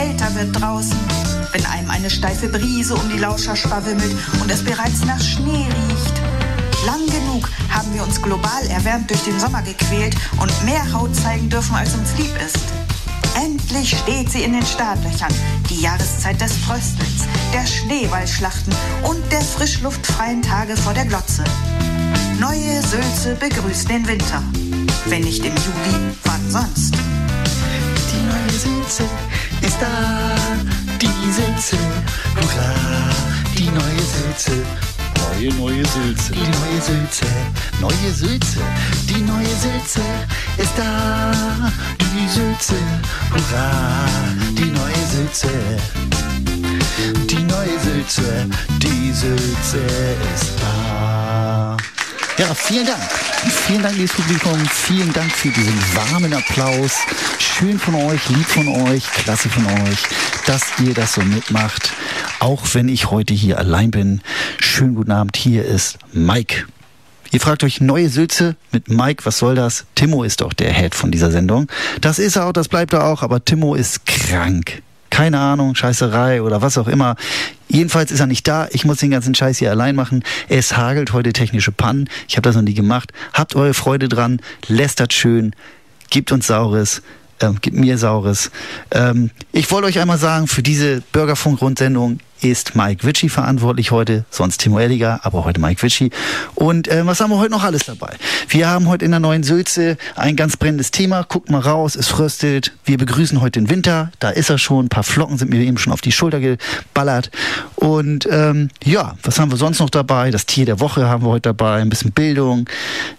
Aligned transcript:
kälter 0.00 0.34
wird 0.34 0.58
draußen, 0.58 0.98
wenn 1.52 1.66
einem 1.66 1.90
eine 1.90 2.08
steife 2.08 2.48
Brise 2.48 2.94
um 2.94 3.06
die 3.10 3.18
Lauscher 3.18 3.54
schwawimmelt 3.54 4.16
und 4.40 4.50
es 4.50 4.64
bereits 4.64 5.04
nach 5.04 5.20
Schnee 5.20 5.66
riecht. 5.66 6.16
Lang 6.86 7.04
genug 7.06 7.50
haben 7.68 7.92
wir 7.92 8.02
uns 8.02 8.22
global 8.22 8.66
erwärmt 8.70 9.10
durch 9.10 9.22
den 9.24 9.38
Sommer 9.38 9.60
gequält 9.60 10.16
und 10.40 10.64
mehr 10.64 10.90
Haut 10.94 11.14
zeigen 11.14 11.50
dürfen, 11.50 11.74
als 11.74 11.94
uns 11.94 12.16
lieb 12.16 12.34
ist. 12.42 12.64
Endlich 13.34 13.98
steht 13.98 14.30
sie 14.30 14.42
in 14.42 14.54
den 14.54 14.64
Startlöchern, 14.64 15.34
die 15.68 15.82
Jahreszeit 15.82 16.40
des 16.40 16.56
Fröstelns, 16.56 17.26
der 17.52 17.66
Schneeballschlachten 17.66 18.72
und 19.02 19.20
der 19.30 19.42
frischluftfreien 19.42 20.40
Tage 20.40 20.78
vor 20.78 20.94
der 20.94 21.04
Glotze. 21.04 21.44
Neue 22.40 22.80
Sülze 22.82 23.34
begrüßt 23.38 23.90
den 23.90 24.08
Winter. 24.08 24.42
Wenn 25.06 25.24
nicht 25.24 25.44
im 25.44 25.54
Juli, 25.54 26.14
wann 26.24 26.50
sonst? 26.50 26.94
Die 26.94 28.22
neue 28.26 28.58
Sülze 28.58 29.04
ist 29.62 29.78
da, 29.80 29.86
die 31.00 31.32
Sülze, 31.32 31.76
hurra, 32.36 32.74
die 33.56 33.70
neue 33.70 34.04
Sülze. 34.14 34.64
Neue, 35.16 35.54
neue 35.54 35.84
Sülze. 35.86 36.32
Die 36.32 36.40
neue 36.40 36.80
Sülze, 36.82 37.26
neue 37.80 38.12
Sülze, 38.12 38.60
die 39.08 39.22
neue 39.22 39.46
Sülze 39.46 40.02
ist 40.56 40.72
da, 40.76 41.32
die 41.98 42.28
Sülze, 42.28 42.74
hurra, 43.30 43.70
die 44.58 44.70
neue 44.70 45.06
Sülze. 45.12 45.48
Die 47.28 47.42
neue 47.42 47.78
Sülze, 47.80 48.46
die 48.82 49.12
Sülze 49.12 49.78
ist 50.34 50.52
da. 50.60 51.19
Ja, 52.40 52.54
vielen 52.54 52.86
Dank. 52.86 53.02
Vielen 53.66 53.82
Dank, 53.82 53.96
liebes 53.96 54.14
Publikum. 54.14 54.58
Vielen 54.70 55.12
Dank 55.12 55.30
für 55.30 55.50
diesen 55.50 55.74
warmen 55.94 56.32
Applaus. 56.32 56.92
Schön 57.38 57.78
von 57.78 57.94
euch, 57.96 58.30
lieb 58.30 58.46
von 58.46 58.66
euch, 58.88 59.04
klasse 59.12 59.50
von 59.50 59.66
euch, 59.66 59.98
dass 60.46 60.62
ihr 60.82 60.94
das 60.94 61.12
so 61.12 61.20
mitmacht. 61.20 61.92
Auch 62.38 62.62
wenn 62.72 62.88
ich 62.88 63.10
heute 63.10 63.34
hier 63.34 63.58
allein 63.58 63.90
bin. 63.90 64.22
Schönen 64.58 64.94
guten 64.94 65.12
Abend. 65.12 65.36
Hier 65.36 65.66
ist 65.66 65.98
Mike. 66.14 66.64
Ihr 67.30 67.40
fragt 67.40 67.62
euch, 67.62 67.82
neue 67.82 68.08
Sülze 68.08 68.56
mit 68.72 68.88
Mike, 68.88 69.26
was 69.26 69.36
soll 69.36 69.54
das? 69.54 69.84
Timo 69.94 70.24
ist 70.24 70.40
doch 70.40 70.54
der 70.54 70.72
Head 70.72 70.94
von 70.94 71.10
dieser 71.10 71.30
Sendung. 71.30 71.70
Das 72.00 72.18
ist 72.18 72.36
er 72.36 72.46
auch, 72.46 72.52
das 72.54 72.68
bleibt 72.68 72.94
er 72.94 73.04
auch, 73.04 73.22
aber 73.22 73.44
Timo 73.44 73.74
ist 73.74 74.06
krank. 74.06 74.82
Keine 75.20 75.38
Ahnung, 75.38 75.74
Scheißerei 75.74 76.40
oder 76.40 76.62
was 76.62 76.78
auch 76.78 76.88
immer. 76.88 77.14
Jedenfalls 77.68 78.10
ist 78.10 78.20
er 78.20 78.26
nicht 78.26 78.48
da. 78.48 78.68
Ich 78.70 78.86
muss 78.86 79.00
den 79.00 79.10
ganzen 79.10 79.34
Scheiß 79.34 79.58
hier 79.58 79.70
allein 79.70 79.94
machen. 79.94 80.24
Es 80.48 80.78
hagelt 80.78 81.12
heute 81.12 81.34
technische 81.34 81.72
Pannen. 81.72 82.08
Ich 82.26 82.38
habe 82.38 82.48
das 82.48 82.56
noch 82.56 82.62
nie 82.62 82.72
gemacht. 82.72 83.12
Habt 83.34 83.54
eure 83.54 83.74
Freude 83.74 84.08
dran. 84.08 84.40
Lästert 84.66 85.12
schön. 85.12 85.54
Gebt 86.08 86.32
uns 86.32 86.46
Saures. 86.46 87.02
Ähm, 87.38 87.58
gebt 87.60 87.76
mir 87.76 87.98
Saures. 87.98 88.50
Ähm, 88.92 89.30
ich 89.52 89.70
wollte 89.70 89.88
euch 89.88 89.98
einmal 89.98 90.16
sagen, 90.16 90.46
für 90.46 90.62
diese 90.62 91.02
Bürgerfunk-Rundsendung 91.12 92.20
ist 92.42 92.74
Mike 92.74 93.06
Witschi 93.06 93.28
verantwortlich 93.28 93.90
heute, 93.90 94.24
sonst 94.30 94.58
Timo 94.58 94.78
Elliger, 94.78 95.20
aber 95.22 95.44
heute 95.44 95.60
Mike 95.60 95.82
Witschi. 95.82 96.10
Und 96.54 96.88
äh, 96.88 97.06
was 97.06 97.20
haben 97.20 97.30
wir 97.30 97.38
heute 97.38 97.50
noch 97.50 97.64
alles 97.64 97.84
dabei? 97.86 98.16
Wir 98.48 98.68
haben 98.68 98.88
heute 98.88 99.04
in 99.04 99.10
der 99.10 99.20
neuen 99.20 99.42
Sülze 99.42 99.96
ein 100.16 100.36
ganz 100.36 100.56
brennendes 100.56 100.90
Thema. 100.90 101.22
Guckt 101.22 101.50
mal 101.50 101.60
raus, 101.60 101.96
es 101.96 102.08
fröstelt. 102.08 102.72
Wir 102.84 102.98
begrüßen 102.98 103.40
heute 103.40 103.60
den 103.60 103.70
Winter. 103.70 104.10
Da 104.18 104.30
ist 104.30 104.50
er 104.50 104.58
schon. 104.58 104.86
Ein 104.86 104.88
paar 104.88 105.04
Flocken 105.04 105.38
sind 105.38 105.50
mir 105.50 105.60
eben 105.60 105.78
schon 105.78 105.92
auf 105.92 106.00
die 106.00 106.12
Schulter 106.12 106.40
geballert. 106.40 107.30
Und 107.76 108.26
ähm, 108.30 108.70
ja, 108.82 109.16
was 109.22 109.38
haben 109.38 109.50
wir 109.50 109.56
sonst 109.56 109.80
noch 109.80 109.90
dabei? 109.90 110.30
Das 110.30 110.46
Tier 110.46 110.66
der 110.66 110.80
Woche 110.80 111.08
haben 111.08 111.24
wir 111.24 111.30
heute 111.30 111.50
dabei. 111.50 111.80
Ein 111.80 111.90
bisschen 111.90 112.12
Bildung. 112.12 112.68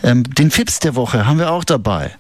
Ähm, 0.04 0.24
den 0.24 0.52
Fips 0.52 0.80
der 0.80 0.96
Woche 0.96 1.26
haben 1.26 1.40
wir 1.40 1.52
auch 1.52 1.64
dabei. 1.64 2.12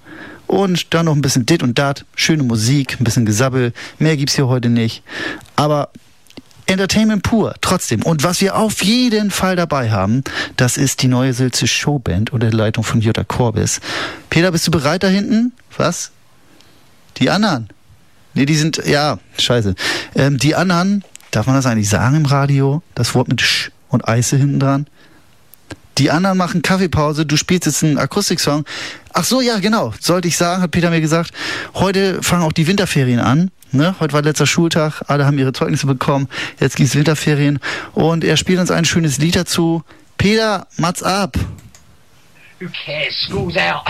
Und 0.51 0.93
dann 0.93 1.05
noch 1.05 1.15
ein 1.15 1.21
bisschen 1.21 1.45
dit 1.45 1.63
und 1.63 1.79
dat, 1.79 2.03
schöne 2.13 2.43
Musik, 2.43 2.97
ein 2.99 3.05
bisschen 3.05 3.25
Gesabbel. 3.25 3.71
Mehr 3.99 4.17
gibt's 4.17 4.35
hier 4.35 4.49
heute 4.49 4.67
nicht. 4.67 5.01
Aber 5.55 5.89
Entertainment 6.65 7.23
pur, 7.23 7.55
trotzdem. 7.61 8.03
Und 8.03 8.23
was 8.23 8.41
wir 8.41 8.55
auf 8.55 8.83
jeden 8.83 9.31
Fall 9.31 9.55
dabei 9.55 9.91
haben, 9.91 10.23
das 10.57 10.77
ist 10.77 11.01
die 11.01 11.07
neue 11.07 11.33
Sülze 11.33 11.67
Showband 11.67 12.31
unter 12.31 12.49
der 12.49 12.57
Leitung 12.57 12.83
von 12.83 13.01
Jutta 13.01 13.23
Korbis. 13.23 13.79
Peter, 14.29 14.51
bist 14.51 14.67
du 14.67 14.71
bereit 14.71 15.03
da 15.03 15.07
hinten? 15.07 15.53
Was? 15.77 16.11
Die 17.17 17.29
anderen? 17.29 17.69
Nee, 18.33 18.45
die 18.45 18.55
sind, 18.55 18.81
ja, 18.85 19.19
scheiße. 19.37 19.75
Ähm, 20.15 20.37
die 20.37 20.55
anderen, 20.55 21.03
darf 21.31 21.47
man 21.47 21.55
das 21.55 21.65
eigentlich 21.65 21.89
sagen 21.89 22.15
im 22.15 22.25
Radio? 22.25 22.81
Das 22.95 23.13
Wort 23.13 23.27
mit 23.27 23.41
Sch 23.41 23.71
und 23.89 24.07
Eise 24.07 24.37
hinten 24.37 24.59
dran? 24.59 24.87
Die 25.97 26.09
anderen 26.09 26.37
machen 26.37 26.61
Kaffeepause, 26.61 27.25
du 27.25 27.35
spielst 27.35 27.65
jetzt 27.65 27.83
einen 27.83 27.97
Akustiksong. 27.97 28.65
Ach 29.13 29.25
so, 29.25 29.41
ja, 29.41 29.59
genau. 29.59 29.93
Sollte 29.99 30.29
ich 30.29 30.37
sagen, 30.37 30.61
hat 30.61 30.71
Peter 30.71 30.89
mir 30.89 31.01
gesagt. 31.01 31.31
Heute 31.75 32.23
fangen 32.23 32.43
auch 32.43 32.53
die 32.53 32.67
Winterferien 32.67 33.19
an. 33.19 33.51
Ne? 33.71 33.95
Heute 33.99 34.13
war 34.13 34.21
letzter 34.21 34.45
Schultag, 34.45 35.01
alle 35.07 35.25
haben 35.25 35.37
ihre 35.39 35.53
Zeugnisse 35.53 35.87
bekommen. 35.87 36.27
Jetzt 36.59 36.75
gibt's 36.75 36.95
Winterferien. 36.95 37.59
Und 37.93 38.23
er 38.23 38.37
spielt 38.37 38.59
uns 38.59 38.71
ein 38.71 38.85
schönes 38.85 39.17
Lied 39.17 39.35
dazu. 39.35 39.83
Peter, 40.17 40.67
Mats 40.77 41.01
ab. 41.03 41.37
Cares? 42.85 43.15
School's 43.27 43.57
out. 43.57 43.87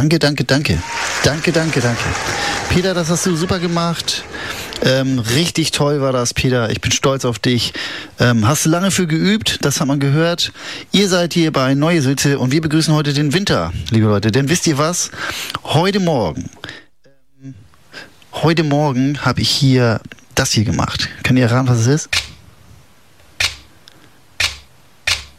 Danke, 0.00 0.18
danke, 0.18 0.44
danke. 0.44 0.82
Danke, 1.24 1.52
danke, 1.52 1.78
danke. 1.82 2.02
Peter, 2.70 2.94
das 2.94 3.10
hast 3.10 3.26
du 3.26 3.36
super 3.36 3.58
gemacht. 3.58 4.24
Ähm, 4.82 5.18
richtig 5.18 5.72
toll 5.72 6.00
war 6.00 6.10
das, 6.10 6.32
Peter. 6.32 6.70
Ich 6.70 6.80
bin 6.80 6.90
stolz 6.90 7.26
auf 7.26 7.38
dich. 7.38 7.74
Ähm, 8.18 8.48
hast 8.48 8.64
du 8.64 8.70
lange 8.70 8.92
für 8.92 9.06
geübt, 9.06 9.58
das 9.60 9.78
hat 9.78 9.88
man 9.88 10.00
gehört. 10.00 10.52
Ihr 10.90 11.06
seid 11.10 11.34
hier 11.34 11.52
bei 11.52 11.74
Neue 11.74 12.00
Sülze 12.00 12.38
und 12.38 12.50
wir 12.50 12.62
begrüßen 12.62 12.94
heute 12.94 13.12
den 13.12 13.34
Winter, 13.34 13.74
liebe 13.90 14.06
Leute. 14.06 14.32
Denn 14.32 14.48
wisst 14.48 14.66
ihr 14.66 14.78
was? 14.78 15.10
Heute 15.64 16.00
Morgen, 16.00 16.48
ähm, 17.44 17.54
heute 18.32 18.64
Morgen 18.64 19.22
habe 19.22 19.42
ich 19.42 19.50
hier 19.50 20.00
das 20.34 20.52
hier 20.52 20.64
gemacht. 20.64 21.10
Könnt 21.24 21.38
ihr 21.38 21.44
erraten, 21.44 21.68
was 21.68 21.80
es 21.80 21.86
ist? 21.86 22.08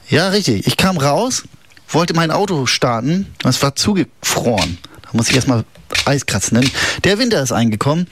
Ja, 0.08 0.28
richtig. 0.30 0.68
Ich 0.68 0.78
kam 0.78 0.98
raus, 0.98 1.46
wollte 1.94 2.14
mein 2.14 2.32
Auto 2.32 2.66
starten 2.66 3.28
es 3.44 3.62
war 3.62 3.76
zugefroren. 3.76 4.78
Da 5.04 5.10
muss 5.14 5.30
ich 5.30 5.36
erstmal 5.36 5.66
Eis 6.06 6.26
kratzen. 6.26 6.62
Denn 6.62 6.70
der 7.04 7.20
Winter 7.20 7.42
ist 7.42 7.52
eingekommen, 7.52 8.08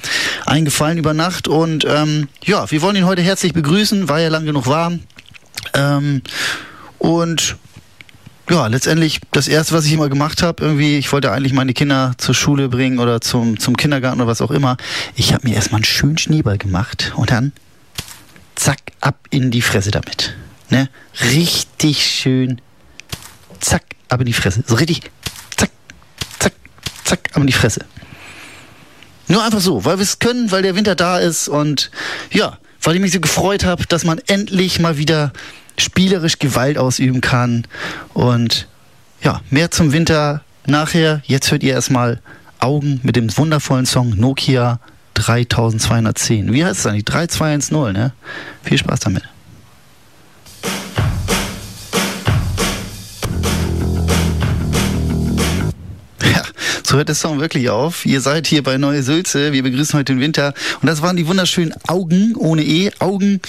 eingefallen 0.45 0.97
über 0.97 1.13
Nacht 1.13 1.47
und 1.47 1.85
ähm, 1.87 2.27
ja, 2.43 2.69
wir 2.69 2.81
wollen 2.81 2.95
ihn 2.95 3.05
heute 3.05 3.21
herzlich 3.21 3.53
begrüßen. 3.53 4.09
War 4.09 4.19
ja 4.19 4.29
lang 4.29 4.45
genug 4.45 4.67
warm. 4.67 5.01
Ähm, 5.73 6.21
und 6.97 7.57
ja, 8.49 8.65
letztendlich 8.67 9.19
das 9.31 9.47
erste, 9.47 9.75
was 9.75 9.85
ich 9.85 9.93
immer 9.93 10.09
gemacht 10.09 10.41
habe, 10.41 10.63
irgendwie, 10.63 10.97
ich 10.97 11.11
wollte 11.11 11.31
eigentlich 11.31 11.53
meine 11.53 11.73
Kinder 11.73 12.13
zur 12.17 12.33
Schule 12.33 12.67
bringen 12.67 12.99
oder 12.99 13.21
zum, 13.21 13.59
zum 13.59 13.77
Kindergarten 13.77 14.19
oder 14.19 14.29
was 14.29 14.41
auch 14.41 14.51
immer. 14.51 14.77
Ich 15.15 15.33
habe 15.33 15.47
mir 15.47 15.55
erstmal 15.55 15.79
einen 15.79 15.85
schönen 15.85 16.17
Schneeball 16.17 16.57
gemacht 16.57 17.13
und 17.15 17.31
dann 17.31 17.53
zack, 18.55 18.79
ab 19.01 19.19
in 19.29 19.51
die 19.51 19.61
Fresse 19.61 19.91
damit. 19.91 20.35
Ne? 20.69 20.89
Richtig 21.31 22.05
schön. 22.05 22.59
Zack, 23.59 23.83
ab 24.07 24.19
in 24.19 24.25
die 24.25 24.33
Fresse. 24.33 24.63
So 24.65 24.75
richtig. 24.75 25.01
Zack, 25.55 25.69
zack, 26.39 26.53
zack, 27.03 27.19
ab 27.33 27.37
in 27.37 27.47
die 27.47 27.53
Fresse. 27.53 27.85
Nur 29.27 29.43
einfach 29.43 29.59
so, 29.59 29.85
weil 29.85 29.97
wir 29.97 30.03
es 30.03 30.19
können, 30.19 30.51
weil 30.51 30.63
der 30.63 30.75
Winter 30.75 30.95
da 30.95 31.19
ist 31.19 31.47
und 31.47 31.91
ja, 32.31 32.57
weil 32.81 32.95
ich 32.95 33.01
mich 33.01 33.11
so 33.11 33.19
gefreut 33.19 33.63
habe, 33.63 33.85
dass 33.85 34.03
man 34.03 34.19
endlich 34.27 34.79
mal 34.79 34.97
wieder 34.97 35.31
spielerisch 35.77 36.39
Gewalt 36.39 36.77
ausüben 36.77 37.21
kann. 37.21 37.67
Und 38.13 38.67
ja, 39.21 39.41
mehr 39.49 39.71
zum 39.71 39.91
Winter 39.91 40.43
nachher. 40.65 41.21
Jetzt 41.25 41.51
hört 41.51 41.63
ihr 41.63 41.73
erstmal 41.73 42.21
Augen 42.59 42.99
mit 43.03 43.15
dem 43.15 43.35
wundervollen 43.37 43.85
Song 43.85 44.09
Nokia 44.11 44.79
3210. 45.13 46.53
Wie 46.53 46.63
heißt 46.63 46.79
es 46.79 46.85
eigentlich? 46.85 47.05
3210, 47.05 47.93
ne? 47.93 48.13
Viel 48.63 48.77
Spaß 48.77 49.01
damit. 49.01 49.23
So 56.89 56.97
hört 56.97 57.07
der 57.07 57.15
Song 57.15 57.39
wirklich 57.39 57.69
auf. 57.69 58.03
Ihr 58.07 58.19
seid 58.19 58.47
hier 58.47 58.63
bei 58.63 58.79
Neue 58.79 59.03
Sülze. 59.03 59.53
Wir 59.53 59.61
begrüßen 59.61 59.99
heute 59.99 60.13
den 60.13 60.21
Winter. 60.21 60.55
Und 60.81 60.87
das 60.87 61.03
waren 61.03 61.15
die 61.15 61.27
wunderschönen 61.27 61.71
Augen 61.87 62.35
ohne 62.35 62.63
E. 62.63 62.89
Augen 62.97 63.41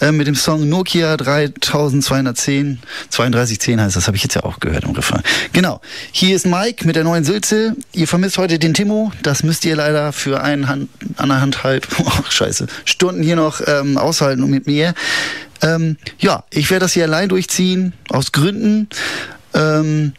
äh, 0.00 0.12
mit 0.12 0.26
dem 0.26 0.34
Song 0.34 0.66
Nokia 0.66 1.18
3210. 1.18 2.78
3210 3.10 3.82
heißt 3.82 3.96
das, 3.96 4.06
habe 4.06 4.16
ich 4.16 4.22
jetzt 4.22 4.34
ja 4.34 4.44
auch 4.44 4.60
gehört 4.60 4.84
im 4.84 4.92
Refrain. 4.92 5.20
Genau. 5.52 5.82
Hier 6.10 6.34
ist 6.34 6.46
Mike 6.46 6.86
mit 6.86 6.96
der 6.96 7.04
neuen 7.04 7.24
Sülze. 7.24 7.76
Ihr 7.92 8.08
vermisst 8.08 8.38
heute 8.38 8.58
den 8.58 8.72
Timo. 8.72 9.12
Das 9.22 9.42
müsst 9.42 9.66
ihr 9.66 9.76
leider 9.76 10.14
für 10.14 10.42
einen 10.42 10.66
Hand, 10.66 10.88
anderthalb, 11.18 11.86
oh, 11.98 12.10
scheiße, 12.30 12.66
Stunden 12.86 13.22
hier 13.22 13.36
noch 13.36 13.60
ähm, 13.66 13.98
aushalten 13.98 14.42
und 14.42 14.50
mit 14.50 14.66
mir. 14.66 14.94
Ähm, 15.60 15.98
ja, 16.18 16.44
ich 16.48 16.70
werde 16.70 16.86
das 16.86 16.94
hier 16.94 17.04
allein 17.04 17.28
durchziehen, 17.28 17.92
aus 18.08 18.32
Gründen. 18.32 18.88
Ähm, 19.52 20.14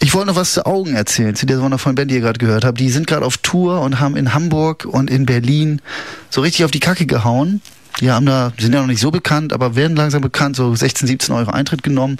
ich 0.00 0.14
wollte 0.14 0.28
noch 0.28 0.36
was 0.36 0.52
zu 0.52 0.64
Augen 0.64 0.94
erzählen, 0.94 1.34
zu 1.34 1.44
der 1.44 1.60
wundervollen 1.60 1.96
Band, 1.96 2.10
die 2.10 2.16
ihr 2.16 2.20
gerade 2.20 2.38
gehört 2.38 2.64
habt. 2.64 2.78
Die 2.78 2.90
sind 2.90 3.06
gerade 3.06 3.26
auf 3.26 3.38
Tour 3.38 3.80
und 3.80 3.98
haben 3.98 4.16
in 4.16 4.32
Hamburg 4.32 4.84
und 4.84 5.10
in 5.10 5.26
Berlin 5.26 5.82
so 6.30 6.40
richtig 6.40 6.64
auf 6.64 6.70
die 6.70 6.80
Kacke 6.80 7.06
gehauen. 7.06 7.60
Die 8.00 8.10
haben 8.10 8.26
da, 8.26 8.52
sind 8.58 8.74
ja 8.74 8.80
noch 8.80 8.86
nicht 8.86 9.00
so 9.00 9.10
bekannt, 9.10 9.52
aber 9.52 9.74
werden 9.74 9.96
langsam 9.96 10.22
bekannt, 10.22 10.54
so 10.54 10.72
16, 10.74 11.08
17 11.08 11.34
Euro 11.34 11.50
Eintritt 11.50 11.82
genommen. 11.82 12.18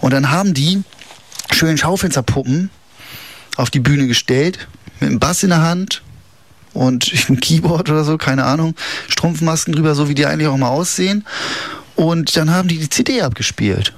Und 0.00 0.12
dann 0.12 0.30
haben 0.30 0.54
die 0.54 0.82
schön 1.52 1.78
Schaufensterpuppen 1.78 2.70
auf 3.56 3.70
die 3.70 3.80
Bühne 3.80 4.08
gestellt, 4.08 4.66
mit 4.98 5.10
einem 5.10 5.20
Bass 5.20 5.44
in 5.44 5.50
der 5.50 5.62
Hand 5.62 6.02
und 6.72 7.12
ein 7.28 7.38
Keyboard 7.38 7.90
oder 7.90 8.02
so, 8.02 8.18
keine 8.18 8.44
Ahnung, 8.44 8.74
Strumpfmasken 9.08 9.74
drüber, 9.74 9.94
so 9.94 10.08
wie 10.08 10.14
die 10.14 10.26
eigentlich 10.26 10.48
auch 10.48 10.56
mal 10.56 10.68
aussehen. 10.68 11.24
Und 11.94 12.36
dann 12.36 12.50
haben 12.50 12.68
die 12.68 12.78
die 12.78 12.88
CD 12.88 13.22
abgespielt. 13.22 13.92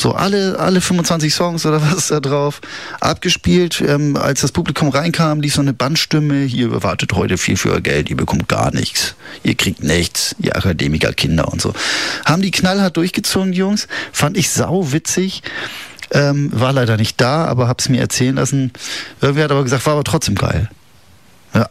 So 0.00 0.12
alle, 0.12 0.58
alle 0.58 0.80
25 0.80 1.34
Songs 1.34 1.66
oder 1.66 1.82
was 1.92 2.08
da 2.08 2.20
drauf 2.20 2.62
abgespielt. 3.00 3.82
Ähm, 3.86 4.16
als 4.16 4.40
das 4.40 4.50
Publikum 4.50 4.88
reinkam, 4.88 5.42
lief 5.42 5.54
so 5.54 5.60
eine 5.60 5.74
Bandstimme. 5.74 6.44
Ihr 6.44 6.72
erwartet 6.72 7.12
heute 7.12 7.36
viel 7.36 7.58
für 7.58 7.72
euer 7.72 7.82
Geld, 7.82 8.08
ihr 8.08 8.16
bekommt 8.16 8.48
gar 8.48 8.72
nichts. 8.72 9.14
Ihr 9.42 9.54
kriegt 9.56 9.84
nichts, 9.84 10.34
ihr 10.38 10.56
Akademikerkinder 10.56 11.48
und 11.48 11.60
so. 11.60 11.74
Haben 12.24 12.40
die 12.40 12.50
knallhart 12.50 12.96
durchgezogen, 12.96 13.52
die 13.52 13.58
Jungs. 13.58 13.88
Fand 14.10 14.38
ich 14.38 14.48
sau 14.48 14.90
witzig. 14.92 15.42
Ähm, 16.12 16.50
war 16.52 16.72
leider 16.72 16.96
nicht 16.96 17.20
da, 17.20 17.44
aber 17.44 17.68
hab's 17.68 17.90
mir 17.90 18.00
erzählen 18.00 18.36
lassen. 18.36 18.72
Irgendwer 19.20 19.44
hat 19.44 19.52
aber 19.52 19.64
gesagt, 19.64 19.84
war 19.84 19.92
aber 19.92 20.04
trotzdem 20.04 20.34
geil. 20.34 20.70
Ja, 21.54 21.68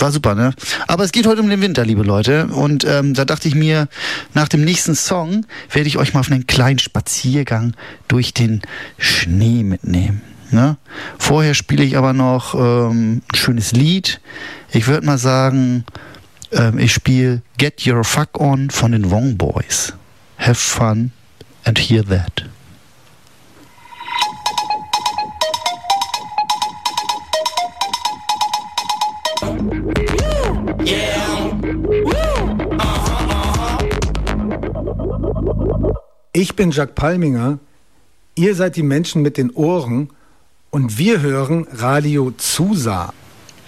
war 0.00 0.12
super, 0.12 0.34
ne? 0.34 0.52
Aber 0.86 1.04
es 1.04 1.12
geht 1.12 1.26
heute 1.26 1.40
um 1.40 1.48
den 1.48 1.60
Winter, 1.60 1.84
liebe 1.84 2.02
Leute. 2.02 2.46
Und 2.46 2.84
ähm, 2.84 3.14
da 3.14 3.24
dachte 3.24 3.48
ich 3.48 3.54
mir, 3.54 3.88
nach 4.34 4.48
dem 4.48 4.64
nächsten 4.64 4.94
Song 4.94 5.46
werde 5.72 5.88
ich 5.88 5.98
euch 5.98 6.14
mal 6.14 6.20
auf 6.20 6.30
einen 6.30 6.46
kleinen 6.46 6.78
Spaziergang 6.78 7.74
durch 8.06 8.34
den 8.34 8.62
Schnee 8.98 9.62
mitnehmen. 9.62 10.22
Ne? 10.50 10.76
Vorher 11.18 11.54
spiele 11.54 11.84
ich 11.84 11.96
aber 11.96 12.12
noch 12.12 12.54
ähm, 12.54 13.22
ein 13.30 13.36
schönes 13.36 13.72
Lied. 13.72 14.20
Ich 14.72 14.86
würde 14.86 15.06
mal 15.06 15.18
sagen, 15.18 15.84
ähm, 16.52 16.78
ich 16.78 16.92
spiele 16.92 17.42
Get 17.58 17.86
Your 17.86 18.04
Fuck 18.04 18.40
On 18.40 18.70
von 18.70 18.92
den 18.92 19.10
Wrong 19.10 19.36
Boys. 19.36 19.92
Have 20.38 20.54
fun 20.54 21.12
and 21.64 21.78
hear 21.78 22.04
that. 22.04 22.44
Ich 36.38 36.54
bin 36.54 36.70
Jacques 36.70 36.94
Palminger, 36.94 37.58
ihr 38.36 38.54
seid 38.54 38.76
die 38.76 38.84
Menschen 38.84 39.22
mit 39.22 39.38
den 39.38 39.50
Ohren 39.50 40.10
und 40.70 40.96
wir 40.96 41.20
hören 41.20 41.66
Radio 41.72 42.30
Zusa. 42.30 43.12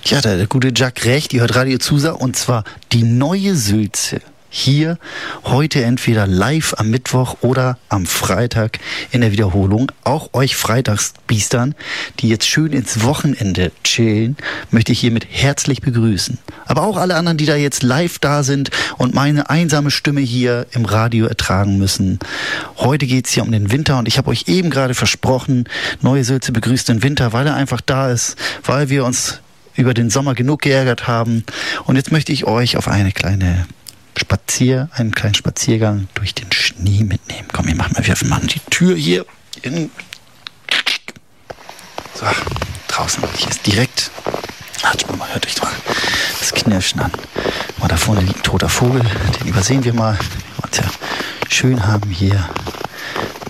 Ja, 0.04 0.20
da 0.20 0.36
der 0.36 0.46
gute 0.46 0.70
Jack 0.72 1.04
recht. 1.04 1.34
Ihr 1.34 1.40
hört 1.40 1.56
Radio 1.56 1.78
Zusa 1.78 2.12
und 2.12 2.36
zwar 2.36 2.62
die 2.92 3.02
neue 3.02 3.56
Sülze. 3.56 4.20
Hier 4.50 4.99
heute 5.45 5.83
entweder 5.83 6.26
live 6.26 6.75
am 6.76 6.90
Mittwoch 6.90 7.38
oder 7.40 7.78
am 7.88 8.04
Freitag 8.04 8.78
in 9.11 9.23
der 9.23 9.33
Wiederholung. 9.33 9.90
Auch 10.04 10.35
euch 10.35 10.57
Freitagsbiestern, 10.57 11.75
die 12.19 12.28
jetzt 12.28 12.47
schön 12.47 12.73
ins 12.73 13.02
Wochenende 13.02 13.73
chillen, 13.85 14.37
möchte 14.71 14.92
ich 14.92 15.00
hiermit 15.00 15.26
herzlich 15.30 15.80
begrüßen. 15.80 16.38
Aber 16.66 16.83
auch 16.83 16.97
alle 16.99 17.14
anderen, 17.14 17.38
die 17.38 17.47
da 17.47 17.57
jetzt 17.57 17.83
live 17.83 18.19
da 18.19 18.42
sind 18.42 18.71
und 18.99 19.14
meine 19.14 19.49
einsame 19.49 19.90
Stimme 19.90 20.21
hier 20.21 20.66
im 20.73 20.85
Radio 20.85 21.26
ertragen 21.26 21.78
müssen. 21.78 22.19
Heute 22.76 23.07
geht's 23.07 23.33
hier 23.33 23.45
um 23.45 23.52
den 23.52 23.71
Winter 23.71 23.99
und 23.99 24.09
ich 24.09 24.19
habe 24.19 24.30
euch 24.30 24.45
eben 24.49 24.69
gerade 24.69 24.95
versprochen, 24.95 25.64
Neue 26.02 26.25
Sülze 26.25 26.52
begrüßt 26.52 26.88
den 26.88 27.02
Winter, 27.02 27.33
weil 27.33 27.47
er 27.47 27.54
einfach 27.54 27.80
da 27.80 28.11
ist, 28.11 28.37
weil 28.64 28.88
wir 28.88 29.04
uns 29.04 29.40
über 29.76 29.95
den 29.95 30.11
Sommer 30.11 30.35
genug 30.35 30.62
geärgert 30.62 31.07
haben. 31.07 31.45
Und 31.85 31.97
jetzt 31.97 32.12
möchte 32.12 32.33
ich 32.33 32.45
euch 32.45 32.76
auf 32.76 32.88
eine 32.88 33.12
kleine 33.12 33.66
Spazier, 34.20 34.88
einen 34.92 35.14
kleinen 35.14 35.34
Spaziergang 35.34 36.08
durch 36.14 36.34
den 36.34 36.52
Schnee 36.52 37.02
mitnehmen. 37.04 37.48
Komm, 37.52 37.66
wir 37.66 37.74
machen 37.74 37.94
mal, 37.94 38.06
wir 38.06 38.28
machen 38.28 38.48
die 38.48 38.60
Tür 38.70 38.94
hier 38.94 39.24
in. 39.62 39.90
So, 42.14 42.26
draußen. 42.88 43.24
Hier 43.36 43.48
ist 43.48 43.66
direkt. 43.66 44.10
Warte 44.82 45.12
mal, 45.16 45.28
hört 45.32 45.46
euch 45.46 45.60
mal 45.62 45.72
das 46.38 46.52
Knirschen 46.52 47.00
an. 47.00 47.12
Mal 47.78 47.88
da 47.88 47.96
vorne 47.96 48.20
liegt 48.20 48.38
ein 48.38 48.42
toter 48.42 48.68
Vogel. 48.68 49.02
Den 49.40 49.48
übersehen 49.48 49.84
wir 49.84 49.94
mal. 49.94 50.18
Wir 50.72 50.82
ja 50.84 50.90
schön 51.48 51.86
haben 51.86 52.10
hier. 52.10 52.48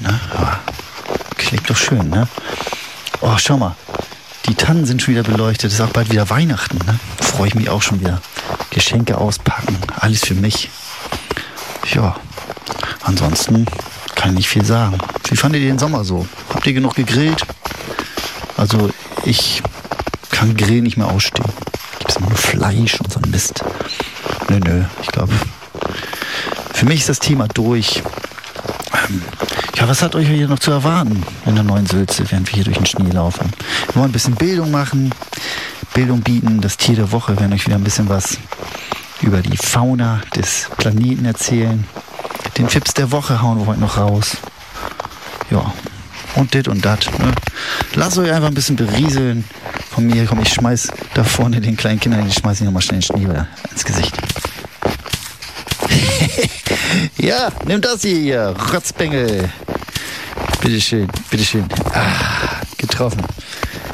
Na, 0.00 0.20
aber 0.34 0.60
klingt 1.36 1.68
doch 1.68 1.76
schön, 1.76 2.08
ne? 2.08 2.28
Oh, 3.20 3.36
schau 3.36 3.56
mal. 3.56 3.76
Die 4.46 4.54
Tannen 4.54 4.86
sind 4.86 5.02
schon 5.02 5.14
wieder 5.14 5.22
beleuchtet. 5.22 5.70
Es 5.70 5.74
ist 5.74 5.80
auch 5.80 5.92
bald 5.92 6.10
wieder 6.10 6.28
Weihnachten. 6.30 6.78
Ne? 6.86 6.98
Freue 7.20 7.48
ich 7.48 7.54
mich 7.54 7.68
auch 7.70 7.82
schon 7.82 8.00
wieder. 8.00 8.20
Geschenke 8.70 9.18
auspacken. 9.18 9.76
Alles 9.96 10.24
für 10.24 10.34
mich. 10.34 10.70
Ja. 11.94 12.16
Ansonsten 13.02 13.66
kann 14.14 14.30
ich 14.30 14.36
nicht 14.36 14.48
viel 14.48 14.64
sagen. 14.64 14.98
Wie 15.28 15.36
fandet 15.36 15.62
ihr 15.62 15.68
den 15.68 15.78
Sommer 15.78 16.04
so? 16.04 16.26
Habt 16.52 16.66
ihr 16.66 16.72
genug 16.72 16.94
gegrillt? 16.94 17.46
Also 18.56 18.90
ich 19.24 19.62
kann 20.30 20.56
Grill 20.56 20.82
nicht 20.82 20.96
mehr 20.96 21.08
ausstehen. 21.08 21.48
Gibt 21.98 22.10
es 22.10 22.20
nur 22.20 22.30
Fleisch 22.32 23.00
und 23.00 23.12
so 23.12 23.20
ein 23.20 23.30
Mist. 23.30 23.64
Nö, 24.48 24.58
nö. 24.58 24.84
Ich 25.02 25.08
glaube, 25.08 25.32
für 26.74 26.86
mich 26.86 27.00
ist 27.00 27.08
das 27.08 27.18
Thema 27.18 27.48
durch. 27.48 28.02
Ja, 29.76 29.88
was 29.88 30.02
hat 30.02 30.14
euch 30.14 30.28
hier 30.28 30.48
noch 30.48 30.58
zu 30.58 30.70
erwarten 30.70 31.22
in 31.46 31.54
der 31.54 31.64
neuen 31.64 31.86
Sülze, 31.86 32.24
während 32.30 32.48
wir 32.48 32.54
hier 32.54 32.64
durch 32.64 32.76
den 32.76 32.86
Schnee 32.86 33.10
laufen? 33.10 33.50
Wir 33.86 33.96
wollen 33.96 34.10
ein 34.10 34.12
bisschen 34.12 34.34
Bildung 34.34 34.70
machen, 34.70 35.12
Bildung 35.94 36.20
bieten, 36.20 36.60
das 36.60 36.76
Tier 36.76 36.96
der 36.96 37.12
Woche, 37.12 37.32
wir 37.32 37.40
werden 37.40 37.52
euch 37.52 37.66
wieder 37.66 37.76
ein 37.76 37.84
bisschen 37.84 38.08
was 38.08 38.38
über 39.22 39.42
die 39.42 39.56
Fauna 39.56 40.20
des 40.34 40.68
Planeten 40.76 41.24
erzählen. 41.24 41.84
Den 42.58 42.68
Fips 42.68 42.94
der 42.94 43.10
Woche 43.10 43.42
hauen 43.42 43.58
wir 43.58 43.66
heute 43.66 43.80
noch 43.80 43.96
raus. 43.96 44.36
Ja, 45.50 45.72
und 46.36 46.54
dit 46.54 46.68
und 46.68 46.84
dat. 46.84 47.10
Ne? 47.18 47.32
Lasst 47.94 48.18
euch 48.18 48.32
einfach 48.32 48.48
ein 48.48 48.54
bisschen 48.54 48.76
berieseln. 48.76 49.44
Von 49.90 50.06
mir, 50.06 50.24
komm, 50.26 50.40
ich 50.40 50.52
schmeiß 50.52 50.88
da 51.14 51.24
vorne 51.24 51.60
den 51.60 51.76
kleinen 51.76 51.98
Kindern, 51.98 52.24
die 52.24 52.32
schmeiß 52.32 52.60
ich 52.60 52.64
nochmal 52.64 52.82
schnell 52.82 53.00
den 53.00 53.02
Schnee 53.02 53.26
ins 53.70 53.84
Gesicht. 53.84 54.16
Ja, 57.18 57.50
nimm 57.66 57.80
das 57.80 58.02
hier, 58.02 58.18
hier, 58.18 58.54
Rotzbengel. 58.72 59.48
Bitteschön, 60.60 61.08
bitteschön. 61.30 61.66
Ah, 61.92 62.60
getroffen. 62.76 63.22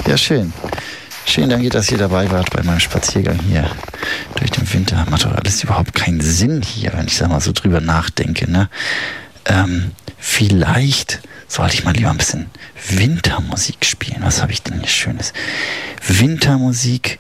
Ja, 0.07 0.17
schön. 0.17 0.53
Schön, 1.25 1.51
danke, 1.51 1.69
dass 1.71 1.91
ihr 1.91 1.99
dabei 1.99 2.31
wart 2.31 2.51
bei 2.51 2.63
meinem 2.63 2.81
Spaziergang 2.81 3.39
hier 3.49 3.69
durch 4.37 4.51
den 4.53 4.73
Winter. 4.73 5.05
Macht 5.11 5.25
doch 5.25 5.35
alles 5.35 5.63
überhaupt 5.63 5.95
keinen 5.95 6.21
Sinn 6.21 6.63
hier, 6.63 6.93
wenn 6.95 7.07
ich 7.07 7.19
da 7.19 7.29
mal 7.29 7.41
so 7.41 7.53
drüber 7.53 7.81
nachdenke. 7.81 8.51
Ne? 8.51 8.69
Ähm, 9.45 9.93
vielleicht 10.19 11.21
sollte 11.49 11.75
ich 11.75 11.85
mal 11.85 11.95
lieber 11.95 12.11
ein 12.11 12.19
bisschen 12.19 12.51
Wintermusik 12.91 13.85
spielen. 13.85 14.23
Was 14.23 14.41
habe 14.41 14.53
ich 14.53 14.63
denn 14.63 14.79
hier 14.79 14.89
Schönes? 14.89 15.33
Wintermusik. 16.07 17.19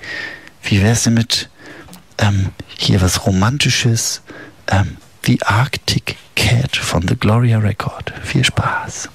Wie 0.62 0.82
wäre 0.82 0.92
es 0.92 1.02
denn 1.02 1.14
mit 1.14 1.48
ähm, 2.18 2.50
hier 2.76 3.00
was 3.00 3.26
Romantisches? 3.26 4.22
Ähm, 4.68 4.96
The 5.26 5.42
Arctic 5.42 6.18
Cat 6.36 6.76
von 6.76 7.02
The 7.08 7.16
Gloria 7.16 7.58
Record. 7.58 8.12
Viel 8.22 8.44
Spaß. 8.44 9.08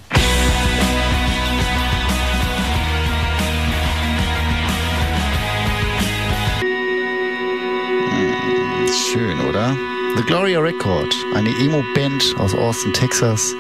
Schön, 9.14 9.40
oder? 9.48 9.74
The 10.18 10.24
Gloria 10.24 10.60
Record, 10.60 11.16
eine 11.34 11.48
Emo-Band 11.48 12.36
aus 12.40 12.54
Austin, 12.56 12.92
Texas. 12.92 13.54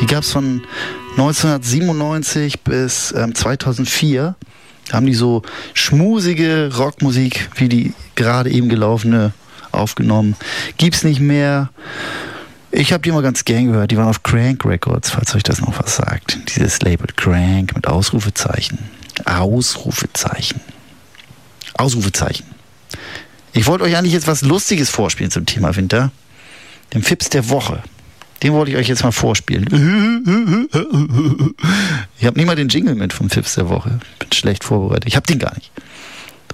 Die 0.00 0.06
gab 0.06 0.24
es 0.24 0.32
von 0.32 0.62
1997 1.12 2.62
bis 2.62 3.14
ähm, 3.16 3.36
2004. 3.36 4.34
Da 4.88 4.96
haben 4.96 5.06
die 5.06 5.14
so 5.14 5.42
schmusige 5.74 6.72
Rockmusik, 6.76 7.50
wie 7.54 7.68
die 7.68 7.94
gerade 8.16 8.50
eben 8.50 8.68
gelaufene, 8.68 9.32
aufgenommen. 9.74 10.36
Gibt's 10.76 11.04
nicht 11.04 11.20
mehr. 11.20 11.70
Ich 12.70 12.92
habe 12.92 13.02
die 13.02 13.12
mal 13.12 13.22
ganz 13.22 13.44
gern 13.44 13.66
gehört. 13.66 13.90
Die 13.90 13.96
waren 13.96 14.08
auf 14.08 14.22
Crank 14.22 14.64
Records, 14.64 15.10
falls 15.10 15.34
euch 15.34 15.44
das 15.44 15.60
noch 15.60 15.78
was 15.78 15.96
sagt. 15.96 16.38
Dieses 16.54 16.80
Label 16.82 17.06
Crank 17.14 17.74
mit 17.74 17.86
Ausrufezeichen. 17.86 18.78
Ausrufezeichen. 19.24 20.60
Ausrufezeichen. 21.74 22.46
Ich 23.52 23.66
wollte 23.66 23.84
euch 23.84 23.96
eigentlich 23.96 24.12
jetzt 24.12 24.26
was 24.26 24.42
Lustiges 24.42 24.90
vorspielen 24.90 25.30
zum 25.30 25.46
Thema 25.46 25.76
Winter. 25.76 26.10
Den 26.92 27.02
Fips 27.02 27.30
der 27.30 27.48
Woche. 27.48 27.82
Den 28.42 28.52
wollte 28.52 28.72
ich 28.72 28.76
euch 28.76 28.88
jetzt 28.88 29.04
mal 29.04 29.12
vorspielen. 29.12 29.66
Ich 32.18 32.26
habe 32.26 32.38
nicht 32.38 32.46
mal 32.46 32.56
den 32.56 32.68
Jingle 32.68 32.94
mit 32.94 33.12
vom 33.12 33.28
Fips 33.28 33.54
der 33.54 33.68
Woche. 33.68 33.98
Bin 34.18 34.32
schlecht 34.32 34.64
vorbereitet. 34.64 35.06
Ich 35.06 35.16
habe 35.16 35.26
den 35.26 35.38
gar 35.38 35.54
nicht. 35.54 35.70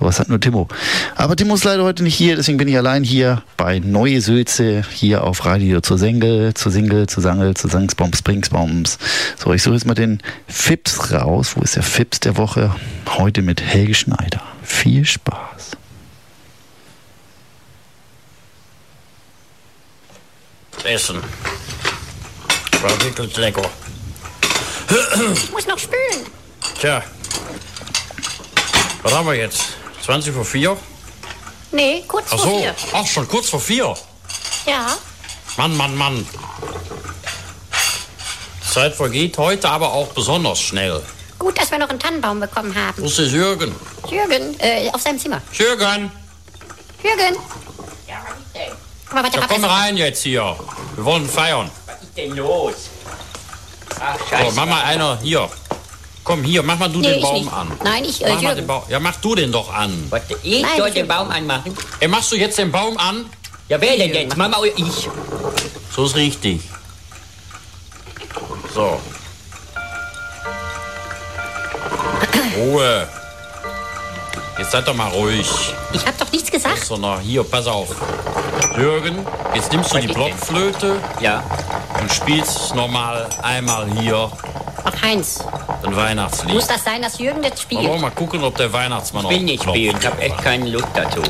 Sowas 0.00 0.18
hat 0.18 0.30
nur 0.30 0.40
Timo. 0.40 0.66
Aber 1.14 1.36
Timo 1.36 1.54
ist 1.54 1.64
leider 1.64 1.84
heute 1.84 2.02
nicht 2.02 2.14
hier, 2.14 2.34
deswegen 2.34 2.56
bin 2.56 2.68
ich 2.68 2.76
allein 2.78 3.04
hier 3.04 3.42
bei 3.58 3.80
Neue 3.80 4.22
Sülze, 4.22 4.82
hier 4.90 5.24
auf 5.24 5.44
Radio 5.44 5.82
zur 5.82 5.98
Sengel, 5.98 6.54
zur 6.54 6.72
Singel, 6.72 7.06
zur 7.06 7.22
Sangel, 7.22 7.54
zur 7.54 7.68
Sangsbaum, 7.68 8.10
Springsbaums. 8.14 8.98
So, 9.36 9.52
ich 9.52 9.62
suche 9.62 9.74
jetzt 9.74 9.84
mal 9.84 9.92
den 9.92 10.22
Fips 10.48 11.12
raus. 11.12 11.52
Wo 11.54 11.60
ist 11.60 11.76
der 11.76 11.82
Fips 11.82 12.18
der 12.20 12.38
Woche? 12.38 12.74
Heute 13.10 13.42
mit 13.42 13.60
Helge 13.60 13.94
Schneider. 13.94 14.40
Viel 14.62 15.04
Spaß. 15.04 15.76
Essen. 20.84 21.18
War 22.80 23.02
wirklich 23.02 23.36
lecker. 23.36 23.68
Ich 25.34 25.52
muss 25.52 25.66
noch 25.66 25.78
spülen. 25.78 26.26
Tja. 26.80 27.02
Was 29.02 29.12
haben 29.12 29.26
wir 29.26 29.34
jetzt? 29.34 29.79
20 30.10 30.34
vor 30.34 30.44
4? 30.44 30.76
Nee, 31.70 32.02
kurz 32.08 32.26
Ach 32.32 32.38
vor 32.38 32.40
so. 32.40 32.58
vier. 32.58 32.74
Ach, 32.92 33.06
schon 33.06 33.28
kurz 33.28 33.48
vor 33.48 33.60
4. 33.60 33.94
Ja. 34.66 34.96
Mann, 35.56 35.76
Mann, 35.76 35.96
Mann. 35.96 36.26
Die 38.64 38.70
Zeit 38.74 38.96
vergeht 38.96 39.38
heute 39.38 39.68
aber 39.68 39.92
auch 39.92 40.08
besonders 40.08 40.60
schnell. 40.60 41.00
Gut, 41.38 41.56
dass 41.60 41.70
wir 41.70 41.78
noch 41.78 41.90
einen 41.90 42.00
Tannenbaum 42.00 42.40
bekommen 42.40 42.74
haben. 42.74 43.00
Wo 43.00 43.06
ist 43.06 43.18
Jürgen? 43.18 43.72
Jürgen, 44.08 44.58
äh, 44.58 44.90
auf 44.92 45.00
seinem 45.00 45.20
Zimmer. 45.20 45.40
Jürgen, 45.52 46.10
Jürgen. 47.04 47.36
Ja, 48.08 48.16
was 48.24 48.36
ist 49.28 49.34
denn? 49.36 49.42
Komm 49.48 49.64
rein 49.64 49.96
jetzt 49.96 50.24
hier. 50.24 50.56
Wir 50.96 51.04
wollen 51.04 51.28
feiern. 51.28 51.70
Was 51.86 52.02
ist 52.02 52.16
denn 52.16 52.34
los? 52.34 52.74
Ach, 54.00 54.18
So, 54.18 54.24
scheiße. 54.28 54.56
mach 54.56 54.66
mal 54.66 54.82
einer 54.82 55.18
hier. 55.22 55.48
Komm 56.30 56.44
hier, 56.44 56.62
mach 56.62 56.78
mal 56.78 56.88
du 56.88 57.00
Nee, 57.00 57.14
den 57.14 57.22
Baum 57.22 57.42
nicht. 57.42 57.52
an. 57.52 57.72
Nein, 57.82 58.04
ich, 58.04 58.24
äh, 58.24 58.32
mach 58.32 58.40
mal 58.40 58.54
den 58.54 58.64
Baum. 58.64 58.82
Ja, 58.88 59.00
mach 59.00 59.16
du 59.16 59.34
den 59.34 59.50
doch 59.50 59.74
an. 59.74 60.06
Was, 60.10 60.22
ich 60.44 60.62
Nein, 60.62 60.70
soll 60.76 60.86
ich 60.86 60.94
den 60.94 61.08
Baum 61.08 61.28
anmachen? 61.28 61.76
Ey, 61.98 62.06
machst 62.06 62.30
du 62.30 62.36
jetzt 62.36 62.56
den 62.56 62.70
Baum 62.70 62.96
an? 62.98 63.26
Ja, 63.68 63.80
wer 63.80 63.96
denn 63.96 64.14
jetzt? 64.14 64.36
Mama 64.36 64.58
oder 64.58 64.70
ich? 64.76 65.08
So 65.92 66.04
ist 66.04 66.14
richtig. 66.14 66.60
So. 68.72 69.00
Ruhe. 72.56 73.08
Jetzt 74.60 74.72
seid 74.72 74.86
doch 74.86 74.94
mal 74.94 75.08
ruhig. 75.08 75.48
Ich 75.92 76.06
hab 76.06 76.16
doch 76.18 76.30
nichts 76.30 76.50
gesagt. 76.50 76.84
Sondern 76.84 77.18
hier, 77.20 77.42
pass 77.42 77.66
auf. 77.66 77.88
Jürgen, 78.76 79.26
jetzt 79.54 79.72
nimmst 79.72 79.92
du 79.92 79.98
die? 79.98 80.06
Blockflöte 80.08 80.96
Ja. 81.20 81.42
und 82.00 82.12
spielst 82.12 82.74
nochmal 82.74 83.26
einmal 83.42 83.86
hier 83.98 84.30
Ach, 84.84 85.02
Heinz, 85.02 85.42
ein 85.82 85.96
Weihnachtslied. 85.96 86.54
muss 86.54 86.66
das 86.66 86.84
sein, 86.84 87.02
dass 87.02 87.18
Jürgen 87.18 87.42
das 87.42 87.52
Wir 87.52 87.58
spielt? 87.58 87.88
wollen 87.88 88.00
mal 88.00 88.10
gucken, 88.12 88.44
ob 88.44 88.56
der 88.56 88.72
Weihnachtsmann 88.72 89.24
Ich 89.24 89.30
will 89.30 89.40
nicht 89.40 89.62
spielen. 89.64 89.96
Ich 89.98 90.06
habe 90.06 90.20
echt 90.22 90.38
keine 90.38 90.68
Lust 90.68 90.86
dazu. 90.94 91.22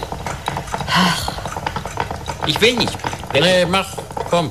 Ich 2.47 2.61
will 2.61 2.75
nicht. 2.77 2.93
Wer- 3.33 3.41
Nee, 3.43 3.65
mach. 3.67 3.87
Komm. 4.29 4.51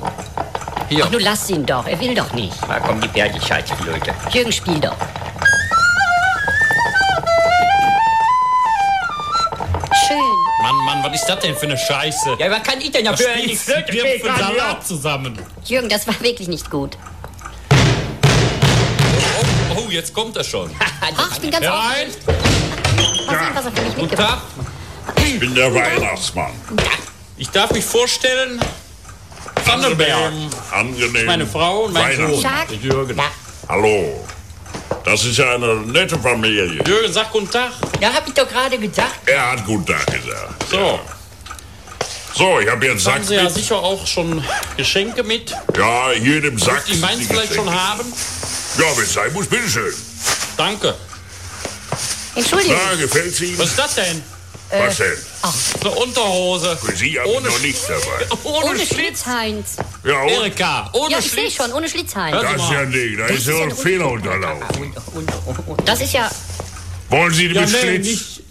Hier. 0.88 1.04
Ach, 1.06 1.10
du 1.10 1.18
lass 1.18 1.48
ihn 1.50 1.64
doch. 1.66 1.86
Er 1.86 2.00
will 2.00 2.14
doch 2.14 2.32
nicht. 2.32 2.54
Da 2.68 2.80
kommt 2.80 3.04
die 3.04 3.08
Pferdescheißflöte. 3.08 4.12
Jürgen, 4.32 4.52
spiel 4.52 4.80
doch. 4.80 4.96
Mann, 10.62 10.76
Mann, 10.84 11.02
was 11.02 11.20
ist 11.20 11.26
das 11.26 11.38
denn 11.40 11.56
für 11.56 11.66
eine 11.66 11.76
Scheiße? 11.76 12.36
Ja, 12.38 12.50
was 12.50 12.62
kann 12.62 12.80
ich 12.80 12.90
denn 12.90 13.04
dafür? 13.04 13.34
ich 13.36 13.58
für 13.58 14.26
ja? 14.26 14.36
Salat 14.36 14.86
zusammen? 14.86 15.38
Jürgen, 15.64 15.88
das 15.88 16.06
war 16.06 16.20
wirklich 16.20 16.48
nicht 16.48 16.70
gut. 16.70 16.98
Oh, 19.40 19.76
oh, 19.76 19.90
jetzt 19.90 20.12
kommt 20.12 20.36
er 20.36 20.44
schon. 20.44 20.70
Ach, 21.16 21.32
ich 21.32 21.40
bin 21.40 21.50
ganz 21.50 21.64
Herein. 21.64 22.08
aufgeregt. 22.08 23.26
Mal 23.26 23.38
sehen, 23.38 23.48
was 23.54 23.64
er 23.64 23.72
für 23.72 23.82
mich 23.82 23.94
Guten 23.94 24.00
mitgebracht 24.02 24.42
Tag. 25.06 25.24
Ich 25.24 25.40
bin 25.40 25.54
der 25.54 25.74
Weihnachtsmann. 25.74 26.52
Ich 27.36 27.48
darf 27.50 27.70
mich 27.70 27.84
vorstellen, 27.84 28.60
Vandenberg. 29.64 30.32
Angenehm. 30.72 31.26
Meine 31.26 31.46
Frau 31.46 31.84
und 31.84 31.94
mein 31.94 32.16
Sohn, 32.16 32.44
Jürgen. 32.82 33.20
Hallo. 33.68 34.26
Das 35.04 35.24
ist 35.24 35.38
ja 35.38 35.54
eine 35.54 35.76
nette 35.76 36.18
Familie. 36.18 36.82
Jürgen, 36.86 37.12
sag 37.12 37.30
guten 37.32 37.50
Tag. 37.50 37.72
Ja, 38.00 38.12
hab 38.12 38.26
ich 38.26 38.34
doch 38.34 38.48
gerade 38.48 38.78
gesagt. 38.78 39.16
Er 39.28 39.52
hat 39.52 39.64
guten 39.64 39.86
Tag 39.86 40.06
gesagt. 40.06 40.64
So, 40.70 41.00
So, 42.34 42.60
ich 42.60 42.68
habe 42.68 42.86
jetzt 42.86 43.06
haben 43.06 43.18
Sack 43.20 43.24
Sie 43.24 43.34
ja 43.34 43.44
mit. 43.44 43.54
sicher 43.54 43.76
auch 43.76 44.06
schon 44.06 44.42
Geschenke 44.76 45.22
mit, 45.24 45.50
Ja, 45.76 46.10
hier 46.12 46.44
im 46.44 46.58
Sack. 46.58 46.84
die 46.86 46.96
meins 46.96 47.26
vielleicht 47.26 47.54
schon 47.54 47.68
haben. 47.72 48.04
Ja, 48.78 48.84
wenn 48.96 49.04
es 49.04 49.12
sein 49.12 49.32
muss, 49.32 49.46
bitteschön. 49.46 49.92
Danke. 50.56 50.94
Entschuldigung. 52.36 52.76
Na, 52.90 52.94
gefällt 52.96 53.40
Ihnen? 53.40 53.58
Was 53.58 53.66
ist 53.70 53.78
das 53.78 53.94
denn? 53.96 54.22
Was 54.70 54.96
denn? 54.98 55.06
Eine 55.42 55.90
Unterhose. 55.92 56.76
Für 56.76 56.94
Sie 56.94 57.18
habe 57.18 57.28
ich 57.28 57.36
Ohne 57.36 57.48
noch 57.48 57.58
nichts 57.60 57.86
dabei. 57.86 58.26
Ohne, 58.44 58.66
Ohne 58.66 58.86
Schlitz. 58.86 59.24
Heinz. 59.26 59.76
Ja, 60.04 60.20
und? 60.22 60.28
Erika, 60.30 60.90
ohne 60.92 61.12
Ja, 61.12 61.18
ich 61.18 61.30
sehe 61.30 61.40
Schlitz. 61.50 61.54
schon, 61.56 61.72
ohne 61.72 61.88
Schlitz, 61.88 62.14
Heinz. 62.14 62.36
Das 62.40 62.62
ist 62.62 62.70
ja 62.70 62.80
ein 62.80 62.92
Ding. 62.92 63.16
Da 63.18 63.26
ist 63.26 63.46
ja 63.46 63.62
ein 63.62 63.74
Fehler 63.76 64.10
unterlaufen. 64.10 64.94
Das 65.84 66.00
ist 66.00 66.12
ja... 66.12 66.30
Wollen 67.08 67.32
Sie 67.34 67.46
Ja, 67.46 67.60
mit 67.62 67.72
nee, 67.72 67.78
Schlitz? 67.78 68.06
nicht 68.06 68.42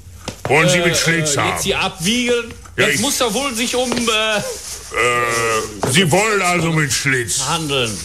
Wollen 0.48 0.70
Sie 0.70 0.78
mit 0.80 0.88
äh, 0.88 0.96
Schlitz 0.96 1.36
jetzt 1.36 1.38
haben? 1.38 1.62
hier 1.64 1.80
abwiegeln. 1.80 2.54
Ja, 2.76 2.86
Jetzt 2.88 2.96
ich- 2.96 3.02
muss 3.02 3.22
er 3.22 3.34
wohl 3.34 3.54
sich 3.56 3.76
um 3.76 3.92
äh, 3.92 4.38
Äh, 4.38 4.42
Sie 5.92 6.12
wollen 6.12 6.42
also 6.42 6.72
mit 6.72 6.92
Schlitz. 6.92 7.42
handeln. 7.48 7.96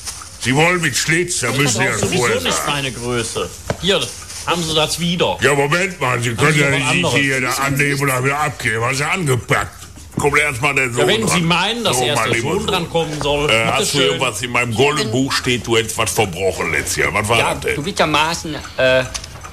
Sie 0.42 0.54
wollen 0.54 0.80
mit 0.82 0.94
Schlitz, 0.94 1.40
da 1.40 1.50
müssen 1.52 1.68
Sie 1.68 1.78
Das 1.78 1.84
ja 1.86 1.90
ist 1.94 2.00
sowieso 2.02 2.18
vorher 2.18 2.40
nicht 2.42 2.66
meine 2.66 2.92
Größe. 2.92 3.48
Hier 3.80 4.06
haben 4.46 4.62
Sie 4.62 4.74
das 4.74 4.98
wieder. 5.00 5.36
Ja, 5.40 5.54
Moment 5.54 6.00
mal, 6.00 6.20
Sie 6.20 6.34
können 6.34 6.52
Sie 6.52 6.60
ja 6.60 6.70
nicht 6.70 7.06
hier 7.14 7.40
da 7.40 7.50
annehmen 7.50 8.00
oder 8.00 8.22
wieder 8.24 8.38
abgeben. 8.40 8.80
Was 8.82 8.92
ist 8.94 9.02
angepackt? 9.02 9.84
Kommt 10.18 10.38
erst 10.38 10.62
mal 10.62 10.72
der 10.74 10.90
Sohn 10.90 11.00
Ja, 11.00 11.06
wenn 11.08 11.26
Sie 11.26 11.34
dran. 11.40 11.44
meinen, 11.44 11.84
dass 11.84 11.98
So, 11.98 12.04
erst 12.04 12.26
der 12.26 12.40
Sohn 12.40 12.66
dran 12.66 12.88
kommen 12.90 13.20
soll, 13.20 13.50
Äh, 13.50 13.64
hast 13.66 13.72
du 13.72 13.78
bitteschön. 13.98 14.00
irgendwas 14.02 14.42
in 14.42 14.50
meinem 14.52 14.74
goldenen 14.74 15.10
Buch 15.10 15.32
steht, 15.32 15.66
du 15.66 15.76
hättest 15.76 15.98
was 15.98 16.12
verbrochen 16.12 16.70
letztes 16.70 16.96
Jahr. 16.96 17.12
Was 17.14 17.28
war 17.28 17.38
Ja, 17.38 17.52
das 17.54 17.60
du 17.62 17.66
denn? 17.68 17.76
gewissermaßen, 17.76 18.54
äh, 18.76 19.02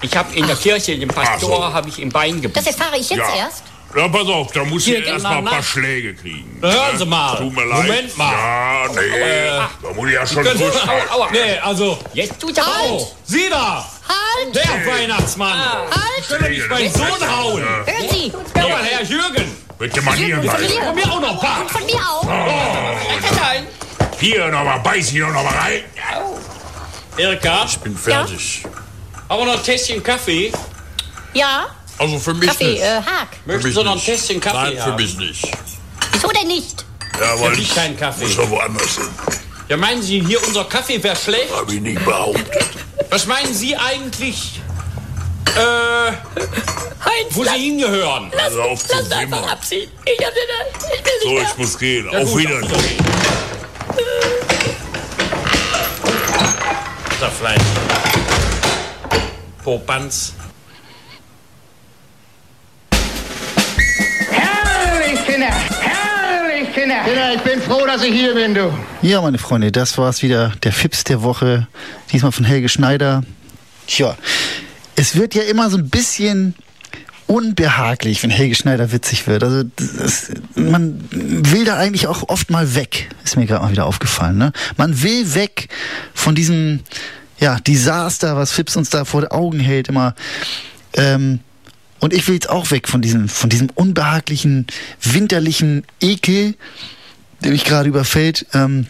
ich 0.04 0.15
habe 0.15 0.36
in 0.36 0.45
der 0.45 0.56
Kirche 0.56 0.97
dem 0.99 1.10
Pastor 1.10 1.39
so. 1.58 1.73
habe 1.73 1.89
ich 1.89 1.97
im 1.99 2.10
Bein 2.10 2.34
Das 2.34 2.41
gebissen. 2.43 2.67
erfahre 2.80 2.97
ich 2.99 3.10
jetzt 3.10 3.17
Ja. 3.19 3.36
erst. 3.38 3.63
Ja, 3.95 4.08
pass 4.08 4.25
auf, 4.27 4.51
da 4.54 4.63
muss 4.63 4.88
ich 4.88 5.06
erst 5.06 5.21
mal 5.23 5.38
ein 5.39 5.43
na, 5.43 5.49
paar 5.49 5.60
na. 5.60 5.63
Schläge 5.63 6.13
kriegen. 6.13 6.60
Na, 6.62 6.71
hören 6.71 6.97
Sie 6.97 7.04
Äh, 7.04 7.08
mal. 7.08 7.38
Tut 7.38 7.54
mir 7.56 7.65
leid. 7.65 7.88
Moment 7.88 8.17
mal. 8.17 8.32
Ja, 8.32 8.88
nee, 8.93 9.47
da 9.82 9.93
muss 9.93 10.08
ich 10.08 10.13
ja 10.13 10.27
schon 10.27 10.43
durchhalten. 10.45 10.89
Aua, 11.10 11.23
aua. 11.25 11.27
Nee, 11.32 11.58
also, 11.62 11.97
Jetzt 12.13 12.39
tut 12.39 12.58
er 12.58 12.65
oh, 12.88 12.93
auf. 12.97 13.12
Sie 13.25 13.49
da, 13.49 13.86
Halt! 14.12 14.56
der 14.56 14.93
Weihnachtsmann. 14.93 15.60
Ich 16.19 16.30
will 16.30 16.50
nicht 16.50 16.69
meinen 16.69 16.93
Sohn 16.93 17.38
hauen. 17.38 17.62
Hören 17.63 18.10
Sie! 18.12 18.32
Ja, 18.56 18.67
mal, 18.67 18.84
Herr 18.84 19.04
Jürgen, 19.04 19.56
Bitte 19.80 20.02
mal 20.02 20.15
hier 20.15 20.38
Von 20.38 20.45
beißen. 20.47 20.95
mir, 20.95 21.12
auch 21.12 21.19
noch 21.21 21.32
ein 21.32 21.39
paar. 21.39 21.62
und 21.62 21.71
von 21.71 21.86
mir 21.86 21.95
auch. 21.95 22.24
Nein. 22.26 23.67
Hier 24.19 24.47
noch 24.50 24.63
mal, 24.63 24.78
beiß 24.80 25.08
hier 25.10 25.26
noch 25.28 25.43
mal 25.43 25.54
rein. 25.58 25.84
Erika, 27.17 27.65
Ich 27.65 27.78
bin 27.80 27.97
fertig. 27.97 28.63
aber 29.28 29.45
noch 29.45 29.54
ein 29.58 29.63
Tässchen 29.63 30.02
Kaffee. 30.04 30.52
Ja, 31.34 31.67
Also 31.97 32.19
für 32.19 32.34
mich 32.34 32.47
Kaffee, 32.50 32.71
nicht. 32.74 32.82
äh, 32.84 32.95
Haag. 33.02 33.28
Möchten 33.45 33.63
mich 33.67 33.76
Sie 33.76 33.84
noch 33.84 33.91
ein. 33.93 34.00
Tässchen 34.00 34.39
Kaffee 34.39 34.76
Nein, 34.76 34.84
für 34.84 34.93
mich 34.93 35.17
nicht. 35.17 35.47
Wieso 36.12 36.28
denn 36.30 36.47
nicht? 36.47 36.86
Ja, 37.19 37.39
weil 37.41 37.58
ich 37.60 37.74
keinen 37.74 37.97
Kaffee. 37.97 38.24
muss 38.26 38.36
doch 38.36 38.50
woanders 38.50 38.95
hin. 38.95 39.10
Ja, 39.67 39.78
meinen 39.78 40.02
Sie, 40.02 40.21
hier 40.24 40.45
unser 40.45 40.65
Kaffee 40.65 41.02
wäre 41.02 41.15
schlecht? 41.15 41.52
Hab 41.56 41.69
ich 41.71 41.80
nicht 41.82 42.04
behauptet. 42.04 42.63
Was 43.12 43.26
meinen 43.26 43.54
Sie 43.54 43.76
eigentlich, 43.76 44.62
äh, 45.47 46.13
wo 47.32 47.43
Sie 47.43 47.50
hingehören? 47.50 48.32
Also 48.41 48.62
auf 48.62 48.88
zu 48.88 48.95
Wimmern. 49.12 49.43
abziehen. 49.43 49.91
Ich 50.06 50.26
hab 50.26 50.34
den, 50.34 50.95
ich 50.97 51.06
will 51.06 51.12
So, 51.21 51.41
ich 51.41 51.58
muss 51.58 51.78
gehen. 51.78 52.08
Auf 52.08 52.24
gut, 52.32 52.39
Wiedersehen. 52.39 53.06
Butterfleisch. 57.10 57.62
Popanz. 59.62 60.34
Herrlich, 64.30 65.26
Kinder! 65.26 65.81
Kinder! 66.73 67.03
Kinder, 67.03 67.34
ich 67.36 67.41
bin 67.41 67.62
froh, 67.62 67.86
dass 67.86 68.03
ich 68.03 68.13
hier 68.13 68.34
bin, 68.34 68.53
du. 68.53 68.73
Ja, 69.01 69.21
meine 69.21 69.38
Freunde, 69.38 69.71
das 69.71 69.97
war's 69.97 70.23
wieder. 70.23 70.53
Der 70.63 70.71
Fips 70.71 71.03
der 71.03 71.21
Woche. 71.21 71.67
Diesmal 72.12 72.31
von 72.31 72.45
Helge 72.45 72.69
Schneider. 72.69 73.23
Tja, 73.88 74.15
es 74.95 75.15
wird 75.15 75.36
ja 75.36 75.43
immer 75.43 75.69
so 75.69 75.77
ein 75.77 75.89
bisschen 75.89 76.55
unbehaglich, 77.27 78.23
wenn 78.23 78.29
Helge 78.29 78.55
Schneider 78.55 78.91
witzig 78.91 79.27
wird. 79.27 79.43
Also 79.43 79.63
das, 79.75 80.31
man 80.55 81.03
will 81.12 81.65
da 81.65 81.77
eigentlich 81.77 82.07
auch 82.07 82.29
oft 82.29 82.49
mal 82.49 82.75
weg. 82.75 83.10
Ist 83.23 83.38
mir 83.38 83.45
gerade 83.45 83.63
mal 83.63 83.71
wieder 83.71 83.86
aufgefallen. 83.86 84.38
Ne? 84.38 84.51
Man 84.77 85.01
will 85.03 85.34
weg 85.34 85.67
von 86.13 86.36
diesem 86.36 86.81
ja, 87.39 87.60
Desaster, 87.60 88.38
was 88.38 88.51
Fips 88.51 88.75
uns 88.75 88.89
da 88.89 89.05
vor 89.05 89.21
den 89.21 89.31
Augen 89.31 89.60
hält 89.60 89.89
immer. 89.89 90.15
Ähm, 90.93 91.39
und 92.01 92.13
ich 92.13 92.27
will 92.27 92.35
jetzt 92.35 92.49
auch 92.49 92.71
weg 92.71 92.89
von 92.89 93.01
diesem, 93.01 93.29
von 93.29 93.49
diesem 93.49 93.69
unbehaglichen, 93.69 94.67
winterlichen 95.01 95.83
Ekel, 96.01 96.55
der 97.43 97.51
mich 97.51 97.63
gerade 97.63 97.87
überfällt. 97.87 98.47
Ähm, 98.53 98.87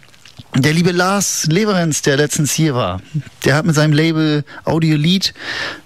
der 0.55 0.73
liebe 0.73 0.91
Lars 0.91 1.45
Leverenz, 1.49 2.01
der 2.01 2.17
letztens 2.17 2.53
hier 2.53 2.73
war, 2.73 3.01
der 3.45 3.55
hat 3.55 3.65
mit 3.65 3.75
seinem 3.75 3.93
Label 3.93 4.43
Audiolied 4.63 5.33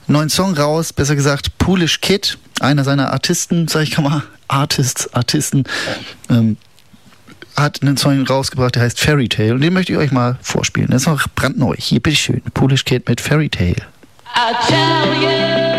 einen 0.07 0.17
neuen 0.17 0.29
Song 0.29 0.53
raus, 0.55 0.93
besser 0.93 1.15
gesagt 1.15 1.57
Poolish 1.57 1.99
Kid, 2.01 2.37
einer 2.59 2.83
seiner 2.83 3.11
Artisten, 3.11 3.67
sag 3.67 3.83
ich 3.83 3.97
mal, 3.97 4.23
Artists, 4.47 5.13
Artisten, 5.13 5.63
ähm, 6.29 6.57
hat 7.55 7.81
einen 7.81 7.97
Song 7.97 8.25
rausgebracht, 8.25 8.75
der 8.75 8.83
heißt 8.83 8.99
Fairy 8.99 9.29
Tale 9.29 9.53
und 9.53 9.61
den 9.61 9.73
möchte 9.73 9.93
ich 9.93 9.97
euch 9.97 10.11
mal 10.11 10.37
vorspielen. 10.41 10.89
Das 10.91 11.03
ist 11.03 11.07
noch 11.07 11.27
brandneu. 11.35 11.75
Hier, 11.77 11.99
bitteschön, 11.99 12.41
Poolish 12.53 12.85
Kid 12.85 13.07
mit 13.09 13.19
Fairy 13.19 13.49
Tale. 13.49 13.75
I'll 14.35 14.67
tell 14.67 15.21
you 15.21 15.74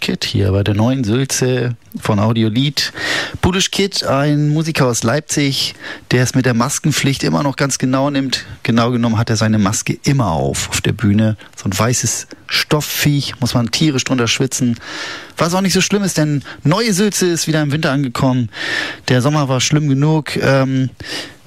Kid 0.00 0.24
hier 0.24 0.50
bei 0.52 0.64
der 0.64 0.74
neuen 0.74 1.04
Sülze 1.04 1.76
von 2.00 2.18
Audiolied. 2.18 2.92
Poolish 3.40 3.70
Kid, 3.70 4.04
ein 4.04 4.48
Musiker 4.48 4.86
aus 4.86 5.02
Leipzig, 5.02 5.74
der 6.10 6.22
es 6.22 6.34
mit 6.34 6.46
der 6.46 6.54
Maskenpflicht 6.54 7.22
immer 7.22 7.42
noch 7.42 7.56
ganz 7.56 7.78
genau 7.78 8.10
nimmt. 8.10 8.44
Genau 8.62 8.90
genommen 8.90 9.18
hat 9.18 9.30
er 9.30 9.36
seine 9.36 9.58
Maske 9.58 9.98
immer 10.04 10.32
auf 10.32 10.68
auf 10.70 10.80
der 10.80 10.92
Bühne. 10.92 11.36
So 11.56 11.66
ein 11.68 11.78
weißes 11.78 12.26
Stoffviech, 12.46 13.40
muss 13.40 13.54
man 13.54 13.70
tierisch 13.70 14.04
drunter 14.04 14.28
schwitzen. 14.28 14.78
Was 15.36 15.54
auch 15.54 15.60
nicht 15.60 15.72
so 15.72 15.80
schlimm 15.80 16.02
ist, 16.02 16.18
denn 16.18 16.42
neue 16.64 16.92
Sülze 16.92 17.26
ist 17.26 17.46
wieder 17.46 17.62
im 17.62 17.72
Winter 17.72 17.92
angekommen. 17.92 18.50
Der 19.08 19.22
Sommer 19.22 19.48
war 19.48 19.60
schlimm 19.60 19.88
genug. 19.88 20.36
Ähm, 20.36 20.90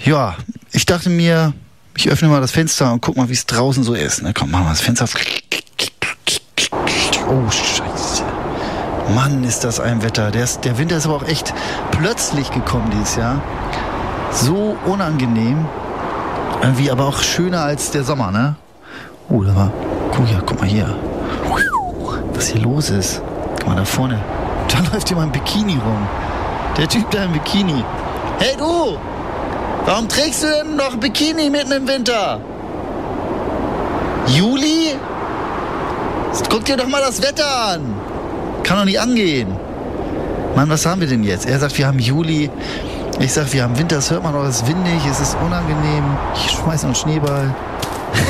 ja, 0.04 0.38
ich 0.72 0.86
dachte 0.86 1.10
mir, 1.10 1.54
ich 1.96 2.10
öffne 2.10 2.28
mal 2.28 2.41
das 2.41 2.52
Fenster 2.52 2.91
und 2.91 3.02
guck 3.02 3.17
mal, 3.17 3.30
wie 3.30 3.34
es 3.34 3.46
draußen 3.46 3.84
so 3.84 3.93
ist. 3.93 4.24
Ne, 4.24 4.34
komm, 4.34 4.52
machen 4.52 4.65
wir 4.65 4.69
das 4.69 4.82
Fenster 4.82 5.06
auf. 5.06 5.15
Oh. 7.28 7.72
Mann, 9.15 9.43
ist 9.43 9.63
das 9.63 9.80
ein 9.80 10.02
Wetter. 10.04 10.32
Der, 10.32 10.43
ist, 10.43 10.65
der 10.65 10.78
Winter 10.78 10.97
ist 10.97 11.06
aber 11.06 11.17
auch 11.17 11.28
echt 11.28 11.54
plötzlich 11.91 12.52
gekommen 12.52 12.89
dieses 12.91 13.15
Jahr. 13.15 13.41
So 14.32 14.76
unangenehm. 14.86 15.65
Irgendwie 16.62 16.89
aber 16.89 17.06
auch 17.06 17.21
schöner 17.21 17.62
als 17.62 17.91
der 17.91 18.04
Sommer, 18.04 18.32
ne? 18.32 18.56
Oh, 19.30 19.43
da 19.43 19.56
war... 19.56 19.71
Guck, 20.15 20.30
ja, 20.32 20.39
guck 20.45 20.60
mal 20.60 20.67
hier. 20.67 20.95
Was 22.34 22.47
hier 22.47 22.62
los 22.62 22.89
ist. 22.89 23.21
Guck 23.60 23.67
mal 23.67 23.76
da 23.76 23.86
vorne. 23.86 24.19
Da 24.67 24.80
läuft 24.93 25.10
jemand 25.10 25.36
im 25.36 25.41
Bikini 25.41 25.73
rum. 25.73 26.08
Der 26.78 26.88
Typ 26.88 27.10
da 27.12 27.26
im 27.26 27.34
Bikini. 27.34 27.84
Hey 28.39 28.56
du! 28.58 28.97
Warum 29.86 30.08
trägst 30.08 30.43
du 30.43 30.47
denn 30.47 30.76
noch 30.76 30.93
ein 30.93 30.99
Bikini 30.99 31.49
mitten 31.49 31.71
im 31.71 31.88
Winter? 31.88 32.39
Juli? 34.28 34.95
Guck 36.49 36.65
dir 36.65 36.78
doch 36.78 36.88
mal 36.88 37.02
das 37.02 37.21
Wetter 37.21 37.45
an. 37.73 37.92
Kann 38.63 38.78
doch 38.78 38.86
nicht 38.86 38.99
angehen. 38.99 39.49
Mann, 40.56 40.69
was 40.69 40.86
haben 40.86 41.02
wir 41.02 41.08
denn 41.08 41.23
jetzt? 41.23 41.45
Er 41.45 41.60
sagt, 41.60 41.78
wir 41.78 41.88
haben 41.88 41.99
Juli. 41.99 42.49
Ich 43.19 43.34
sag, 43.34 43.52
wir 43.54 43.63
haben 43.63 43.78
Winter. 43.78 43.97
Das 43.97 44.12
hört 44.12 44.23
man 44.23 44.34
doch, 44.34 44.43
es 44.43 44.58
ist 44.58 44.67
windig, 44.67 45.06
es 45.10 45.19
ist 45.19 45.36
unangenehm. 45.36 46.04
Ich 46.36 46.52
schmeiß 46.52 46.84
noch 46.84 46.89
einen 46.89 46.95
Schneeball. 46.95 47.54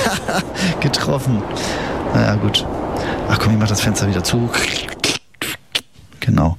Getroffen. 0.79 1.41
Naja, 2.13 2.35
gut. 2.35 2.65
Ach 3.29 3.39
komm, 3.39 3.53
ich 3.53 3.59
mach 3.59 3.67
das 3.67 3.81
Fenster 3.81 4.07
wieder 4.07 4.23
zu. 4.23 4.49
Genau. 6.19 6.57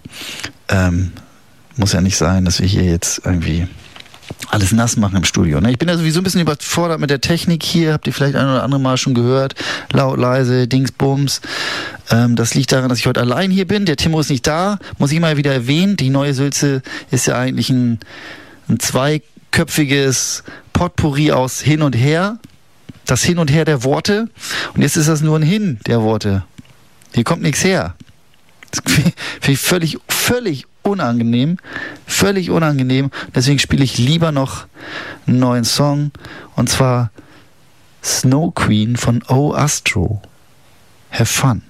Ähm, 0.68 1.12
muss 1.76 1.92
ja 1.92 2.00
nicht 2.00 2.16
sein, 2.16 2.44
dass 2.44 2.60
wir 2.60 2.66
hier 2.66 2.84
jetzt 2.84 3.22
irgendwie 3.24 3.66
alles 4.48 4.72
nass 4.72 4.96
machen 4.96 5.16
im 5.16 5.24
Studio. 5.24 5.60
Ne? 5.60 5.70
Ich 5.70 5.78
bin 5.78 5.88
ja 5.88 5.96
sowieso 5.96 6.20
ein 6.20 6.24
bisschen 6.24 6.40
überfordert 6.40 7.00
mit 7.00 7.10
der 7.10 7.20
Technik 7.20 7.62
hier. 7.62 7.92
Habt 7.92 8.06
ihr 8.06 8.12
vielleicht 8.12 8.37
ein 8.37 8.46
oder 8.46 8.62
andere 8.62 8.80
Mal 8.80 8.96
schon 8.96 9.14
gehört? 9.14 9.54
Laut, 9.92 10.18
leise, 10.18 10.68
Dingsbums. 10.68 11.40
Ähm, 12.10 12.37
das 12.37 12.54
liegt 12.54 12.72
daran, 12.72 12.88
dass 12.88 12.98
ich 12.98 13.06
heute 13.06 13.20
allein 13.20 13.50
hier 13.50 13.66
bin. 13.66 13.84
Der 13.87 13.96
Timo 13.96 14.20
ist 14.20 14.30
nicht 14.30 14.46
da. 14.46 14.78
Muss 14.98 15.12
ich 15.12 15.20
mal 15.20 15.37
wieder 15.37 15.52
erwähnen. 15.52 15.96
Die 15.96 16.10
neue 16.10 16.34
Sülze 16.34 16.82
ist 17.10 17.26
ja 17.26 17.37
eigentlich 17.37 17.70
ein, 17.70 17.98
ein 18.68 18.78
zweiköpfiges 18.78 20.44
Potpourri 20.72 21.32
aus 21.32 21.60
Hin 21.60 21.82
und 21.82 21.94
Her. 21.94 22.38
Das 23.06 23.22
Hin 23.22 23.38
und 23.38 23.50
Her 23.50 23.64
der 23.64 23.82
Worte. 23.82 24.28
Und 24.74 24.82
jetzt 24.82 24.96
ist 24.96 25.08
das 25.08 25.20
nur 25.20 25.38
ein 25.38 25.42
Hin 25.42 25.78
der 25.87 26.02
Worte. 26.02 26.44
Hier 27.14 27.24
kommt 27.24 27.42
nichts 27.42 27.62
her. 27.62 27.94
Das 28.70 28.82
finde 28.92 29.12
ich 29.52 29.58
völlig, 29.58 29.98
völlig 30.08 30.66
unangenehm. 30.84 31.58
Völlig 32.06 32.50
unangenehm. 32.50 33.10
Deswegen 33.34 33.58
spiele 33.58 33.84
ich 33.84 33.98
lieber 33.98 34.32
noch 34.32 34.66
einen 35.26 35.38
neuen 35.38 35.64
Song. 35.64 36.12
Und 36.54 36.68
zwar 36.68 37.10
Snow 38.02 38.54
Queen 38.54 38.96
von 38.96 39.22
O 39.28 39.54
Astro. 39.54 40.22
Have 41.10 41.26
fun. 41.26 41.62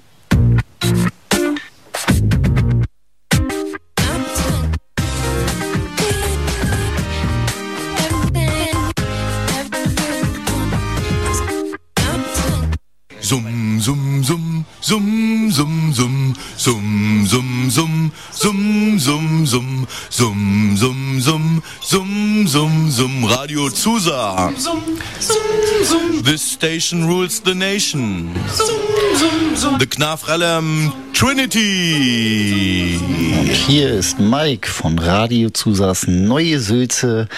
Summ, 13.34 13.80
summ, 13.80 14.22
summ, 14.22 14.64
summ, 14.80 15.50
summ, 15.50 15.92
summ, 15.92 16.34
summ, 16.56 17.26
summ, 17.26 17.68
summ, 17.68 18.12
summ, 18.30 19.00
summ, 19.00 19.46
summ, 19.48 19.86
summ, 20.08 20.76
summ, 20.76 21.20
summ, 21.20 21.62
summ, 21.82 22.46
summ, 22.46 22.90
summ, 22.92 23.24
Radio 23.24 23.68
Zusa. 23.70 24.52
This 26.22 26.42
station 26.42 27.08
rules 27.08 27.40
the 27.40 27.56
nation. 27.56 28.32
The 29.80 29.86
Knafrellem 29.86 30.92
Trinity. 31.12 33.00
Und 33.40 33.50
hier 33.50 33.94
ist 33.94 34.20
Mike 34.20 34.68
von 34.68 34.96
Radio 35.00 35.50
Zusas 35.50 36.06
Neue 36.06 36.60
Sülze. 36.60 37.28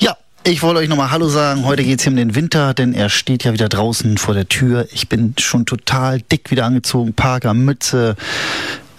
Ja, 0.00 0.16
ich 0.44 0.62
wollte 0.62 0.80
euch 0.80 0.88
nochmal 0.88 1.10
Hallo 1.10 1.28
sagen. 1.28 1.64
Heute 1.64 1.84
geht 1.84 1.98
es 1.98 2.04
hier 2.04 2.12
um 2.12 2.16
den 2.16 2.34
Winter, 2.34 2.74
denn 2.74 2.94
er 2.94 3.08
steht 3.08 3.44
ja 3.44 3.52
wieder 3.52 3.68
draußen 3.68 4.18
vor 4.18 4.34
der 4.34 4.48
Tür. 4.48 4.86
Ich 4.92 5.08
bin 5.08 5.34
schon 5.38 5.66
total 5.66 6.20
dick 6.20 6.50
wieder 6.50 6.64
angezogen. 6.64 7.12
Parker, 7.12 7.54
Mütze, 7.54 8.16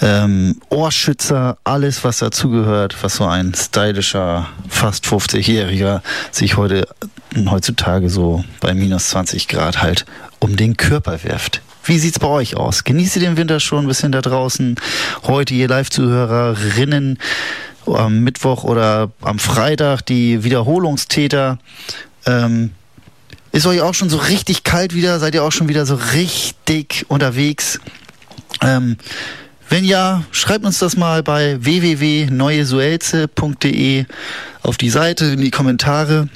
ähm, 0.02 0.58
Ohrschützer, 0.70 1.58
alles 1.64 2.04
was 2.04 2.20
dazugehört, 2.20 2.96
was 3.02 3.16
so 3.16 3.26
ein 3.26 3.54
stylischer, 3.54 4.48
fast 4.68 5.06
50-Jähriger 5.06 6.02
sich 6.32 6.58
heute 6.58 6.88
heutzutage 7.48 8.10
so 8.10 8.44
bei 8.60 8.74
minus 8.74 9.10
20 9.10 9.48
Grad 9.48 9.82
halt 9.82 10.06
um 10.40 10.56
den 10.56 10.78
Körper 10.78 11.24
wirft. 11.24 11.62
Wie 11.84 11.98
sieht's 11.98 12.20
bei 12.20 12.28
euch 12.28 12.56
aus? 12.56 12.84
Genießt 12.84 13.16
ihr 13.16 13.22
den 13.22 13.38
Winter 13.38 13.60
schon 13.60 13.86
ein 13.86 13.88
bisschen 13.88 14.12
da 14.12 14.22
draußen? 14.22 14.76
Heute 15.24 15.54
ihr 15.54 15.68
Live-Zuhörerinnen 15.68 17.18
am 17.96 18.22
Mittwoch 18.22 18.64
oder 18.64 19.12
am 19.22 19.40
Freitag 19.40 20.06
die 20.06 20.44
Wiederholungstäter. 20.44 21.60
Ähm, 22.26 22.72
ist 23.52 23.66
euch 23.66 23.82
auch 23.82 23.94
schon 23.94 24.10
so 24.10 24.18
richtig 24.18 24.64
kalt 24.64 24.94
wieder? 24.94 25.20
Seid 25.20 25.34
ihr 25.34 25.44
auch 25.44 25.52
schon 25.52 25.70
wieder 25.70 25.86
so 25.86 25.96
richtig 26.14 27.06
unterwegs? 27.10 27.80
Ähm, 28.62 28.98
wenn 29.70 29.86
ja, 29.86 30.24
schreibt 30.32 30.66
uns 30.66 30.80
das 30.80 30.98
mal 30.98 31.24
bei 31.24 31.64
www.neuesuelze.de 31.64 34.06
auf 34.64 34.78
die 34.78 34.90
Seite, 34.90 35.26
in 35.26 35.42
die 35.42 35.52
Kommentare 35.52 36.28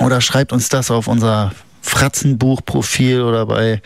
oder 0.00 0.20
schreibt 0.20 0.52
uns 0.52 0.68
das 0.68 0.90
auf 0.90 1.08
unser 1.08 1.52
Fratzenbuch-Profil 1.80 3.22
oder 3.22 3.46
bei, 3.46 3.80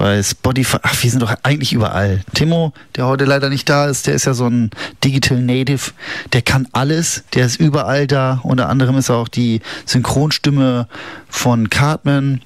bei 0.00 0.22
Spotify. 0.22 0.78
Ach, 0.80 1.02
wir 1.02 1.10
sind 1.10 1.22
doch 1.22 1.34
eigentlich 1.42 1.74
überall. 1.74 2.22
Timo, 2.32 2.72
der 2.96 3.06
heute 3.06 3.26
leider 3.26 3.50
nicht 3.50 3.68
da 3.68 3.84
ist, 3.84 4.06
der 4.06 4.14
ist 4.14 4.24
ja 4.24 4.32
so 4.32 4.46
ein 4.46 4.70
Digital 5.04 5.42
Native. 5.42 5.90
Der 6.32 6.40
kann 6.40 6.66
alles. 6.72 7.24
Der 7.34 7.44
ist 7.44 7.60
überall 7.60 8.06
da. 8.06 8.40
Unter 8.42 8.70
anderem 8.70 8.96
ist 8.96 9.10
er 9.10 9.16
auch 9.16 9.28
die 9.28 9.60
Synchronstimme 9.84 10.88
von 11.28 11.68
Cartman. 11.68 12.40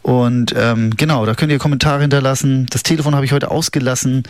Und 0.00 0.54
ähm, 0.56 0.96
genau, 0.96 1.26
da 1.26 1.34
könnt 1.34 1.52
ihr 1.52 1.58
Kommentare 1.58 2.00
hinterlassen. 2.00 2.66
Das 2.70 2.82
Telefon 2.82 3.14
habe 3.14 3.26
ich 3.26 3.32
heute 3.32 3.50
ausgelassen, 3.50 4.22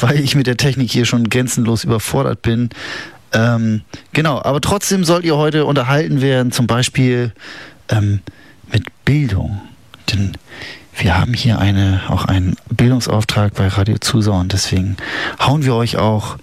weil 0.00 0.20
ich 0.20 0.34
mit 0.34 0.46
der 0.46 0.56
Technik 0.56 0.90
hier 0.90 1.04
schon 1.04 1.28
grenzenlos 1.28 1.84
überfordert 1.84 2.40
bin. 2.40 2.70
Ähm, 3.34 3.82
genau, 4.14 4.40
aber 4.42 4.62
trotzdem 4.62 5.04
sollt 5.04 5.26
ihr 5.26 5.36
heute 5.36 5.66
unterhalten 5.66 6.22
werden, 6.22 6.50
zum 6.50 6.66
Beispiel 6.66 7.34
ähm, 7.90 8.20
mit 8.72 8.86
Bildung. 9.04 9.60
Denn 10.10 10.32
wir 11.00 11.18
haben 11.18 11.32
hier 11.32 11.58
eine, 11.58 12.02
auch 12.08 12.26
einen 12.26 12.56
Bildungsauftrag 12.68 13.54
bei 13.54 13.68
Radio 13.68 13.96
Zusau 13.98 14.38
und 14.38 14.52
deswegen 14.52 14.96
hauen 15.40 15.64
wir 15.64 15.74
euch 15.74 15.96
auch 15.96 16.36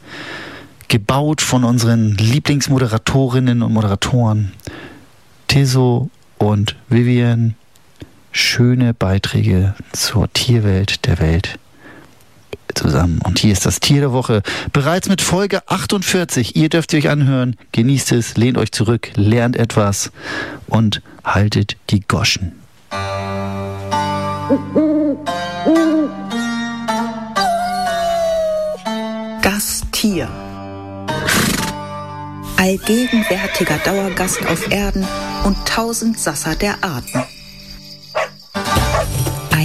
gebaut 0.87 1.41
von 1.41 1.63
unseren 1.63 2.15
Lieblingsmoderatorinnen 2.15 3.61
und 3.61 3.73
Moderatoren 3.73 4.53
Teso 5.47 6.09
und 6.39 6.75
Vivian 6.89 7.55
schöne 8.31 8.93
Beiträge 8.93 9.75
zur 9.93 10.31
Tierwelt 10.33 11.05
der 11.05 11.19
Welt 11.19 11.59
zusammen. 12.73 13.19
Und 13.23 13.39
hier 13.39 13.53
ist 13.53 13.65
das 13.65 13.79
Tier 13.79 14.01
der 14.01 14.11
Woche. 14.11 14.41
Bereits 14.73 15.07
mit 15.07 15.21
Folge 15.21 15.61
48. 15.67 16.55
Ihr 16.55 16.69
dürft 16.69 16.93
euch 16.93 17.09
anhören. 17.09 17.55
Genießt 17.71 18.11
es, 18.11 18.37
lehnt 18.37 18.57
euch 18.57 18.71
zurück, 18.71 19.11
lernt 19.15 19.55
etwas 19.55 20.11
und 20.67 21.01
haltet 21.23 21.77
die 21.89 22.01
Goschen. 22.01 22.66
Das 29.41 29.81
Tier. 29.91 30.29
Allgegenwärtiger 32.55 33.77
Dauergast 33.83 34.45
auf 34.47 34.71
Erden 34.71 35.05
und 35.43 35.57
tausend 35.67 36.17
Sasser 36.17 36.55
der 36.55 36.81
Arten. 36.81 37.25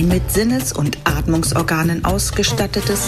Ein 0.03 0.09
mit 0.09 0.33
Sinnes- 0.33 0.73
und 0.73 0.99
Atmungsorganen 1.05 2.05
ausgestattetes, 2.05 3.03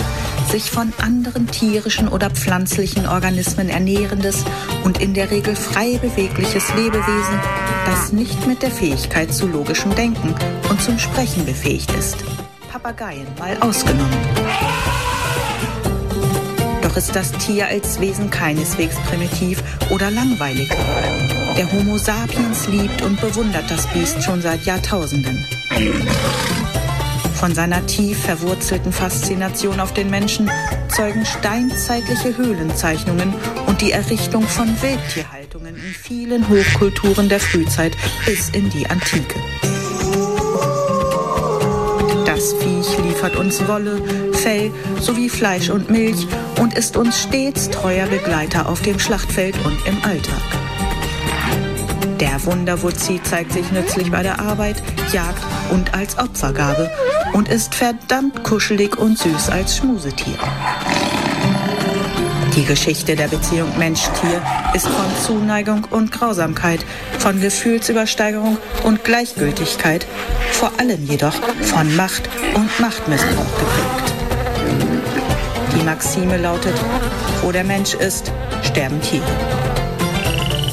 sich 0.49 0.71
von 0.71 0.93
anderen 1.03 1.49
tierischen 1.49 2.07
oder 2.07 2.31
pflanzlichen 2.31 3.09
Organismen 3.09 3.69
ernährendes 3.69 4.45
und 4.85 5.01
in 5.01 5.13
der 5.13 5.33
Regel 5.33 5.57
frei 5.57 5.99
bewegliches 5.99 6.73
Lebewesen, 6.77 7.41
das 7.85 8.13
nicht 8.13 8.47
mit 8.47 8.63
der 8.63 8.71
Fähigkeit 8.71 9.35
zu 9.35 9.49
logischem 9.49 9.93
Denken 9.97 10.37
und 10.71 10.81
zum 10.81 11.01
Sprechen 11.01 11.45
befähigt 11.45 11.91
ist. 11.95 12.19
Papageien 12.71 13.27
mal 13.41 13.57
ausgenommen. 13.59 14.17
Doch 16.81 16.97
ist 16.97 17.17
das 17.17 17.33
Tier 17.33 17.67
als 17.67 18.01
Wesen 18.01 18.31
keineswegs 18.31 18.95
primitiv 19.09 19.65
oder 19.91 20.13
langweilig. 20.13 20.69
Der 21.57 21.73
Homo 21.73 21.99
sapiens 21.99 22.69
liebt 22.69 23.03
und 23.03 23.21
bewundert 23.21 23.69
das 23.69 23.85
Biest 23.89 24.23
schon 24.23 24.41
seit 24.41 24.65
Jahrtausenden. 24.65 25.45
Von 27.45 27.55
seiner 27.55 27.85
tief 27.85 28.21
verwurzelten 28.21 28.91
Faszination 28.91 29.79
auf 29.79 29.93
den 29.93 30.09
Menschen 30.09 30.51
zeugen 30.89 31.27
steinzeitliche 31.27 32.39
Höhlenzeichnungen 32.39 33.35
und 33.67 33.83
die 33.83 33.93
Errichtung 33.93 34.45
von 34.45 34.67
Wildtierhaltungen 34.81 35.77
in 35.77 35.83
vielen 35.83 36.49
Hochkulturen 36.49 37.29
der 37.29 37.41
Frühzeit 37.41 37.95
bis 38.25 38.49
in 38.49 38.71
die 38.71 38.87
Antike. 38.87 39.39
Das 42.25 42.55
Viech 42.55 43.05
liefert 43.05 43.37
uns 43.37 43.69
Wolle, 43.69 44.01
Fell 44.33 44.73
sowie 44.99 45.29
Fleisch 45.29 45.69
und 45.69 45.91
Milch 45.91 46.27
und 46.63 46.73
ist 46.73 46.97
uns 46.97 47.25
stets 47.25 47.69
treuer 47.69 48.07
Begleiter 48.07 48.71
auf 48.71 48.81
dem 48.81 48.99
Schlachtfeld 48.99 49.55
und 49.67 49.77
im 49.87 50.03
Alltag. 50.03 50.41
Der 52.21 52.43
Wunderwutzi 52.47 53.21
zeigt 53.23 53.53
sich 53.53 53.71
nützlich 53.71 54.11
bei 54.11 54.23
der 54.23 54.41
Arbeit, 54.41 54.83
Jagd 55.13 55.43
und 55.71 55.93
als 55.93 56.17
Opfergabe 56.17 56.91
und 57.35 57.49
ist 57.49 57.75
verdammt 57.75 58.42
kuschelig 58.44 58.97
und 58.97 59.18
süß 59.18 59.51
als 59.51 59.77
Schmusetier. 59.77 60.38
Die 62.57 62.64
Geschichte 62.64 63.16
der 63.16 63.27
Beziehung 63.27 63.77
Mensch-Tier 63.77 64.40
ist 64.75 64.87
von 64.87 65.05
Zuneigung 65.20 65.85
und 65.90 66.12
Grausamkeit, 66.12 66.87
von 67.18 67.40
Gefühlsübersteigerung 67.40 68.57
und 68.85 69.03
Gleichgültigkeit, 69.03 70.07
vor 70.53 70.70
allem 70.79 71.05
jedoch 71.05 71.35
von 71.62 71.94
Macht 71.97 72.31
und 72.55 72.79
Machtmissbrauch 72.79 73.59
geprägt. 73.59 74.14
Die 75.77 75.83
Maxime 75.83 76.37
lautet, 76.37 76.75
wo 77.42 77.51
der 77.51 77.64
Mensch 77.64 77.94
ist, 77.94 78.33
sterben 78.62 79.01
Tiere. 79.03 79.25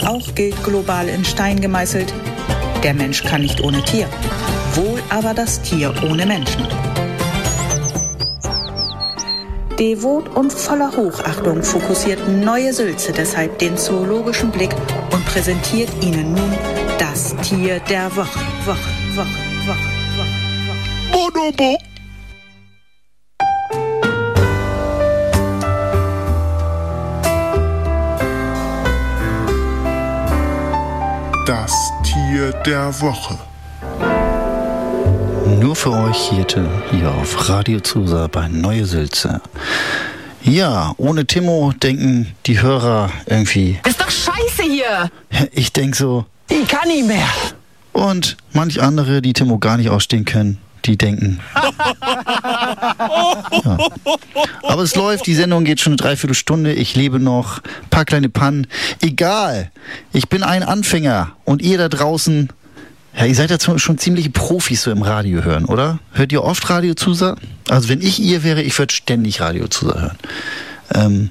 Auch 0.06 0.36
gilt 0.36 0.64
global 0.64 1.10
in 1.10 1.26
Stein 1.26 1.60
gemeißelt, 1.60 2.14
der 2.84 2.94
Mensch 2.94 3.24
kann 3.24 3.42
nicht 3.42 3.62
ohne 3.62 3.84
Tier, 3.84 4.08
aber 5.12 5.34
das 5.34 5.62
Tier 5.62 5.94
ohne 6.10 6.26
Menschen. 6.26 6.66
Devot 9.78 10.30
und 10.36 10.54
voller 10.54 10.96
Hochachtung 10.96 11.64
fokussiert 11.64 12.28
Neue 12.28 12.74
Sülze 12.74 13.12
deshalb 13.12 13.60
den 13.60 13.78
zoologischen 13.78 14.52
Blick 14.52 14.74
und 15.12 15.26
präsentiert 15.26 15.90
Ihnen 16.02 16.34
nun 16.34 16.54
das 16.98 17.36
Tier 17.38 17.80
der 17.82 18.16
Woche. 18.16 18.40
Woche, 18.66 18.78
Woche, 19.16 19.28
Woche, 19.66 19.92
Woche, 20.18 20.40
Woche. 20.68 21.32
Bonobo. 21.32 21.78
Das 31.48 31.92
Tier 32.04 32.54
der 32.66 33.02
Woche. 33.02 33.51
Nur 35.62 35.76
für 35.76 35.92
euch 35.92 36.30
Hirte 36.32 36.68
hier 36.90 37.12
auf 37.12 37.48
Radio 37.48 37.80
Zusa 37.82 38.26
bei 38.26 38.48
Neue 38.48 38.84
Sülze. 38.84 39.42
Ja, 40.42 40.96
ohne 40.98 41.28
Timo 41.28 41.72
denken 41.72 42.34
die 42.48 42.60
Hörer 42.60 43.12
irgendwie. 43.28 43.80
Ist 43.88 44.02
doch 44.02 44.10
scheiße 44.10 44.64
hier! 44.64 45.12
Ich 45.52 45.72
denk 45.72 45.96
so. 45.96 46.26
Ich 46.50 46.68
kann 46.68 46.88
nicht 46.88 47.06
mehr! 47.06 47.28
Und 47.92 48.38
manch 48.54 48.82
andere, 48.82 49.22
die 49.22 49.34
Timo 49.34 49.60
gar 49.60 49.78
nicht 49.78 49.92
ausstehen 49.92 50.26
können, 50.26 50.58
die 50.86 50.98
denken. 50.98 51.40
Ja. 53.64 53.78
Aber 54.64 54.82
es 54.82 54.96
läuft, 54.96 55.28
die 55.28 55.36
Sendung 55.36 55.64
geht 55.64 55.80
schon 55.80 55.94
eine 55.94 55.98
Dreiviertelstunde, 55.98 56.74
ich 56.74 56.96
lebe 56.96 57.20
noch, 57.20 57.62
paar 57.92 58.06
kleine 58.06 58.30
Pannen. 58.30 58.66
Egal, 59.00 59.70
ich 60.12 60.28
bin 60.28 60.42
ein 60.42 60.64
Anfänger 60.64 61.34
und 61.46 61.62
ihr 61.62 61.78
da 61.78 61.88
draußen, 61.88 62.50
ja, 63.18 63.26
ihr 63.26 63.36
seid 63.36 63.52
ja 63.52 63.78
schon 63.78 63.98
ziemliche 63.98 64.30
Profis 64.30 64.84
so 64.84 64.92
im 64.92 65.02
Radio 65.02 65.44
hören, 65.44 65.66
oder? 65.66 66.00
Hört 66.14 66.32
ihr 66.32 66.44
oft 66.44 66.70
Radio 66.70 66.94
Zusa? 66.94 67.36
Also 67.70 67.90
wenn 67.90 68.02
ich 68.02 68.20
ihr 68.20 68.44
wäre, 68.44 68.62
ich 68.62 68.78
würde 68.78 68.94
ständig 68.94 69.42
Radio 69.42 69.68
Zusa 69.68 70.00
hören. 70.00 70.18
Ähm, 70.94 71.30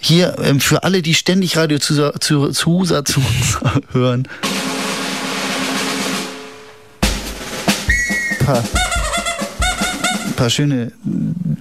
hier 0.00 0.36
ähm, 0.42 0.60
für 0.60 0.82
alle, 0.82 1.00
die 1.00 1.14
ständig 1.14 1.56
Radio 1.56 1.78
Zusa, 1.78 2.12
zu, 2.20 2.50
Zusa, 2.50 3.04
Zusa 3.04 3.80
hören, 3.92 4.28
paar, 8.44 8.64
paar 10.36 10.50
schöne 10.50 10.92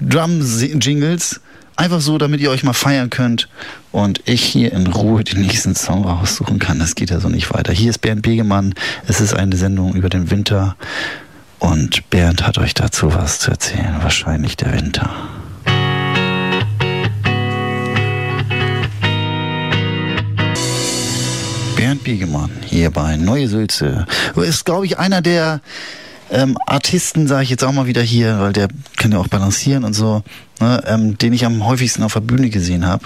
Drum-Jingles. 0.02 1.39
Einfach 1.76 2.02
so, 2.02 2.18
damit 2.18 2.42
ihr 2.42 2.52
euch 2.52 2.64
mal 2.64 2.74
feiern 2.74 3.10
könnt 3.10 3.48
und 3.92 4.22
ich 4.26 4.44
hier 4.44 4.72
in 4.74 4.88
Ruhe 4.88 5.24
den 5.24 5.42
nächsten 5.42 5.76
Song 5.76 6.06
raussuchen 6.06 6.60
kann. 6.60 6.80
Das 6.80 6.96
geht 6.96 7.10
ja 7.10 7.20
so 7.20 7.30
nicht 7.30 7.54
weiter. 7.54 7.74
Hier 7.74 7.90
ist 7.90 8.00
Bernd 8.00 8.22
Begemann. 8.22 8.74
Es 9.08 9.22
ist 9.22 9.34
eine 9.34 9.56
Sendung 9.56 9.96
über 9.96 10.10
den 10.10 10.30
Winter 10.30 10.76
und 11.60 12.10
Bernd 12.10 12.46
hat 12.46 12.58
euch 12.58 12.74
dazu 12.74 13.14
was 13.14 13.40
zu 13.40 13.52
erzählen. 13.52 13.96
Wahrscheinlich 14.02 14.58
der 14.58 14.74
Winter. 14.74 15.10
Bernd 21.76 22.04
Biegemann 22.04 22.52
hier 22.66 22.92
bei 22.92 23.18
Neue 23.18 23.48
Sülze. 23.48 24.06
Ist, 24.36 24.66
glaube 24.66 24.86
ich, 24.86 25.00
einer 25.00 25.22
der 25.22 25.62
ähm, 26.32 26.58
Artisten, 26.66 27.28
sage 27.28 27.44
ich 27.44 27.50
jetzt 27.50 27.64
auch 27.64 27.74
mal 27.74 27.88
wieder 27.88 28.02
hier, 28.02 28.40
weil 28.40 28.54
der 28.54 28.68
kann 28.98 29.12
ja 29.12 29.18
auch 29.18 29.28
balancieren 29.28 29.84
und 29.84 29.94
so, 29.94 30.24
ne, 30.62 30.84
ähm, 30.88 31.17
den 31.17 31.34
ich 31.34 31.45
am 31.45 31.65
häufigsten 31.65 32.04
auf 32.04 32.13
der 32.13 32.21
Bühne 32.21 32.50
gesehen 32.50 32.86
habe. 32.86 33.06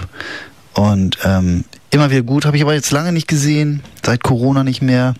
Und 0.74 1.18
ähm, 1.24 1.64
immer 1.90 2.10
wieder 2.10 2.22
gut, 2.22 2.44
habe 2.44 2.56
ich 2.56 2.62
aber 2.62 2.74
jetzt 2.74 2.90
lange 2.90 3.12
nicht 3.12 3.28
gesehen, 3.28 3.82
seit 4.04 4.22
Corona 4.22 4.62
nicht 4.62 4.82
mehr. 4.82 5.14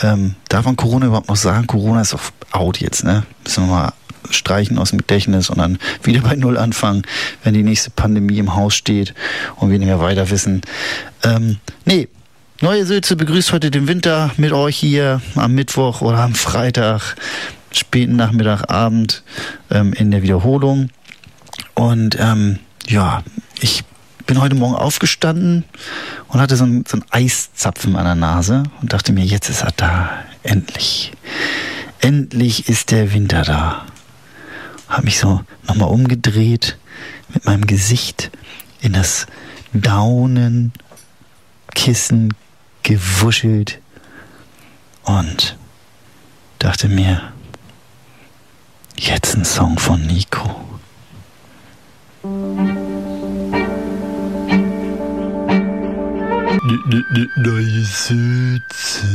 Ähm, 0.00 0.36
darf 0.48 0.64
man 0.64 0.76
Corona 0.76 1.06
überhaupt 1.06 1.28
noch 1.28 1.36
sagen? 1.36 1.66
Corona 1.66 2.00
ist 2.00 2.14
auf 2.14 2.32
out 2.52 2.80
jetzt, 2.80 3.04
ne? 3.04 3.24
Müssen 3.44 3.64
wir 3.64 3.74
mal 3.74 3.92
streichen 4.30 4.78
aus 4.78 4.90
dem 4.90 4.98
Gedächtnis 4.98 5.50
und 5.50 5.58
dann 5.58 5.78
wieder 6.02 6.20
bei 6.20 6.36
Null 6.36 6.56
anfangen, 6.56 7.02
wenn 7.42 7.54
die 7.54 7.62
nächste 7.62 7.90
Pandemie 7.90 8.38
im 8.38 8.54
Haus 8.54 8.74
steht 8.74 9.14
und 9.56 9.70
wir 9.70 9.78
nicht 9.78 9.88
mehr 9.88 10.00
weiter 10.00 10.30
wissen. 10.30 10.62
Ähm, 11.24 11.58
nee, 11.84 12.08
Neue 12.60 12.84
Sülze 12.86 13.14
begrüßt 13.14 13.52
heute 13.52 13.70
den 13.70 13.86
Winter 13.86 14.32
mit 14.36 14.50
euch 14.50 14.76
hier 14.76 15.22
am 15.36 15.54
Mittwoch 15.54 16.00
oder 16.00 16.18
am 16.18 16.34
Freitag, 16.34 17.14
späten 17.70 18.16
Nachmittag, 18.16 18.68
Abend 18.68 19.22
ähm, 19.70 19.92
in 19.92 20.10
der 20.10 20.22
Wiederholung. 20.22 20.90
Und 21.78 22.18
ähm, 22.18 22.58
ja, 22.88 23.22
ich 23.60 23.84
bin 24.26 24.40
heute 24.40 24.56
Morgen 24.56 24.74
aufgestanden 24.74 25.62
und 26.26 26.40
hatte 26.40 26.56
so 26.56 26.64
einen, 26.64 26.84
so 26.84 26.98
Eiszapfen 27.10 27.94
an 27.94 28.04
der 28.04 28.16
Nase 28.16 28.64
und 28.80 28.92
dachte 28.92 29.12
mir, 29.12 29.24
jetzt 29.24 29.48
ist 29.48 29.62
er 29.62 29.70
da, 29.76 30.10
endlich. 30.42 31.12
Endlich 32.00 32.68
ist 32.68 32.90
der 32.90 33.12
Winter 33.12 33.42
da. 33.42 33.86
Hab 34.88 35.04
mich 35.04 35.20
so 35.20 35.44
nochmal 35.68 35.90
umgedreht, 35.90 36.78
mit 37.32 37.44
meinem 37.44 37.64
Gesicht 37.64 38.32
in 38.80 38.92
das 38.92 39.28
Daunenkissen 39.72 40.72
gewuschelt 42.82 43.78
und 45.04 45.56
dachte 46.58 46.88
mir, 46.88 47.22
jetzt 48.96 49.36
ein 49.36 49.44
Song 49.44 49.78
von 49.78 50.04
Nico. 50.04 50.67
Neue 56.68 57.82
Sülze. 57.82 59.06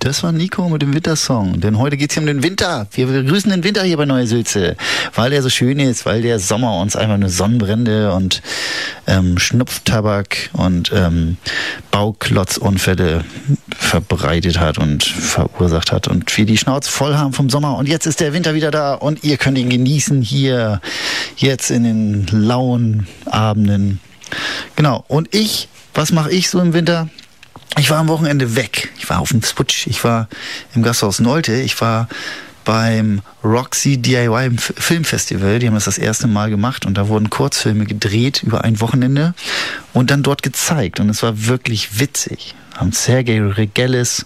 Das 0.00 0.24
war 0.24 0.32
Nico 0.32 0.68
mit 0.68 0.82
dem 0.82 0.92
Wintersong. 0.92 1.60
Denn 1.60 1.78
heute 1.78 1.96
geht's 1.96 2.14
hier 2.14 2.22
um 2.22 2.26
den 2.26 2.42
Winter. 2.42 2.88
Wir 2.92 3.06
begrüßen 3.06 3.48
den 3.50 3.62
Winter 3.62 3.84
hier 3.84 3.96
bei 3.96 4.04
Neue 4.04 4.26
Sülze. 4.26 4.76
Weil 5.14 5.30
der 5.30 5.42
so 5.42 5.50
schön 5.50 5.78
ist, 5.78 6.04
weil 6.04 6.22
der 6.22 6.40
Sommer 6.40 6.80
uns 6.80 6.96
einfach 6.96 7.14
eine 7.14 7.28
Sonnenbrände 7.28 8.12
und 8.12 8.42
ähm, 9.06 9.38
Schnupftabak 9.38 10.50
und 10.54 10.90
ähm, 10.92 11.36
Bauklotzunfälle 11.92 13.24
verbreitet 13.76 14.58
hat 14.58 14.78
und 14.78 15.04
verursacht 15.04 15.92
hat. 15.92 16.08
Und 16.08 16.36
wir 16.36 16.44
die 16.44 16.58
Schnauze 16.58 16.90
voll 16.90 17.14
haben 17.14 17.32
vom 17.32 17.48
Sommer. 17.48 17.76
Und 17.76 17.88
jetzt 17.88 18.06
ist 18.06 18.18
der 18.18 18.32
Winter 18.32 18.54
wieder 18.54 18.72
da 18.72 18.94
und 18.94 19.22
ihr 19.22 19.36
könnt 19.36 19.58
ihn 19.58 19.68
genießen 19.68 20.22
hier, 20.22 20.80
jetzt 21.36 21.70
in 21.70 21.84
den 21.84 22.26
lauen 22.32 23.06
Abenden. 23.26 24.00
Genau. 24.76 25.04
Und 25.08 25.32
ich, 25.34 25.68
was 25.94 26.12
mache 26.12 26.30
ich 26.30 26.50
so 26.50 26.60
im 26.60 26.72
Winter? 26.72 27.08
Ich 27.78 27.90
war 27.90 27.98
am 27.98 28.08
Wochenende 28.08 28.56
weg. 28.56 28.90
Ich 28.98 29.08
war 29.08 29.20
auf 29.20 29.30
dem 29.30 29.42
Sputsch. 29.42 29.86
Ich 29.86 30.04
war 30.04 30.28
im 30.74 30.82
Gasthaus 30.82 31.20
Nolte. 31.20 31.54
Ich 31.54 31.80
war 31.80 32.08
beim 32.64 33.20
Roxy 33.42 33.98
DIY 33.98 34.56
Filmfestival. 34.58 35.58
Die 35.58 35.66
haben 35.66 35.74
das 35.74 35.84
das 35.84 35.98
erste 35.98 36.26
Mal 36.26 36.50
gemacht 36.50 36.86
und 36.86 36.96
da 36.96 37.08
wurden 37.08 37.30
Kurzfilme 37.30 37.84
gedreht 37.84 38.42
über 38.42 38.64
ein 38.64 38.80
Wochenende 38.80 39.34
und 39.92 40.10
dann 40.10 40.22
dort 40.22 40.42
gezeigt. 40.42 41.00
Und 41.00 41.08
es 41.10 41.22
war 41.22 41.46
wirklich 41.46 41.98
witzig. 41.98 42.54
Haben 42.76 42.92
Sergei 42.92 43.40
Regelis 43.40 44.24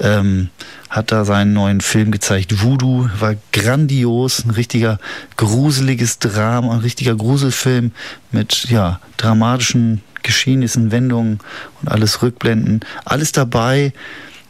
ähm, 0.00 0.48
hat 0.90 1.12
da 1.12 1.24
seinen 1.24 1.52
neuen 1.52 1.80
Film 1.80 2.10
gezeigt. 2.10 2.62
Voodoo 2.62 3.08
war 3.18 3.36
grandios, 3.52 4.44
ein 4.44 4.50
richtiger 4.50 4.98
gruseliges 5.36 6.18
Drama, 6.18 6.72
ein 6.72 6.80
richtiger 6.80 7.14
Gruselfilm 7.14 7.92
mit 8.32 8.68
ja 8.68 9.00
dramatischen 9.16 10.02
Geschehnissen, 10.22 10.90
Wendungen 10.90 11.38
und 11.80 11.88
alles 11.90 12.22
Rückblenden. 12.22 12.80
Alles 13.04 13.32
dabei. 13.32 13.92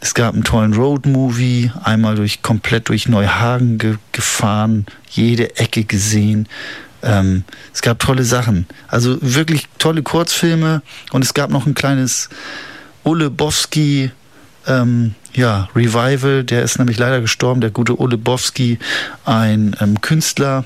Es 0.00 0.14
gab 0.14 0.32
einen 0.32 0.44
tollen 0.44 0.72
Roadmovie, 0.72 1.70
einmal 1.84 2.16
durch 2.16 2.40
komplett 2.40 2.88
durch 2.88 3.06
Neuhagen 3.06 3.76
ge 3.76 3.96
gefahren, 4.12 4.86
jede 5.10 5.56
Ecke 5.58 5.84
gesehen. 5.84 6.48
Ähm, 7.02 7.44
es 7.74 7.82
gab 7.82 7.98
tolle 7.98 8.24
Sachen. 8.24 8.66
Also 8.88 9.18
wirklich 9.20 9.68
tolle 9.78 10.02
Kurzfilme 10.02 10.80
und 11.12 11.22
es 11.22 11.34
gab 11.34 11.50
noch 11.50 11.66
ein 11.66 11.74
kleines 11.74 12.30
Ole 13.04 13.28
Bowski 13.28 14.10
ähm, 14.66 15.14
ja, 15.32 15.68
Revival, 15.74 16.44
der 16.44 16.62
ist 16.62 16.78
nämlich 16.78 16.98
leider 16.98 17.20
gestorben, 17.20 17.60
der 17.60 17.70
gute 17.70 17.98
Ole 18.00 18.18
Bowski, 18.18 18.78
ein 19.24 19.76
ähm, 19.80 20.00
Künstler, 20.00 20.64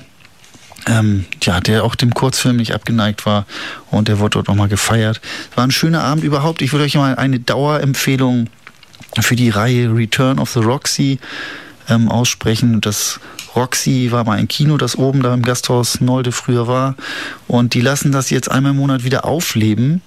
ähm, 0.87 1.25
ja, 1.43 1.59
der 1.59 1.83
auch 1.83 1.95
dem 1.95 2.13
Kurzfilm 2.13 2.57
nicht 2.57 2.73
abgeneigt 2.73 3.25
war 3.25 3.45
und 3.91 4.07
der 4.07 4.19
wurde 4.19 4.31
dort 4.31 4.47
nochmal 4.47 4.67
gefeiert. 4.67 5.21
War 5.55 5.65
ein 5.65 5.71
schöner 5.71 6.03
Abend 6.03 6.23
überhaupt. 6.23 6.61
Ich 6.61 6.73
würde 6.73 6.85
euch 6.85 6.95
mal 6.95 7.15
eine 7.15 7.39
Dauerempfehlung 7.39 8.49
für 9.19 9.35
die 9.35 9.49
Reihe 9.49 9.95
Return 9.95 10.39
of 10.39 10.51
the 10.51 10.59
Roxy 10.59 11.19
ähm, 11.89 12.09
aussprechen. 12.09 12.81
Das 12.81 13.19
Roxy 13.55 14.11
war 14.11 14.23
mal 14.25 14.37
ein 14.37 14.47
Kino, 14.47 14.77
das 14.77 14.97
oben 14.97 15.23
da 15.23 15.33
im 15.33 15.41
Gasthaus 15.41 16.01
Nolde 16.01 16.31
früher 16.31 16.67
war. 16.67 16.95
Und 17.47 17.73
die 17.73 17.81
lassen 17.81 18.11
das 18.11 18.29
jetzt 18.29 18.51
einmal 18.51 18.71
im 18.71 18.77
Monat 18.77 19.03
wieder 19.03 19.25
aufleben 19.25 20.01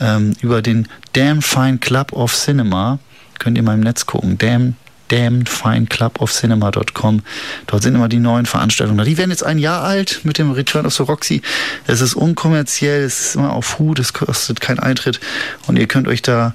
ähm, 0.00 0.34
über 0.40 0.62
den 0.62 0.88
Damn 1.12 1.42
Fine 1.42 1.78
Club 1.78 2.12
of 2.12 2.34
Cinema. 2.34 2.98
Könnt 3.38 3.56
ihr 3.56 3.62
mal 3.62 3.74
im 3.74 3.80
Netz 3.80 4.06
gucken. 4.06 4.38
Damn 4.38 4.76
Damned 5.08 5.48
Fine 5.48 5.86
Club 5.86 6.20
of 6.20 6.32
Cinema.com. 6.32 7.22
Dort 7.66 7.82
sind 7.82 7.94
immer 7.94 8.08
die 8.08 8.18
neuen 8.18 8.46
Veranstaltungen. 8.46 9.04
Die 9.04 9.18
werden 9.18 9.30
jetzt 9.30 9.44
ein 9.44 9.58
Jahr 9.58 9.82
alt 9.82 10.20
mit 10.24 10.38
dem 10.38 10.50
Return 10.50 10.86
of 10.86 10.94
the 10.94 11.04
Roxy. 11.04 11.42
Es 11.86 12.00
ist 12.00 12.14
unkommerziell, 12.14 13.04
es 13.04 13.20
ist 13.20 13.36
immer 13.36 13.52
auf 13.52 13.78
Hut, 13.78 13.98
es 13.98 14.12
kostet 14.12 14.60
keinen 14.60 14.80
Eintritt 14.80 15.20
und 15.66 15.78
ihr 15.78 15.86
könnt 15.86 16.08
euch 16.08 16.22
da 16.22 16.54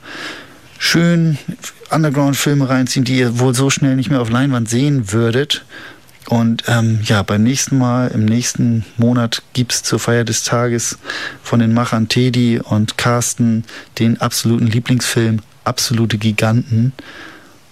schön 0.80 1.38
Underground-Filme 1.92 2.68
reinziehen, 2.68 3.06
die 3.06 3.20
ihr 3.20 3.40
wohl 3.40 3.54
so 3.54 3.70
schnell 3.70 3.96
nicht 3.96 4.10
mehr 4.10 4.22
auf 4.22 4.30
Leinwand 4.30 4.70
sehen 4.70 5.12
würdet. 5.12 5.64
Und 6.28 6.64
ähm, 6.68 7.00
ja, 7.04 7.24
beim 7.24 7.44
nächsten 7.44 7.78
Mal, 7.78 8.10
im 8.10 8.26
nächsten 8.26 8.86
Monat 8.96 9.42
gibt 9.54 9.74
es 9.74 9.84
zur 9.84 10.00
Feier 10.00 10.24
des 10.24 10.44
Tages 10.44 10.98
von 11.44 11.60
den 11.60 11.74
Machern 11.74 12.10
Teddy 12.10 12.60
und 12.60 12.98
Carsten 12.98 13.66
den 14.00 14.22
absoluten 14.22 14.68
Lieblingsfilm 14.68 15.40
Absolute 15.64 16.18
Giganten. 16.18 16.94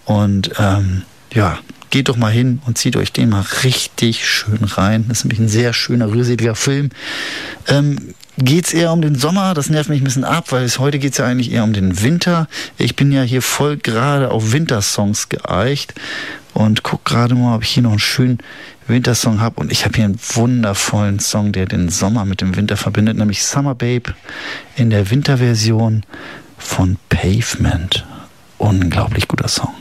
Und 0.06 0.52
ähm, 0.58 1.04
ja, 1.34 1.60
geht 1.90 2.10
doch 2.10 2.18
mal 2.18 2.32
hin 2.32 2.62
und 2.66 2.78
zieht 2.78 2.96
euch 2.96 3.12
den 3.12 3.30
mal 3.30 3.46
richtig 3.64 4.28
schön 4.28 4.64
rein. 4.64 5.06
Das 5.08 5.20
ist 5.20 5.26
nämlich 5.26 5.40
ein 5.40 5.50
sehr 5.50 5.74
schöner, 5.74 6.12
rührseliger 6.12 6.56
Film. 6.56 6.90
Ähm, 7.68 8.14
geht 8.38 8.68
es 8.68 8.74
eher 8.74 8.92
um 8.92 9.02
den 9.02 9.16
Sommer. 9.16 9.54
Das 9.54 9.70
nervt 9.70 9.90
mich 9.90 10.02
ein 10.02 10.06
bisschen 10.06 10.24
ab, 10.24 10.52
weil 10.52 10.64
es 10.64 10.80
heute 10.80 11.00
geht 11.00 11.14
es 11.14 11.18
ja 11.18 11.26
eigentlich 11.26 11.52
eher 11.52 11.64
um 11.64 11.74
den 11.74 12.02
Winter. 12.02 12.48
Ich 12.78 12.96
bin 12.96 13.12
ja 13.12 13.22
hier 13.22 13.42
voll 13.42 13.78
gerade 13.78 14.32
auf 14.32 14.52
Wintersongs 14.52 15.30
geeicht 15.30 15.94
und 16.54 16.84
guck 16.84 17.06
gerade 17.06 17.36
mal, 17.36 17.56
ob 17.56 17.64
ich 17.64 17.70
hier 17.72 17.84
noch 17.84 17.92
einen 17.92 18.00
schönen 18.00 18.40
Wintersong 18.88 19.40
habe. 19.40 19.60
Und 19.60 19.72
ich 19.72 19.86
habe 19.86 19.96
hier 19.96 20.06
einen 20.06 20.20
wundervollen 20.34 21.20
Song, 21.20 21.52
der 21.52 21.66
den 21.66 21.90
Sommer 21.90 22.26
mit 22.26 22.42
dem 22.42 22.56
Winter 22.56 22.78
verbindet, 22.78 23.18
nämlich 23.18 23.44
Summer 23.44 23.76
Babe 23.76 24.14
in 24.76 24.90
der 24.90 25.10
Winterversion 25.10 26.04
von 26.70 26.98
Pavement. 27.10 28.06
Unglaublich 28.60 29.28
guter 29.28 29.48
Song. 29.48 29.74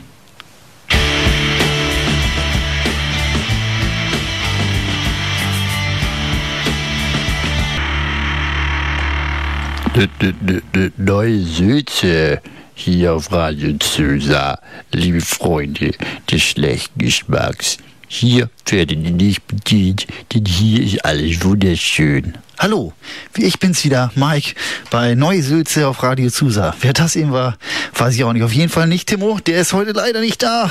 Neue 10.97 11.39
Süße 11.39 12.41
hier 12.73 13.13
auf 13.13 13.31
Radio 13.31 13.77
Zusa, 13.77 14.59
liebe 14.91 15.21
Freunde 15.21 15.91
des 16.31 16.41
schlechten 16.41 16.99
Geschmacks. 16.99 17.77
Hier 18.07 18.49
werden 18.65 19.03
die 19.03 19.11
nicht 19.11 19.45
bedient, 19.45 20.07
denn 20.33 20.45
hier 20.45 20.83
ist 20.83 21.05
alles 21.05 21.43
wunderschön. 21.43 22.33
Hallo, 22.61 22.91
ich 23.37 23.57
bin's 23.59 23.85
wieder, 23.85 24.11
Mike, 24.15 24.53
bei 24.91 25.15
Neue 25.15 25.41
Sülze 25.41 25.87
auf 25.87 26.03
Radio 26.03 26.29
Zusa. 26.29 26.75
Wer 26.81 26.91
das 26.91 27.15
eben 27.15 27.31
war, 27.31 27.57
weiß 27.95 28.13
ich 28.15 28.25
auch 28.25 28.33
nicht. 28.33 28.43
Auf 28.43 28.51
jeden 28.51 28.67
Fall 28.67 28.85
nicht 28.85 29.07
Timo, 29.07 29.39
der 29.39 29.61
ist 29.61 29.71
heute 29.71 29.93
leider 29.93 30.19
nicht 30.19 30.43
da. 30.43 30.69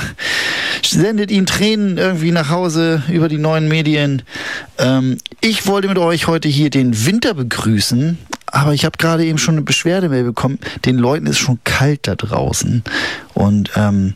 Sendet 0.85 1.31
ihm 1.31 1.47
Tränen 1.47 1.97
irgendwie 1.97 2.29
nach 2.29 2.51
Hause 2.51 3.01
über 3.09 3.27
die 3.27 3.39
neuen 3.39 3.67
Medien. 3.67 4.21
Ähm, 4.77 5.17
ich 5.41 5.65
wollte 5.65 5.87
mit 5.87 5.97
euch 5.97 6.27
heute 6.27 6.47
hier 6.47 6.69
den 6.69 7.07
Winter 7.07 7.33
begrüßen, 7.33 8.19
aber 8.45 8.75
ich 8.75 8.85
habe 8.85 8.99
gerade 8.99 9.25
eben 9.25 9.39
schon 9.39 9.55
eine 9.55 9.63
Beschwerdemail 9.63 10.25
bekommen. 10.25 10.59
Den 10.85 10.99
Leuten 10.99 11.25
ist 11.25 11.39
schon 11.39 11.57
kalt 11.63 12.07
da 12.07 12.13
draußen. 12.13 12.83
Und 13.33 13.71
ähm, 13.75 14.13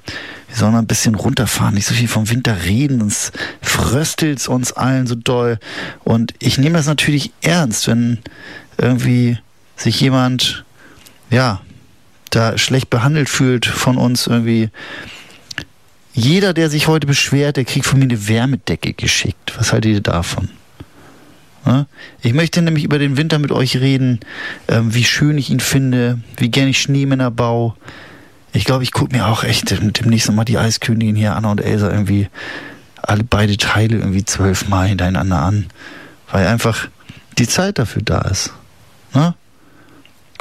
wir 0.53 0.59
sollen 0.59 0.75
ein 0.75 0.85
bisschen 0.85 1.15
runterfahren, 1.15 1.73
nicht 1.73 1.87
so 1.87 1.95
viel 1.95 2.07
vom 2.07 2.29
Winter 2.29 2.65
reden, 2.65 2.99
sonst 2.99 3.31
fröstelt 3.63 4.47
uns 4.47 4.71
allen 4.71 5.07
so 5.07 5.15
doll. 5.15 5.57
Und 6.03 6.35
ich 6.37 6.59
nehme 6.59 6.77
das 6.77 6.85
natürlich 6.85 7.31
ernst, 7.41 7.87
wenn 7.87 8.19
irgendwie 8.77 9.39
sich 9.75 9.99
jemand, 9.99 10.63
ja, 11.31 11.61
da 12.29 12.55
schlecht 12.59 12.91
behandelt 12.91 13.29
fühlt 13.29 13.65
von 13.65 13.97
uns 13.97 14.27
irgendwie. 14.27 14.69
Jeder, 16.13 16.53
der 16.53 16.69
sich 16.69 16.87
heute 16.87 17.07
beschwert, 17.07 17.57
der 17.57 17.65
kriegt 17.65 17.87
von 17.87 17.97
mir 17.97 18.05
eine 18.05 18.27
Wärmedecke 18.27 18.93
geschickt. 18.93 19.53
Was 19.57 19.73
haltet 19.73 19.91
ihr 19.91 20.01
davon? 20.01 20.49
Ich 22.21 22.33
möchte 22.33 22.61
nämlich 22.61 22.83
über 22.83 22.99
den 22.99 23.17
Winter 23.17 23.39
mit 23.39 23.51
euch 23.51 23.77
reden, 23.77 24.19
ähm, 24.67 24.93
wie 24.93 25.05
schön 25.05 25.37
ich 25.37 25.49
ihn 25.49 25.61
finde, 25.61 26.19
wie 26.37 26.51
gern 26.51 26.67
ich 26.67 26.79
Schneemänner 26.79 27.31
baue. 27.31 27.73
Ich 28.53 28.65
glaube, 28.65 28.83
ich 28.83 28.91
gucke 28.91 29.15
mir 29.15 29.27
auch 29.27 29.43
echt 29.43 29.71
demnächst 29.71 30.27
nochmal 30.27 30.45
die 30.45 30.59
Eiskönigin 30.59 31.15
hier, 31.15 31.35
Anna 31.35 31.51
und 31.51 31.59
Elsa, 31.61 31.89
irgendwie 31.89 32.29
alle 33.01 33.23
beide 33.23 33.57
Teile 33.57 33.97
irgendwie 33.97 34.23
zwölfmal 34.23 34.87
hintereinander 34.87 35.41
an, 35.41 35.65
weil 36.31 36.47
einfach 36.47 36.87
die 37.37 37.47
Zeit 37.47 37.79
dafür 37.79 38.03
da 38.03 38.21
ist. 38.21 38.53
Ne? 39.13 39.33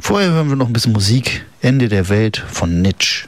Vorher 0.01 0.31
hören 0.31 0.49
wir 0.49 0.57
noch 0.57 0.67
ein 0.67 0.73
bisschen 0.73 0.93
Musik. 0.93 1.45
Ende 1.61 1.89
der 1.89 2.09
Welt 2.09 2.43
von 2.49 2.83
Nitsch. 2.83 3.27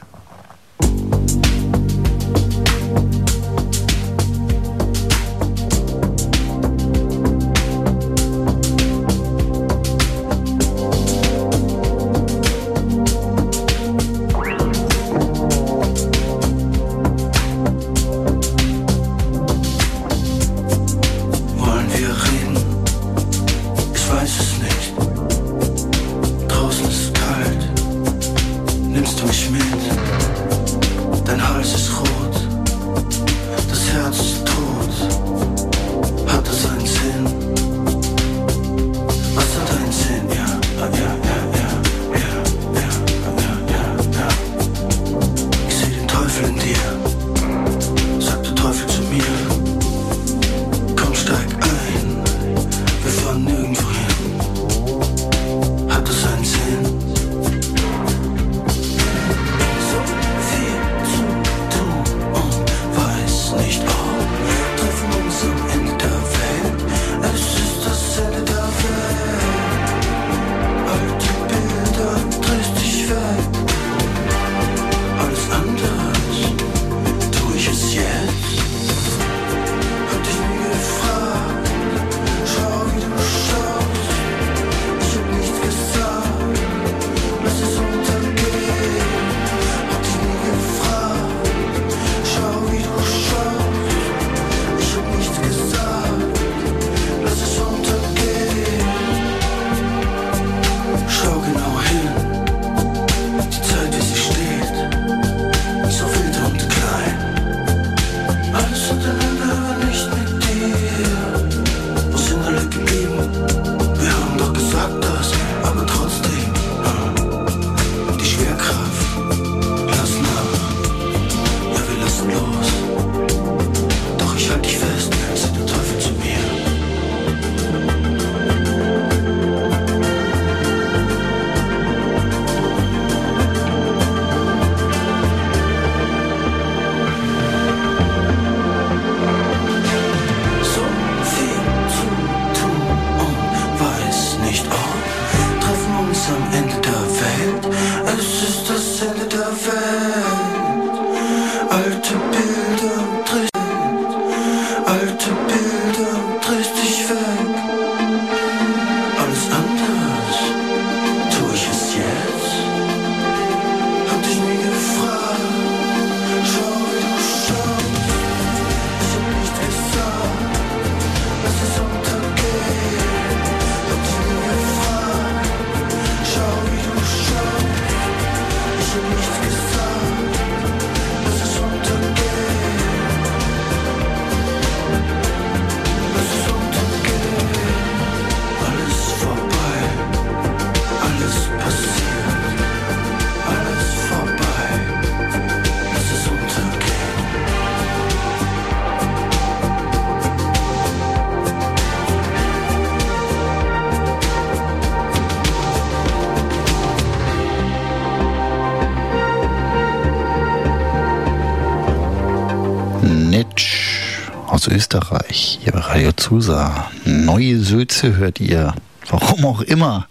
Österreich, 214.95 215.59
hier 215.61 215.73
bei 215.73 215.79
Radio 215.79 216.13
Zusa. 216.13 216.89
Neue 217.03 217.59
Söze 217.59 218.15
hört 218.15 218.39
ihr. 218.39 218.73
Warum 219.09 219.43
auch 219.43 219.59
immer. 219.59 220.07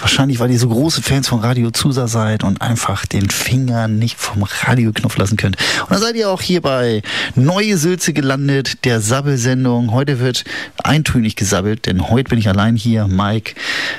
Wahrscheinlich, 0.00 0.40
weil 0.40 0.50
ihr 0.50 0.58
so 0.58 0.68
große 0.70 1.02
Fans 1.02 1.28
von 1.28 1.38
Radio 1.38 1.70
Zusa 1.70 2.08
seid 2.08 2.42
und 2.42 2.60
einfach 2.60 3.06
den 3.06 3.30
Finger 3.30 3.86
nicht 3.86 4.16
vom 4.18 4.42
Radioknopf 4.42 5.16
lassen 5.18 5.36
könnt. 5.36 5.56
Und 5.82 5.92
dann 5.92 6.00
seid 6.00 6.16
ihr 6.16 6.30
auch 6.30 6.42
hier 6.42 6.62
bei 6.62 7.02
Neue 7.36 7.78
Sülze 7.78 8.12
gelandet, 8.12 8.84
der 8.84 9.00
Sabbelsendung. 9.00 9.92
Heute 9.92 10.18
wird 10.18 10.42
eintönig 10.82 11.36
gesabbelt, 11.36 11.86
denn 11.86 12.08
heute 12.10 12.30
bin 12.30 12.40
ich 12.40 12.48
allein 12.48 12.74
hier. 12.74 13.06
Mike, 13.06 13.54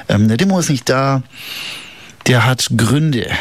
ähm, 0.10 0.28
der 0.28 0.36
Demo 0.36 0.60
ist 0.60 0.70
nicht 0.70 0.90
da. 0.90 1.24
Der 2.28 2.46
hat 2.46 2.68
Gründe. 2.76 3.32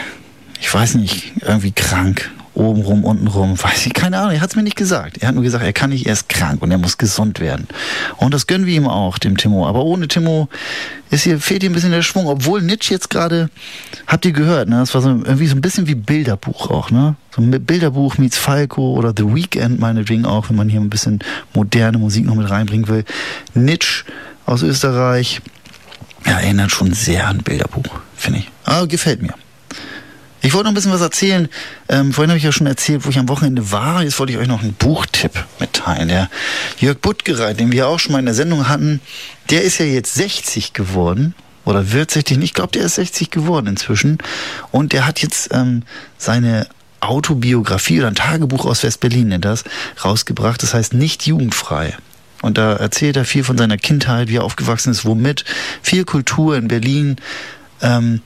Ich 0.61 0.73
weiß 0.73 0.95
nicht, 0.95 1.33
irgendwie 1.43 1.73
krank 1.73 2.31
obenrum, 2.55 3.05
untenrum, 3.05 3.61
weiß 3.61 3.87
ich, 3.87 3.95
keine 3.95 4.19
Ahnung, 4.19 4.33
er 4.33 4.41
hat 4.41 4.51
es 4.51 4.57
mir 4.57 4.63
nicht 4.63 4.77
gesagt. 4.77 5.19
Er 5.19 5.29
hat 5.29 5.35
nur 5.35 5.45
gesagt, 5.45 5.65
er 5.65 5.73
kann 5.73 5.91
nicht, 5.91 6.07
er 6.07 6.13
ist 6.13 6.29
krank 6.29 6.63
und 6.63 6.71
er 6.71 6.79
muss 6.79 6.99
gesund 6.99 7.41
werden. 7.41 7.67
Und 8.17 8.33
das 8.33 8.47
gönnen 8.47 8.67
wir 8.67 8.75
ihm 8.75 8.87
auch, 8.87 9.19
dem 9.19 9.37
Timo. 9.37 9.67
Aber 9.67 9.85
ohne 9.85 10.09
Timo 10.09 10.49
ist 11.11 11.25
hier, 11.25 11.41
fehlt 11.41 11.63
ihm 11.63 11.73
ein 11.73 11.75
bisschen 11.75 11.91
der 11.91 12.03
Schwung, 12.03 12.27
obwohl 12.27 12.63
Nietzsche 12.63 12.95
jetzt 12.95 13.11
gerade, 13.11 13.51
habt 14.07 14.25
ihr 14.25 14.33
gehört, 14.33 14.69
ne? 14.69 14.77
Das 14.77 14.95
war 14.95 15.03
so 15.03 15.09
irgendwie 15.09 15.47
so 15.47 15.57
ein 15.57 15.61
bisschen 15.61 15.87
wie 15.87 15.95
Bilderbuch 15.95 16.71
auch, 16.71 16.91
ne? 16.91 17.17
So 17.35 17.43
ein 17.43 17.51
Bilderbuch 17.51 18.19
meets 18.19 18.39
Falco 18.39 18.95
oder 18.95 19.13
The 19.17 19.35
Weekend 19.35 19.81
meinetwegen 19.81 20.25
auch, 20.25 20.49
wenn 20.49 20.57
man 20.57 20.69
hier 20.69 20.81
ein 20.81 20.91
bisschen 20.91 21.19
moderne 21.55 21.99
Musik 21.99 22.25
noch 22.25 22.37
mit 22.37 22.49
reinbringen 22.49 22.89
will. 22.89 23.05
Nietzsche 23.55 24.05
aus 24.47 24.63
Österreich, 24.63 25.41
ja, 26.27 26.39
erinnert 26.39 26.71
schon 26.71 26.93
sehr 26.93 27.27
an 27.27 27.39
Bilderbuch, 27.39 28.01
finde 28.17 28.41
ich. 28.41 28.51
Aber 28.65 28.87
gefällt 28.87 29.23
mir. 29.23 29.35
Ich 30.45 30.53
wollte 30.53 30.65
noch 30.65 30.73
ein 30.73 30.75
bisschen 30.75 30.93
was 30.93 31.01
erzählen. 31.01 31.49
Ähm, 31.89 32.13
vorhin 32.13 32.31
habe 32.31 32.37
ich 32.37 32.45
ja 32.45 32.53
schon 32.53 32.67
erzählt, 32.67 33.07
wo 33.07 33.09
ich 33.09 33.19
am 33.19 33.31
Wochenende 33.31 33.73
war. 33.73 34.03
Jetzt 34.03 34.19
wollte 34.19 34.35
ich 34.35 34.39
euch 34.39 34.47
noch 34.47 34.61
einen 34.61 34.75
Buchtipp 34.75 35.33
mitteilen. 35.59 36.09
Der 36.09 36.29
Jörg 36.79 36.99
Buttgereit, 36.99 37.59
den 37.59 37.73
wir 37.73 37.89
auch 37.89 37.99
schon 37.99 38.13
mal 38.13 38.19
in 38.19 38.27
der 38.27 38.35
Sendung 38.35 38.69
hatten, 38.69 39.01
der 39.49 39.63
ist 39.63 39.79
ja 39.79 39.87
jetzt 39.87 40.13
60 40.13 40.75
geworden. 40.75 41.35
Oder 41.65 41.93
wird 41.93 42.11
60, 42.11 42.43
ich 42.43 42.53
glaube, 42.53 42.73
der 42.73 42.83
ist 42.83 42.97
60 42.97 43.31
geworden 43.31 43.69
inzwischen. 43.69 44.19
Und 44.71 44.93
der 44.93 45.07
hat 45.07 45.23
jetzt 45.23 45.49
ähm, 45.55 45.83
seine 46.19 46.67
Autobiografie 47.01 48.01
oder 48.01 48.09
ein 48.09 48.15
Tagebuch 48.15 48.67
aus 48.67 48.83
West-Berlin, 48.83 49.29
nennt 49.29 49.47
das, 49.47 49.65
rausgebracht. 50.05 50.63
Das 50.63 50.75
heißt 50.75 50.93
nicht 50.93 51.27
jugendfrei. 51.27 51.97
Und 52.43 52.59
da 52.59 52.75
erzählt 52.75 53.17
er 53.17 53.25
viel 53.25 53.45
von 53.45 53.57
seiner 53.57 53.79
Kindheit, 53.79 54.29
wie 54.29 54.37
er 54.37 54.45
aufgewachsen 54.45 54.91
ist, 54.91 55.07
womit. 55.07 55.47
Viel 55.81 56.05
Kultur 56.05 56.55
in 56.59 56.69
Berlin. 56.69 57.17
Ähm, 57.81 58.21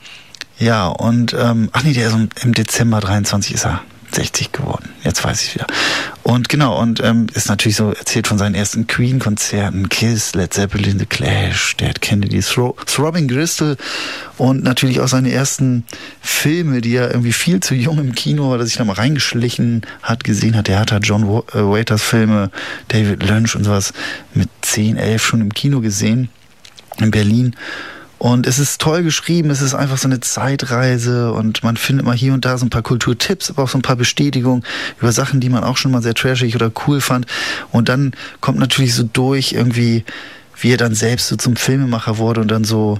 ja, 0.59 0.87
und, 0.87 1.33
ähm, 1.33 1.69
ach 1.71 1.83
nee, 1.83 1.93
der 1.93 2.07
ist 2.07 2.15
im 2.43 2.53
Dezember 2.53 2.99
23 2.99 3.55
ist 3.55 3.65
er 3.65 3.81
60 4.11 4.51
geworden. 4.51 4.89
Jetzt 5.03 5.23
weiß 5.23 5.41
ich 5.43 5.55
wieder. 5.55 5.67
Und 6.23 6.49
genau, 6.49 6.79
und 6.79 7.01
ähm, 7.03 7.27
ist 7.33 7.47
natürlich 7.47 7.75
so 7.75 7.91
erzählt 7.91 8.27
von 8.27 8.37
seinen 8.37 8.55
ersten 8.55 8.87
Queen-Konzerten, 8.87 9.89
Kiss, 9.89 10.33
Led 10.33 10.53
Zeppelin, 10.53 10.99
The 10.99 11.05
Clash, 11.05 11.77
Dead 11.77 11.99
Kennedy, 12.01 12.41
Thro 12.41 12.75
Throbbing 12.85 13.27
Crystal 13.27 13.77
und 14.37 14.63
natürlich 14.63 14.99
auch 14.99 15.07
seine 15.07 15.31
ersten 15.31 15.85
Filme, 16.21 16.81
die 16.81 16.95
er 16.95 17.11
irgendwie 17.11 17.33
viel 17.33 17.59
zu 17.59 17.75
jung 17.75 17.99
im 17.99 18.15
Kino 18.15 18.49
war, 18.49 18.57
dass 18.57 18.69
sich 18.69 18.77
da 18.77 18.85
mal 18.85 18.93
reingeschlichen 18.93 19.85
hat, 20.01 20.23
gesehen 20.23 20.55
hat. 20.55 20.69
Er 20.69 20.79
hat 20.79 20.91
halt 20.91 21.05
John 21.05 21.23
äh, 21.23 21.59
Waiters 21.59 22.03
Filme, 22.03 22.51
David 22.87 23.23
Lynch 23.23 23.55
und 23.55 23.63
sowas 23.63 23.93
mit 24.33 24.49
10, 24.61 24.97
11 24.97 25.23
schon 25.23 25.41
im 25.41 25.53
Kino 25.53 25.81
gesehen 25.81 26.29
in 26.97 27.11
Berlin. 27.11 27.55
Und 28.19 28.45
es 28.47 28.59
ist 28.59 28.81
toll 28.81 29.03
geschrieben, 29.03 29.49
es 29.49 29.61
ist 29.61 29.73
einfach 29.73 29.97
so 29.97 30.09
eine 30.09 30.19
Zeitreise 30.19 31.31
und 31.31 31.63
man 31.63 31.77
findet 31.77 32.05
mal 32.05 32.15
hier 32.15 32.33
und 32.33 32.43
da 32.43 32.57
so 32.57 32.65
ein 32.65 32.69
paar 32.69 32.81
Kulturtipps, 32.81 33.49
aber 33.49 33.63
auch 33.63 33.69
so 33.69 33.77
ein 33.77 33.81
paar 33.81 33.95
Bestätigungen 33.95 34.63
über 34.99 35.13
Sachen, 35.13 35.39
die 35.39 35.49
man 35.49 35.63
auch 35.63 35.77
schon 35.77 35.91
mal 35.91 36.01
sehr 36.01 36.13
trashig 36.13 36.53
oder 36.53 36.69
cool 36.85 36.99
fand. 36.99 37.25
Und 37.71 37.87
dann 37.87 38.11
kommt 38.41 38.59
natürlich 38.59 38.93
so 38.93 39.03
durch 39.03 39.53
irgendwie, 39.53 40.03
wie 40.59 40.73
er 40.73 40.77
dann 40.77 40.93
selbst 40.93 41.29
so 41.29 41.37
zum 41.37 41.55
Filmemacher 41.55 42.17
wurde 42.17 42.41
und 42.41 42.51
dann 42.51 42.65
so 42.65 42.99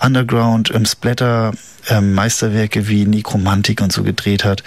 Underground 0.00 0.72
ähm, 0.72 0.86
Splatter 0.86 1.52
ähm, 1.88 2.14
Meisterwerke 2.14 2.88
wie 2.88 3.06
Nekromantik 3.06 3.80
und 3.80 3.92
so 3.92 4.02
gedreht 4.02 4.44
hat. 4.44 4.64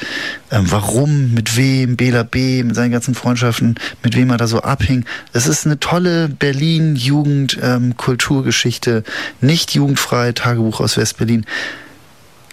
Ähm, 0.52 0.66
warum, 0.70 1.34
mit 1.34 1.58
wem, 1.58 1.96
Bela 1.96 2.24
B, 2.24 2.64
mit 2.64 2.76
seinen 2.76 2.92
ganzen 2.92 3.16
Freundschaften, 3.16 3.76
mit 4.04 4.16
wem 4.16 4.30
er 4.30 4.38
da 4.38 4.48
so 4.48 4.62
abhing. 4.62 5.06
Es 5.32 5.48
ist 5.48 5.66
eine 5.66 5.80
tolle 5.80 6.30
Berlin-Jugend-Kulturgeschichte, 6.30 8.92
ähm, 8.92 9.04
nicht 9.42 9.74
jugendfrei, 9.74 10.32
Tagebuch 10.32 10.80
aus 10.80 10.98
West-Berlin. 10.98 11.46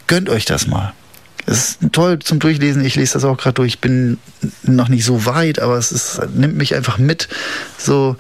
Gönnt 0.06 0.28
euch 0.28 0.44
das 0.44 0.66
mal. 0.66 0.92
Es 1.46 1.70
ist 1.70 1.78
toll 1.92 2.18
zum 2.18 2.38
Durchlesen. 2.38 2.84
Ich 2.84 2.96
lese 2.96 3.14
das 3.14 3.24
auch 3.24 3.36
gerade 3.36 3.54
durch. 3.54 3.74
Ich 3.74 3.80
bin 3.80 4.18
noch 4.62 4.88
nicht 4.88 5.04
so 5.04 5.26
weit, 5.26 5.58
aber 5.58 5.78
es 5.78 5.90
ist, 5.90 6.20
nimmt 6.34 6.56
mich 6.56 6.74
einfach 6.74 6.98
mit. 6.98 7.28
So, 7.78 8.16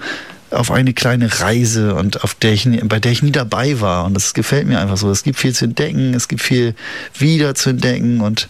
auf 0.50 0.70
eine 0.70 0.92
kleine 0.92 1.40
Reise 1.40 1.94
und 1.94 2.24
auf 2.24 2.34
der 2.34 2.52
ich, 2.52 2.68
bei 2.84 2.98
der 2.98 3.12
ich 3.12 3.22
nie 3.22 3.32
dabei 3.32 3.80
war. 3.80 4.04
Und 4.04 4.14
das 4.14 4.34
gefällt 4.34 4.66
mir 4.66 4.80
einfach 4.80 4.96
so. 4.96 5.10
Es 5.10 5.22
gibt 5.22 5.38
viel 5.38 5.54
zu 5.54 5.64
entdecken, 5.64 6.14
es 6.14 6.28
gibt 6.28 6.42
viel 6.42 6.74
wieder 7.18 7.54
zu 7.54 7.70
entdecken 7.70 8.20
und 8.20 8.48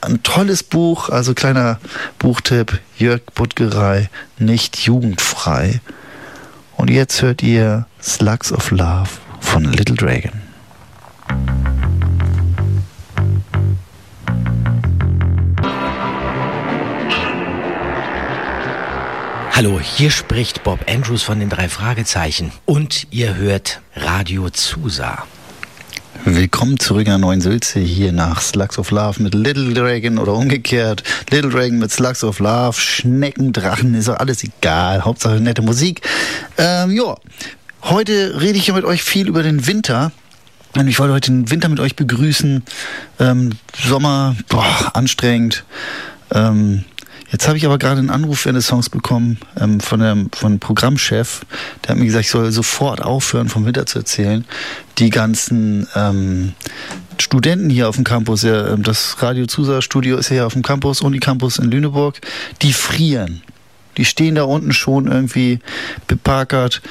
ein 0.00 0.22
tolles 0.22 0.62
Buch, 0.62 1.08
also 1.08 1.34
kleiner 1.34 1.78
Buchtipp, 2.18 2.78
Jörg 2.98 3.22
Buttgerei, 3.34 4.10
nicht 4.38 4.78
jugendfrei. 4.78 5.80
Und 6.76 6.90
jetzt 6.90 7.22
hört 7.22 7.42
ihr 7.42 7.86
Slugs 8.02 8.52
of 8.52 8.70
Love 8.70 9.08
von 9.40 9.64
Little 9.64 9.96
Dragon. 9.96 10.42
Hallo, 19.56 19.80
hier 19.80 20.10
spricht 20.10 20.64
Bob 20.64 20.80
Andrews 20.86 21.22
von 21.22 21.40
den 21.40 21.48
drei 21.48 21.70
Fragezeichen 21.70 22.52
und 22.66 23.06
ihr 23.10 23.36
hört 23.36 23.80
Radio 23.94 24.50
Zusa. 24.50 25.24
Willkommen 26.26 26.78
zurück 26.78 27.06
der 27.06 27.16
neuen 27.16 27.40
Sülze 27.40 27.80
hier 27.80 28.12
nach 28.12 28.42
Slugs 28.42 28.78
of 28.78 28.90
Love 28.90 29.22
mit 29.22 29.32
Little 29.32 29.72
Dragon 29.72 30.18
oder 30.18 30.34
umgekehrt. 30.34 31.04
Little 31.30 31.50
Dragon 31.50 31.78
mit 31.78 31.90
Slugs 31.90 32.22
of 32.22 32.38
Love, 32.38 32.78
Schnecken, 32.78 33.54
Drachen, 33.54 33.94
ist 33.94 34.08
doch 34.08 34.18
alles 34.18 34.44
egal. 34.44 35.06
Hauptsache 35.06 35.40
nette 35.40 35.62
Musik. 35.62 36.02
Ähm, 36.58 36.90
ja, 36.90 37.14
heute 37.84 38.38
rede 38.38 38.58
ich 38.58 38.70
mit 38.70 38.84
euch 38.84 39.02
viel 39.02 39.26
über 39.26 39.42
den 39.42 39.66
Winter. 39.66 40.12
Und 40.76 40.86
ich 40.86 40.98
wollte 40.98 41.14
heute 41.14 41.30
den 41.30 41.50
Winter 41.50 41.70
mit 41.70 41.80
euch 41.80 41.96
begrüßen. 41.96 42.62
Ähm, 43.20 43.52
Sommer, 43.74 44.36
boah, 44.50 44.90
anstrengend. 44.92 45.64
Ähm, 46.30 46.84
Jetzt 47.30 47.48
habe 47.48 47.58
ich 47.58 47.66
aber 47.66 47.78
gerade 47.78 47.98
einen 47.98 48.10
Anruf 48.10 48.44
während 48.44 48.58
des 48.58 48.66
Songs 48.66 48.88
bekommen 48.88 49.38
ähm, 49.58 49.80
von 49.80 50.00
dem 50.00 50.30
von 50.32 50.60
Programmchef. 50.60 51.42
Der 51.82 51.90
hat 51.90 51.98
mir 51.98 52.04
gesagt, 52.04 52.26
ich 52.26 52.30
soll 52.30 52.52
sofort 52.52 53.02
aufhören, 53.02 53.48
vom 53.48 53.66
Winter 53.66 53.86
zu 53.86 53.98
erzählen. 53.98 54.44
Die 54.98 55.10
ganzen 55.10 55.88
ähm, 55.94 56.52
Studenten 57.18 57.68
hier 57.68 57.88
auf 57.88 57.96
dem 57.96 58.04
Campus, 58.04 58.42
ja, 58.42 58.68
ähm, 58.68 58.82
das 58.82 59.22
Radio 59.22 59.46
Zusa 59.46 59.82
Studio 59.82 60.16
ist 60.18 60.28
ja 60.28 60.34
hier 60.34 60.46
auf 60.46 60.52
dem 60.52 60.62
Campus, 60.62 61.00
Unicampus 61.00 61.58
in 61.58 61.70
Lüneburg, 61.70 62.20
die 62.62 62.72
frieren. 62.72 63.42
Die 63.96 64.04
stehen 64.04 64.34
da 64.34 64.44
unten 64.44 64.72
schon 64.72 65.06
irgendwie 65.06 65.58
beparkert, 66.06 66.82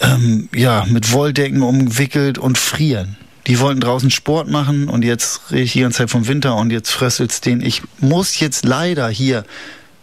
ähm, 0.00 0.48
ja, 0.54 0.84
mit 0.88 1.12
Wolldecken 1.12 1.62
umwickelt 1.62 2.36
und 2.36 2.58
frieren. 2.58 3.16
Die 3.46 3.60
wollten 3.60 3.80
draußen 3.80 4.10
Sport 4.10 4.48
machen 4.48 4.88
und 4.88 5.04
jetzt 5.04 5.50
rede 5.50 5.62
ich 5.62 5.72
die 5.72 5.80
ganze 5.80 5.98
Zeit 5.98 6.10
vom 6.10 6.26
Winter 6.26 6.56
und 6.56 6.70
jetzt 6.70 6.90
fröstelt's 6.90 7.40
den. 7.40 7.60
Ich 7.60 7.82
muss 8.00 8.40
jetzt 8.40 8.64
leider 8.64 9.08
hier 9.08 9.44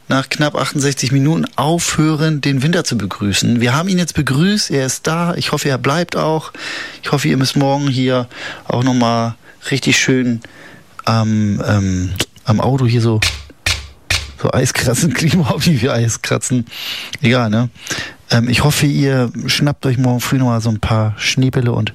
nach 0.07 0.29
knapp 0.29 0.55
68 0.55 1.11
Minuten 1.11 1.45
aufhören, 1.55 2.41
den 2.41 2.61
Winter 2.61 2.83
zu 2.83 2.97
begrüßen. 2.97 3.61
Wir 3.61 3.73
haben 3.73 3.87
ihn 3.87 3.97
jetzt 3.97 4.13
begrüßt, 4.13 4.69
er 4.69 4.85
ist 4.85 5.07
da. 5.07 5.33
Ich 5.35 5.51
hoffe, 5.53 5.69
er 5.69 5.77
bleibt 5.77 6.15
auch. 6.15 6.51
Ich 7.01 7.11
hoffe, 7.11 7.29
ihr 7.29 7.37
müsst 7.37 7.55
morgen 7.55 7.87
hier 7.87 8.27
auch 8.67 8.83
nochmal 8.83 9.35
richtig 9.71 9.97
schön 9.97 10.41
am, 11.05 11.63
ähm, 11.65 12.11
am 12.43 12.59
Auto 12.59 12.85
hier 12.85 13.01
so, 13.01 13.21
so 14.41 14.51
Eiskratzen, 14.51 15.13
Klima 15.15 15.55
wie 15.59 15.81
wir 15.81 15.93
Eiskratzen. 15.93 16.65
Egal, 17.21 17.49
ne? 17.49 17.69
Ähm, 18.29 18.49
ich 18.49 18.63
hoffe, 18.63 18.85
ihr 18.85 19.31
schnappt 19.47 19.85
euch 19.85 19.97
morgen 19.97 20.19
früh 20.19 20.37
nochmal 20.37 20.61
so 20.61 20.69
ein 20.69 20.79
paar 20.79 21.15
Schneebälle 21.17 21.71
und 21.71 21.93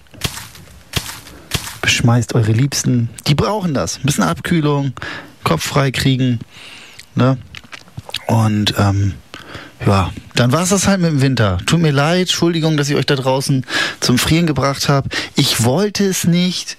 beschmeißt 1.86 2.34
eure 2.34 2.50
Liebsten. 2.50 3.10
Die 3.28 3.36
brauchen 3.36 3.72
das. 3.72 3.98
Ein 3.98 4.06
bisschen 4.06 4.24
Abkühlung, 4.24 4.92
Kopf 5.44 5.64
frei 5.64 5.92
kriegen. 5.92 6.40
Ne? 7.14 7.38
Und 8.26 8.74
ähm, 8.76 9.14
ja, 9.86 10.10
dann 10.34 10.50
war 10.50 10.62
es 10.62 10.70
das 10.70 10.88
halt 10.88 11.00
mit 11.00 11.12
dem 11.12 11.20
Winter. 11.20 11.58
Tut 11.64 11.80
mir 11.80 11.92
leid, 11.92 12.22
Entschuldigung, 12.22 12.76
dass 12.76 12.88
ich 12.88 12.96
euch 12.96 13.06
da 13.06 13.14
draußen 13.14 13.64
zum 14.00 14.18
Frieren 14.18 14.48
gebracht 14.48 14.88
habe. 14.88 15.08
Ich 15.36 15.62
wollte 15.62 16.04
es 16.04 16.24
nicht. 16.24 16.76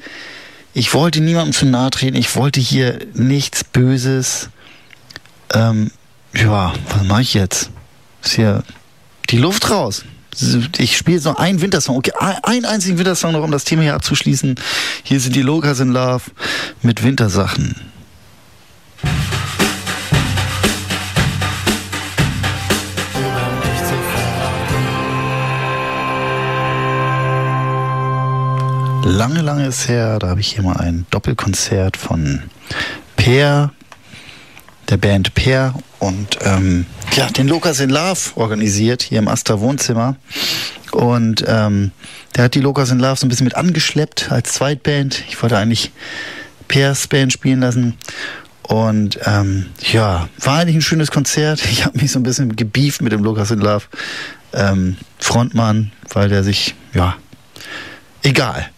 Ich 0.73 0.93
wollte 0.93 1.21
niemandem 1.21 1.53
zu 1.53 1.65
nahe 1.67 1.89
treten. 1.89 2.17
Ich 2.17 2.35
wollte 2.35 2.59
hier 2.59 2.99
nichts 3.13 3.63
Böses. 3.63 4.49
Ähm, 5.53 5.89
ja, 6.35 6.73
was 6.89 7.03
mache 7.07 7.21
ich 7.21 7.33
jetzt? 7.33 7.69
Ist 8.25 8.33
hier 8.33 8.61
die 9.29 9.37
Luft 9.37 9.69
raus 9.69 10.03
ich 10.77 10.97
spiele 10.97 11.19
so 11.19 11.35
einen 11.35 11.61
Wintersong, 11.61 11.97
okay, 11.97 12.11
einen 12.43 12.65
einzigen 12.65 12.97
Wintersong 12.97 13.31
noch, 13.31 13.43
um 13.43 13.51
das 13.51 13.63
Thema 13.63 13.83
hier 13.83 13.95
abzuschließen. 13.95 14.55
Hier 15.03 15.19
sind 15.19 15.35
die 15.35 15.41
Logas 15.41 15.79
in 15.79 15.89
Love 15.89 16.23
mit 16.81 17.03
Wintersachen. 17.03 17.75
Lange, 29.03 29.41
lange 29.41 29.65
ist 29.65 29.87
her, 29.87 30.19
da 30.19 30.27
habe 30.27 30.41
ich 30.41 30.53
hier 30.53 30.63
mal 30.63 30.77
ein 30.77 31.05
Doppelkonzert 31.09 31.97
von 31.97 32.43
Peer 33.15 33.71
der 34.89 34.97
Band 34.97 35.33
Peer 35.33 35.73
und 35.99 36.37
ähm, 36.41 36.85
ja, 37.15 37.27
den 37.27 37.47
Lokas 37.47 37.79
in 37.79 37.89
Love 37.89 38.19
organisiert 38.35 39.01
hier 39.01 39.19
im 39.19 39.27
Astra 39.27 39.59
Wohnzimmer. 39.59 40.15
Und 40.91 41.43
ähm, 41.47 41.91
der 42.35 42.45
hat 42.45 42.55
die 42.55 42.61
Lokas 42.61 42.91
in 42.91 42.99
Love 42.99 43.17
so 43.17 43.25
ein 43.25 43.29
bisschen 43.29 43.45
mit 43.45 43.55
angeschleppt 43.55 44.31
als 44.31 44.53
Zweitband. 44.53 45.23
Ich 45.27 45.41
wollte 45.41 45.57
eigentlich 45.57 45.91
Peers 46.67 47.07
Band 47.07 47.33
spielen 47.33 47.61
lassen. 47.61 47.97
Und 48.63 49.19
ähm, 49.25 49.67
ja, 49.91 50.27
war 50.39 50.59
eigentlich 50.59 50.75
ein 50.75 50.81
schönes 50.81 51.11
Konzert. 51.11 51.63
Ich 51.71 51.85
habe 51.85 51.97
mich 51.99 52.11
so 52.11 52.19
ein 52.19 52.23
bisschen 52.23 52.55
gebieft 52.55 53.01
mit 53.01 53.11
dem 53.11 53.23
Lucas 53.23 53.51
in 53.51 53.59
Love 53.59 53.85
ähm, 54.53 54.97
Frontmann, 55.19 55.91
weil 56.13 56.29
der 56.29 56.43
sich, 56.43 56.75
ja, 56.93 57.15
egal. 58.23 58.69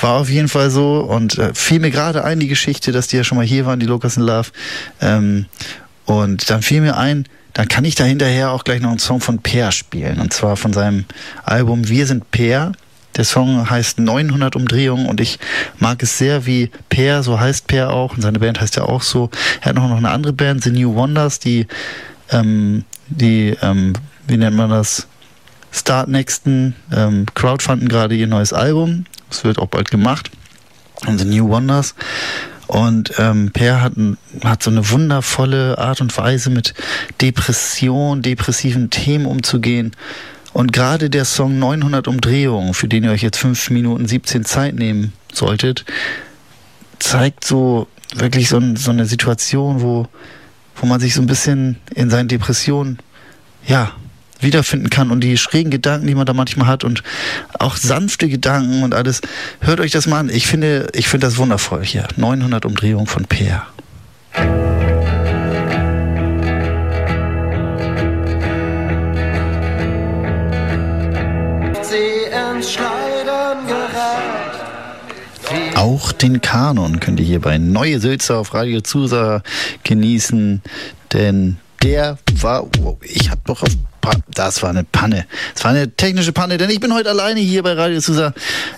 War 0.00 0.20
auf 0.20 0.30
jeden 0.30 0.48
Fall 0.48 0.70
so 0.70 1.00
und 1.00 1.38
äh, 1.38 1.52
fiel 1.54 1.80
mir 1.80 1.90
gerade 1.90 2.24
ein, 2.24 2.40
die 2.40 2.48
Geschichte, 2.48 2.92
dass 2.92 3.08
die 3.08 3.16
ja 3.16 3.24
schon 3.24 3.36
mal 3.38 3.46
hier 3.46 3.66
waren, 3.66 3.80
die 3.80 3.86
Lucas 3.86 4.16
in 4.16 4.22
Love. 4.22 4.50
Ähm, 5.00 5.46
und 6.06 6.50
dann 6.50 6.62
fiel 6.62 6.80
mir 6.80 6.96
ein, 6.96 7.26
dann 7.52 7.68
kann 7.68 7.84
ich 7.84 7.94
da 7.94 8.04
hinterher 8.04 8.52
auch 8.52 8.64
gleich 8.64 8.80
noch 8.80 8.90
einen 8.90 8.98
Song 8.98 9.20
von 9.20 9.38
Peer 9.38 9.72
spielen. 9.72 10.20
Und 10.20 10.32
zwar 10.32 10.56
von 10.56 10.72
seinem 10.72 11.04
Album 11.44 11.88
Wir 11.88 12.06
sind 12.06 12.30
Peer. 12.30 12.72
Der 13.16 13.24
Song 13.24 13.68
heißt 13.68 13.98
900 13.98 14.54
Umdrehungen 14.54 15.06
und 15.06 15.20
ich 15.20 15.38
mag 15.78 16.02
es 16.02 16.16
sehr, 16.16 16.46
wie 16.46 16.70
Per, 16.88 17.22
so 17.22 17.40
heißt 17.40 17.66
Per 17.66 17.90
auch, 17.90 18.14
und 18.14 18.22
seine 18.22 18.38
Band 18.38 18.60
heißt 18.60 18.76
ja 18.76 18.84
auch 18.84 19.02
so. 19.02 19.30
Er 19.60 19.70
hat 19.70 19.74
noch 19.74 19.90
eine 19.90 20.10
andere 20.10 20.32
Band, 20.32 20.62
The 20.62 20.70
New 20.70 20.94
Wonders, 20.94 21.40
die, 21.40 21.66
ähm, 22.30 22.84
die, 23.08 23.56
ähm, 23.62 23.94
wie 24.28 24.36
nennt 24.36 24.56
man 24.56 24.70
das? 24.70 25.08
Start 25.72 26.08
Nexten, 26.08 26.74
ähm, 26.92 27.26
crowdfunden 27.34 27.88
gerade 27.88 28.14
ihr 28.14 28.26
neues 28.26 28.52
Album. 28.52 29.06
Es 29.30 29.44
wird 29.44 29.58
auch 29.58 29.68
bald 29.68 29.90
gemacht. 29.90 30.30
Und 31.06 31.18
The 31.18 31.24
New 31.24 31.48
Wonders. 31.48 31.94
Und 32.66 33.12
ähm, 33.18 33.50
Per 33.52 33.82
hat, 33.82 33.94
hat 34.44 34.62
so 34.62 34.70
eine 34.70 34.90
wundervolle 34.90 35.78
Art 35.78 36.00
und 36.00 36.16
Weise, 36.16 36.50
mit 36.50 36.74
Depression, 37.20 38.22
depressiven 38.22 38.90
Themen 38.90 39.26
umzugehen. 39.26 39.92
Und 40.52 40.72
gerade 40.72 41.10
der 41.10 41.24
Song 41.24 41.58
900 41.58 42.06
Umdrehungen, 42.06 42.74
für 42.74 42.86
den 42.86 43.04
ihr 43.04 43.10
euch 43.10 43.22
jetzt 43.22 43.38
5 43.38 43.70
Minuten 43.70 44.06
17 44.06 44.44
Zeit 44.44 44.74
nehmen 44.74 45.12
solltet, 45.32 45.84
zeigt 46.98 47.44
so 47.44 47.88
wirklich 48.14 48.48
so, 48.48 48.60
so 48.76 48.90
eine 48.90 49.06
Situation, 49.06 49.80
wo, 49.80 50.06
wo 50.76 50.86
man 50.86 51.00
sich 51.00 51.14
so 51.14 51.22
ein 51.22 51.26
bisschen 51.26 51.76
in 51.94 52.10
seinen 52.10 52.28
Depressionen, 52.28 52.98
ja, 53.66 53.92
wiederfinden 54.40 54.90
kann 54.90 55.10
und 55.10 55.20
die 55.20 55.36
schrägen 55.36 55.70
Gedanken, 55.70 56.06
die 56.06 56.14
man 56.14 56.26
da 56.26 56.32
manchmal 56.32 56.66
hat 56.66 56.84
und 56.84 57.02
auch 57.58 57.76
sanfte 57.76 58.28
Gedanken 58.28 58.82
und 58.82 58.94
alles. 58.94 59.20
Hört 59.60 59.80
euch 59.80 59.92
das 59.92 60.06
mal 60.06 60.20
an. 60.20 60.30
Ich 60.30 60.46
finde, 60.46 60.88
ich 60.94 61.08
finde 61.08 61.26
das 61.26 61.36
wundervoll 61.36 61.84
hier. 61.84 62.06
900 62.16 62.64
Umdrehungen 62.64 63.06
von 63.06 63.24
Peer. 63.24 63.66
Auch 75.74 76.12
den 76.12 76.40
Kanon 76.40 77.00
könnt 77.00 77.20
ihr 77.20 77.26
hier 77.26 77.40
bei 77.40 77.58
Neue 77.58 78.00
Sülze 78.00 78.36
auf 78.36 78.54
Radio 78.54 78.80
Zusa 78.82 79.42
genießen, 79.82 80.62
denn 81.12 81.56
der 81.82 82.18
war, 82.34 82.64
oh, 82.82 82.98
ich 83.02 83.30
hab 83.30 83.44
doch 83.46 83.62
auf 83.62 83.70
das 84.34 84.62
war 84.62 84.70
eine 84.70 84.84
Panne. 84.84 85.26
Das 85.54 85.64
war 85.64 85.72
eine 85.72 85.90
technische 85.90 86.32
Panne, 86.32 86.58
denn 86.58 86.70
ich 86.70 86.80
bin 86.80 86.94
heute 86.94 87.10
alleine 87.10 87.40
hier 87.40 87.62
bei 87.62 87.72
Radio 87.72 88.00
Susa. 88.00 88.32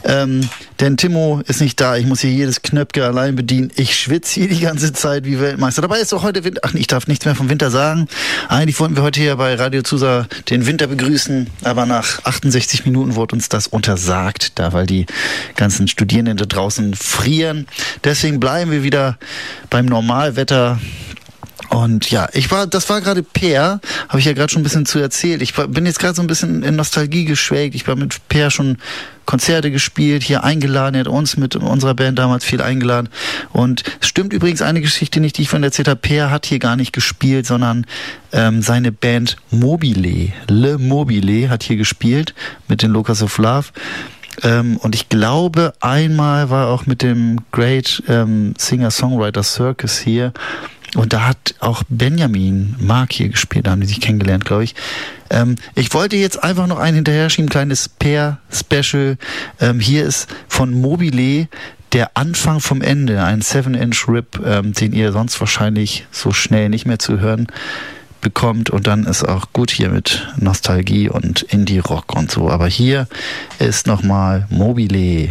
Ähm, 0.05 0.49
denn 0.81 0.97
Timo 0.97 1.41
ist 1.47 1.61
nicht 1.61 1.81
da. 1.81 1.97
Ich 1.97 2.07
muss 2.07 2.21
hier 2.21 2.31
jedes 2.31 2.63
Knöpfchen 2.63 3.05
allein 3.05 3.37
bedienen. 3.37 3.71
Ich 3.77 3.97
schwitze 3.97 4.41
hier 4.41 4.49
die 4.49 4.61
ganze 4.61 4.93
Zeit 4.93 5.25
wie 5.25 5.39
Weltmeister. 5.39 5.83
Dabei 5.83 6.01
ist 6.01 6.13
auch 6.13 6.23
heute 6.23 6.43
Winter. 6.45 6.61
Ach, 6.65 6.75
ich 6.75 6.87
darf 6.87 7.07
nichts 7.07 7.25
mehr 7.25 7.35
vom 7.35 7.49
Winter 7.51 7.71
sagen. 7.71 8.09
Eigentlich 8.49 8.81
wollten 8.81 8.97
wir 8.97 9.03
heute 9.03 9.21
hier 9.21 9.37
bei 9.37 9.55
Radio 9.55 9.83
Susa 9.85 10.27
den 10.51 10.67
Winter 10.67 10.89
begrüßen, 10.89 11.49
aber 11.63 11.87
nach 11.87 12.25
68 12.25 12.85
Minuten 12.85 13.15
wurde 13.15 13.37
uns 13.37 13.49
das 13.49 13.69
untersagt, 13.69 14.59
da 14.59 14.73
weil 14.73 14.87
die 14.87 15.07
ganzen 15.55 15.87
Studierenden 15.87 16.37
da 16.37 16.47
draußen 16.47 16.95
frieren. 16.95 17.67
Deswegen 18.03 18.41
bleiben 18.41 18.71
wir 18.71 18.83
wieder 18.83 19.19
beim 19.71 19.87
Normalwetter 19.87 20.81
und 21.73 22.11
ja, 22.11 22.29
ich 22.35 22.51
war, 22.51 22.67
das 22.67 22.91
war 22.91 23.01
gerade 23.01 23.23
Per, 23.23 23.81
habe 24.07 24.19
ich 24.19 24.27
ja 24.27 24.35
gerade 24.35 24.53
schon 24.53 24.61
ein 24.61 24.65
bisschen 24.65 24.85
zu 24.85 24.99
erzählt. 24.99 25.41
Ich 25.41 25.57
war, 25.57 25.67
bin 25.67 25.87
jetzt 25.87 25.99
gerade 25.99 26.15
so 26.15 26.21
ein 26.21 26.27
bisschen 26.27 26.63
in 26.63 26.77
Nostalgie 26.77 27.25
geschwelgt. 27.25 27.75
Ich 27.75 27.89
war 27.89 27.97
mit 27.97 28.29
Per 28.29 28.51
schon 28.51 28.77
Konzerte 29.25 29.71
gespielt, 29.71 30.23
hier 30.23 30.45
eingeladen, 30.45 30.97
er 30.97 31.01
hat 31.01 31.09
uns 31.09 31.39
mit 31.39 31.57
unserer 31.57 31.95
Band 31.95 32.19
damals 32.19 32.45
viel 32.45 32.61
eingeladen. 32.61 33.09
Und 33.53 33.85
es 34.03 34.09
stimmt 34.09 34.35
übrigens 34.35 34.61
eine 34.61 34.83
Geschichte 34.83 35.21
nicht, 35.21 35.39
die 35.39 35.43
ich 35.43 35.49
von 35.49 35.63
erzählt 35.63 35.89
habe. 35.89 35.99
Per 35.99 36.31
hat 36.31 36.45
hier 36.45 36.59
gar 36.59 36.77
nicht 36.77 36.93
gespielt, 36.93 37.47
sondern 37.47 37.87
ähm, 38.33 38.61
seine 38.61 38.93
Band 38.93 39.39
Mobile, 39.51 40.33
Le 40.49 40.77
Mobile, 40.77 41.49
hat 41.49 41.63
hier 41.63 41.77
gespielt 41.77 42.35
mit 42.69 42.83
den 42.83 42.91
Locus 42.91 43.23
of 43.23 43.39
Love. 43.39 43.69
Ähm, 44.43 44.77
und 44.77 44.95
ich 44.95 45.09
glaube, 45.09 45.73
einmal 45.81 46.51
war 46.51 46.69
auch 46.69 46.85
mit 46.85 47.01
dem 47.01 47.39
Great 47.51 48.03
ähm, 48.09 48.53
Singer-Songwriter 48.59 49.43
Circus 49.43 49.99
hier. 49.99 50.35
Und 50.95 51.13
da 51.15 51.27
hat 51.27 51.55
auch 51.61 51.83
Benjamin 51.89 52.77
Mark 52.79 53.13
hier 53.13 53.31
gespielt, 53.31 53.67
da 53.67 53.71
haben 53.71 53.81
die 53.81 53.87
sich 53.87 54.01
kennengelernt, 54.01 54.45
glaube 54.45 54.65
ich. 54.65 54.75
Ähm, 55.31 55.57
ich 55.75 55.95
wollte 55.95 56.17
jetzt 56.17 56.43
einfach 56.43 56.67
noch 56.67 56.79
einen 56.79 56.97
hinterher 56.97 57.31
schieben, 57.31 57.49
kleines 57.49 57.89
Pair-Special. 57.89 59.17
Ähm, 59.61 59.81
hier 59.81 60.05
ist 60.05 60.29
von 60.49 60.79
Mobile 60.79 61.49
der 61.93 62.17
Anfang 62.17 62.61
vom 62.61 62.81
Ende, 62.83 63.23
ein 63.23 63.43
7-Inch-Rip, 63.43 64.41
ähm, 64.45 64.73
den 64.73 64.93
ihr 64.93 65.13
sonst 65.13 65.39
wahrscheinlich 65.41 66.07
so 66.11 66.33
schnell 66.33 66.69
nicht 66.69 66.87
mehr 66.87 66.99
zu 66.99 67.21
hören 67.21 67.47
bekommt. 68.21 68.71
Und 68.71 68.87
dann 68.87 69.05
ist 69.05 69.25
auch 69.25 69.53
gut 69.53 69.71
hier 69.71 69.91
mit 69.91 70.27
Nostalgie 70.37 71.09
und 71.09 71.43
Indie-Rock 71.43 72.15
und 72.15 72.31
so. 72.31 72.49
Aber 72.49 72.67
hier 72.67 73.09
ist 73.59 73.87
nochmal 73.87 74.47
Mobile. 74.49 75.31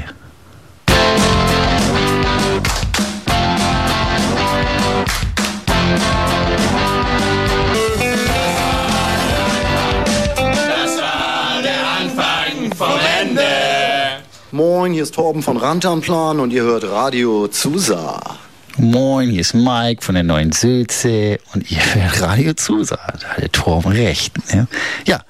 Hier 15.02 15.06
ist 15.06 15.16
Torben 15.16 15.42
von 15.42 15.58
Rantanplan 15.58 16.40
und 16.40 16.54
ihr 16.54 16.62
hört 16.62 16.84
Radio 16.84 17.48
Zusa. 17.48 18.20
Moin, 18.82 19.30
hier 19.30 19.42
ist 19.42 19.54
Mike 19.54 20.04
von 20.04 20.16
der 20.16 20.24
neuen 20.24 20.52
Sülze 20.52 21.38
und 21.54 21.70
ihr 21.70 21.78
hört 21.94 22.20
Radio 22.20 22.56
Zusa. 22.56 22.98
Da 23.20 23.28
hat 23.28 23.40
der 23.40 23.52
Torben 23.52 23.92
recht. 23.92 24.34
Ne? 24.52 24.68
Ja, 25.06 25.22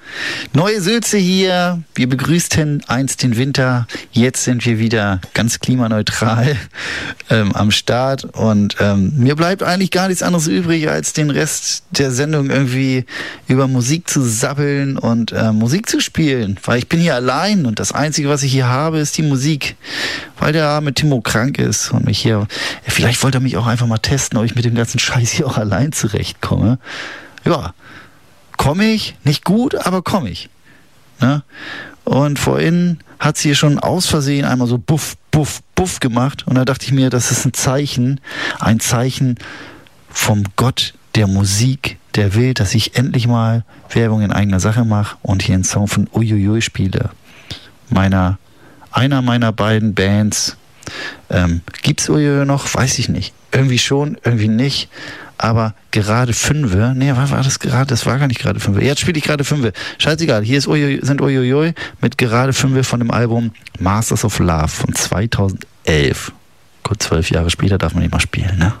neue 0.54 0.80
Sülze 0.80 1.18
hier. 1.18 1.82
Wir 1.94 2.08
begrüßten 2.08 2.84
einst 2.86 3.22
den 3.22 3.36
Winter. 3.36 3.86
Jetzt 4.10 4.44
sind 4.44 4.64
wir 4.64 4.78
wieder 4.78 5.20
ganz 5.34 5.60
klimaneutral 5.60 6.56
ähm, 7.28 7.52
am 7.52 7.70
Start 7.70 8.24
und 8.24 8.76
ähm, 8.80 9.12
mir 9.18 9.36
bleibt 9.36 9.62
eigentlich 9.62 9.90
gar 9.90 10.08
nichts 10.08 10.22
anderes 10.22 10.46
übrig, 10.46 10.88
als 10.88 11.12
den 11.12 11.28
Rest 11.28 11.84
der 11.90 12.10
Sendung 12.10 12.48
irgendwie 12.48 13.04
über 13.48 13.68
Musik 13.68 14.08
zu 14.08 14.22
sabbeln 14.22 14.96
und 14.96 15.32
äh, 15.32 15.52
Musik 15.52 15.90
zu 15.90 16.00
spielen. 16.00 16.58
Weil 16.64 16.78
ich 16.78 16.88
bin 16.88 17.00
hier 17.00 17.16
allein 17.16 17.66
und 17.66 17.78
das 17.78 17.92
Einzige, 17.92 18.30
was 18.30 18.44
ich 18.44 18.52
hier 18.52 18.68
habe, 18.68 18.98
ist 18.98 19.18
die 19.18 19.22
Musik. 19.22 19.76
Weil 20.38 20.54
der 20.54 20.66
arme 20.68 20.94
Timo 20.94 21.20
krank 21.20 21.58
ist 21.58 21.92
und 21.92 22.06
mich 22.06 22.18
hier, 22.18 22.48
vielleicht 22.84 23.22
wollte 23.22 23.41
mich 23.42 23.56
auch 23.56 23.66
einfach 23.66 23.86
mal 23.86 23.98
testen, 23.98 24.38
ob 24.38 24.44
ich 24.44 24.54
mit 24.54 24.64
dem 24.64 24.74
ganzen 24.74 24.98
Scheiß 24.98 25.30
hier 25.30 25.46
auch 25.46 25.58
allein 25.58 25.92
zurechtkomme. 25.92 26.78
Ja, 27.44 27.74
komme 28.56 28.84
ich, 28.84 29.16
nicht 29.24 29.44
gut, 29.44 29.74
aber 29.74 30.02
komme 30.02 30.30
ich. 30.30 30.48
Ne? 31.20 31.42
Und 32.04 32.38
vorhin 32.38 32.98
hat 33.18 33.36
sie 33.36 33.48
hier 33.48 33.54
schon 33.54 33.78
aus 33.78 34.06
Versehen 34.06 34.44
einmal 34.44 34.66
so 34.66 34.78
buff, 34.78 35.16
buff, 35.30 35.60
buff 35.74 36.00
gemacht. 36.00 36.46
Und 36.46 36.56
da 36.56 36.64
dachte 36.64 36.86
ich 36.86 36.92
mir, 36.92 37.10
das 37.10 37.30
ist 37.30 37.44
ein 37.44 37.54
Zeichen, 37.54 38.20
ein 38.58 38.80
Zeichen 38.80 39.36
vom 40.10 40.44
Gott 40.56 40.94
der 41.14 41.26
Musik, 41.26 41.98
der 42.14 42.34
will, 42.34 42.54
dass 42.54 42.74
ich 42.74 42.96
endlich 42.96 43.26
mal 43.26 43.64
Werbung 43.90 44.22
in 44.22 44.32
eigener 44.32 44.60
Sache 44.60 44.84
mache 44.84 45.16
und 45.22 45.42
hier 45.42 45.54
einen 45.54 45.64
Song 45.64 45.88
von 45.88 46.08
Uiuiui 46.12 46.62
spiele. 46.62 47.10
Meiner, 47.88 48.38
einer 48.90 49.22
meiner 49.22 49.52
beiden 49.52 49.94
Bands. 49.94 50.56
Ähm, 51.30 51.62
gibt's 51.82 52.08
Uiuiui 52.08 52.44
noch? 52.44 52.72
Weiß 52.74 52.98
ich 52.98 53.08
nicht. 53.08 53.34
Irgendwie 53.52 53.78
schon, 53.78 54.18
irgendwie 54.24 54.48
nicht. 54.48 54.88
Aber 55.38 55.74
gerade 55.90 56.32
Fünfe, 56.32 56.92
nee, 56.96 57.10
war, 57.10 57.30
war 57.30 57.42
das 57.42 57.58
gerade? 57.58 57.86
Das 57.86 58.06
war 58.06 58.18
gar 58.18 58.28
nicht 58.28 58.40
gerade 58.40 58.60
Fünfe. 58.60 58.82
Jetzt 58.84 59.00
spiele 59.00 59.18
ich 59.18 59.24
gerade 59.24 59.42
Fünfe. 59.42 59.72
Scheißegal, 59.98 60.44
hier 60.44 60.58
ist 60.58 60.68
Uiuiui, 60.68 61.00
sind 61.02 61.20
Uiuiui 61.20 61.74
mit 62.00 62.16
gerade 62.16 62.52
Fünfe 62.52 62.84
von 62.84 63.00
dem 63.00 63.10
Album 63.10 63.52
Masters 63.80 64.24
of 64.24 64.38
Love 64.38 64.68
von 64.68 64.94
2011. 64.94 66.32
Gut, 66.84 67.02
zwölf 67.02 67.30
Jahre 67.30 67.50
später 67.50 67.78
darf 67.78 67.94
man 67.94 68.02
nicht 68.02 68.12
mal 68.12 68.20
spielen, 68.20 68.56
ne? 68.58 68.72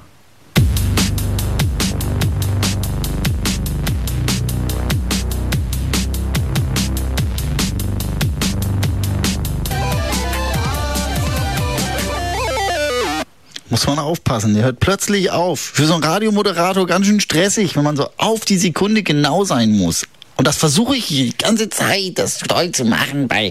Muss 13.72 13.86
man 13.86 13.98
aufpassen. 13.98 14.52
Der 14.52 14.64
hört 14.64 14.80
plötzlich 14.80 15.30
auf. 15.30 15.58
Für 15.58 15.86
so 15.86 15.94
einen 15.94 16.04
Radiomoderator 16.04 16.86
ganz 16.86 17.06
schön 17.06 17.20
stressig, 17.20 17.74
wenn 17.74 17.84
man 17.84 17.96
so 17.96 18.06
auf 18.18 18.44
die 18.44 18.58
Sekunde 18.58 19.02
genau 19.02 19.44
sein 19.44 19.72
muss. 19.72 20.02
Und 20.36 20.46
das 20.46 20.58
versuche 20.58 20.94
ich 20.94 21.06
die 21.06 21.34
ganze 21.38 21.70
Zeit, 21.70 22.18
das 22.18 22.38
toll 22.40 22.72
zu 22.72 22.84
machen 22.84 23.28
bei 23.28 23.50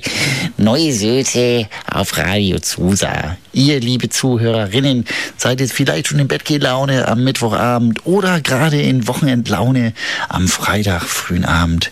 Neue 0.58 0.94
Söte 0.94 1.68
auf 1.92 2.16
Radio 2.20 2.60
Zusa. 2.60 3.36
Ihr, 3.52 3.80
liebe 3.80 4.10
Zuhörerinnen, 4.10 5.06
seid 5.38 5.60
jetzt 5.60 5.74
vielleicht 5.74 6.08
schon 6.08 6.20
in 6.20 6.28
Bettgehlaune 6.28 7.08
am 7.08 7.24
Mittwochabend 7.24 8.06
oder 8.06 8.42
gerade 8.42 8.80
in 8.80 9.08
Wochenendlaune 9.08 9.94
am 10.30 10.48
Freitag, 10.48 11.02
frühen 11.02 11.46
Abend. 11.46 11.92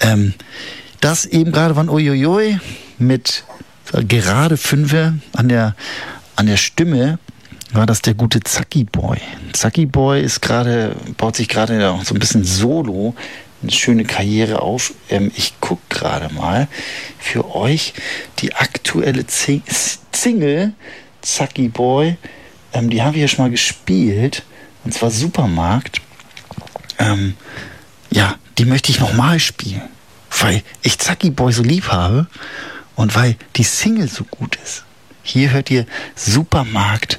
Ähm, 0.00 0.34
das 1.00 1.24
eben 1.24 1.50
gerade 1.50 1.74
von 1.74 1.88
Uiuiui 1.88 2.58
mit 2.98 3.44
gerade 4.06 4.58
Fünfe 4.58 5.14
an 5.32 5.48
der, 5.48 5.74
an 6.36 6.46
der 6.46 6.58
Stimme 6.58 7.18
war 7.74 7.86
das 7.86 8.02
der 8.02 8.14
gute 8.14 8.40
Zacki 8.40 8.84
Boy. 8.84 9.18
Zacki 9.52 9.86
Boy 9.86 10.22
ist 10.22 10.40
gerade, 10.40 10.94
baut 11.16 11.36
sich 11.36 11.48
gerade 11.48 11.98
so 12.04 12.14
ein 12.14 12.18
bisschen 12.18 12.44
solo 12.44 13.14
eine 13.62 13.72
schöne 13.72 14.04
Karriere 14.04 14.62
auf. 14.62 14.92
Ähm, 15.10 15.32
ich 15.34 15.60
gucke 15.60 15.82
gerade 15.88 16.32
mal 16.32 16.68
für 17.18 17.54
euch 17.54 17.94
die 18.38 18.54
aktuelle 18.54 19.24
Single 19.26 20.74
Zacki 21.22 21.68
Boy. 21.68 22.16
Ähm, 22.72 22.90
die 22.90 23.02
haben 23.02 23.14
wir 23.14 23.20
hier 23.20 23.28
schon 23.28 23.44
mal 23.44 23.50
gespielt. 23.50 24.44
Und 24.84 24.92
zwar 24.92 25.10
Supermarkt. 25.10 26.00
Ähm, 26.98 27.34
ja, 28.10 28.36
die 28.58 28.66
möchte 28.66 28.90
ich 28.90 29.00
nochmal 29.00 29.40
spielen. 29.40 29.82
Weil 30.40 30.62
ich 30.82 30.98
Zacki 30.98 31.30
Boy 31.30 31.52
so 31.52 31.62
lieb 31.62 31.88
habe 31.88 32.26
und 32.96 33.14
weil 33.14 33.36
die 33.56 33.64
Single 33.64 34.08
so 34.08 34.24
gut 34.24 34.58
ist. 34.62 34.84
Hier 35.22 35.50
hört 35.50 35.70
ihr 35.70 35.86
Supermarkt 36.14 37.18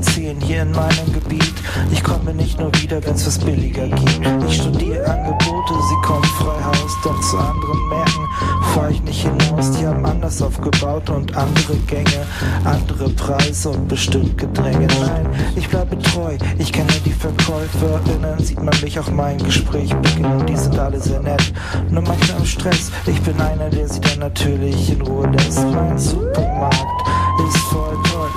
erzählen 0.00 0.40
hier 0.40 0.62
in 0.62 0.70
meinem 0.72 1.12
Gebiet. 1.12 1.54
Ich 1.92 2.02
komme 2.02 2.32
nicht 2.32 2.58
nur 2.58 2.72
wieder, 2.80 3.04
wenn's 3.04 3.26
was 3.26 3.38
billiger 3.38 3.86
gibt. 3.86 4.44
Ich 4.48 4.56
studiere 4.56 5.04
Angebote, 5.06 5.74
sie 5.74 6.06
kommen 6.06 6.24
frei 6.24 6.64
Haus, 6.64 6.96
doch 7.04 7.20
zu 7.20 7.36
anderen 7.36 7.88
Märkten 7.88 8.26
fahr 8.74 8.90
ich 8.90 9.02
nicht 9.02 9.22
hinaus. 9.22 9.70
Die 9.72 9.86
haben 9.86 10.04
anders 10.06 10.40
aufgebaut 10.40 11.10
und 11.10 11.36
andere 11.36 11.76
Gänge, 11.86 12.26
andere 12.64 13.10
Preise 13.10 13.70
und 13.70 13.88
bestimmt 13.88 14.38
Gedränge. 14.38 14.86
Nein, 15.00 15.28
ich 15.54 15.68
bleibe 15.68 15.98
treu, 15.98 16.36
ich 16.58 16.72
kenne 16.72 16.92
die 17.04 17.12
VerkäuferInnen, 17.12 18.38
sieht 18.38 18.62
man 18.62 18.74
mich 18.82 18.98
auch 18.98 19.10
mein 19.10 19.38
Gespräch 19.38 19.94
beginnen 19.96 20.46
die 20.46 20.56
sind 20.56 20.78
alle 20.78 21.00
sehr 21.00 21.20
nett. 21.20 21.52
Nur 21.90 22.02
manchmal 22.02 22.38
im 22.38 22.46
Stress, 22.46 22.90
ich 23.06 23.20
bin 23.20 23.38
einer, 23.40 23.68
der 23.68 23.88
sie 23.88 24.00
dann 24.00 24.20
natürlich 24.20 24.90
in 24.92 25.02
Ruhe 25.02 25.28
lässt. 25.28 25.64
Mein 25.70 25.98
Supermarkt 25.98 27.19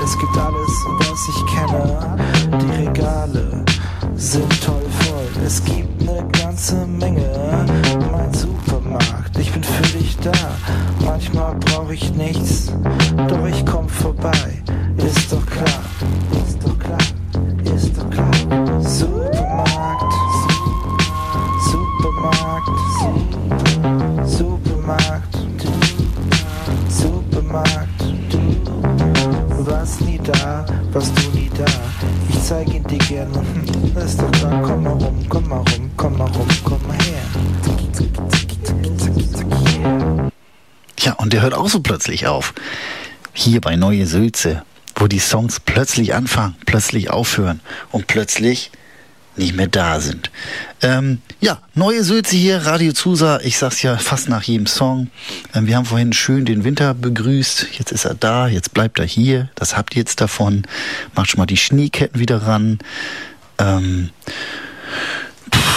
es 0.04 0.18
gibt 0.18 0.38
alles, 0.38 0.86
was 1.00 1.30
ich 1.30 1.46
kenne. 1.46 2.18
Die 2.62 2.86
Regale 2.86 3.64
sind 4.16 4.64
toll 4.64 4.84
voll, 5.00 5.44
es 5.46 5.64
gibt 5.64 6.02
eine 6.02 6.28
ganze 6.32 6.86
Menge. 6.86 7.66
Mein 8.12 8.34
Supermarkt, 8.34 9.38
ich 9.38 9.52
bin 9.52 9.64
für 9.64 9.98
dich 9.98 10.18
da. 10.18 10.32
Manchmal 11.06 11.56
brauche 11.56 11.94
ich 11.94 12.14
nichts, 12.14 12.74
doch 13.28 13.48
ich 13.48 13.66
komm 13.66 13.88
vorbei. 13.88 14.62
Ist 14.98 15.32
doch 15.32 15.46
klar, 15.46 15.84
ist 16.46 16.62
doch 16.64 16.78
klar, 16.78 16.98
hört 41.44 41.54
auch 41.54 41.70
so 41.70 41.82
plötzlich 41.82 42.26
auf. 42.26 42.54
Hier 43.34 43.62
bei 43.62 43.76
Neue 43.76 44.08
Sülze, 44.08 44.64
wo 44.96 45.08
die 45.08 45.20
Songs 45.20 45.60
plötzlich 45.60 46.16
anfangen, 46.16 46.56
plötzlich 46.66 47.10
aufhören 47.10 47.60
und 47.92 48.08
plötzlich 48.08 48.72
nicht 49.36 49.56
mehr 49.56 49.68
da 49.68 50.00
sind. 50.00 50.32
Ähm, 50.82 51.20
ja, 51.42 51.60
Neue 51.74 52.04
Sülze 52.04 52.36
hier, 52.36 52.66
Radio 52.66 52.94
Zusa. 52.94 53.40
Ich 53.44 53.58
sag's 53.58 53.82
ja 53.82 53.98
fast 53.98 54.30
nach 54.30 54.44
jedem 54.44 54.68
Song. 54.68 55.10
Ähm, 55.56 55.68
wir 55.68 55.76
haben 55.76 55.86
vorhin 55.86 56.14
schön 56.14 56.46
den 56.46 56.64
Winter 56.64 56.94
begrüßt. 56.94 57.68
Jetzt 57.78 57.92
ist 57.92 58.06
er 58.06 58.14
da, 58.14 58.48
jetzt 58.48 58.74
bleibt 58.74 59.00
er 59.00 59.06
hier. 59.06 59.50
Das 59.56 59.76
habt 59.76 59.96
ihr 59.96 60.02
jetzt 60.02 60.22
davon. 60.22 60.64
Macht 61.16 61.32
schon 61.32 61.40
mal 61.40 61.46
die 61.48 61.58
Schneeketten 61.58 62.20
wieder 62.20 62.44
ran. 62.44 62.78
Ähm, 63.58 64.12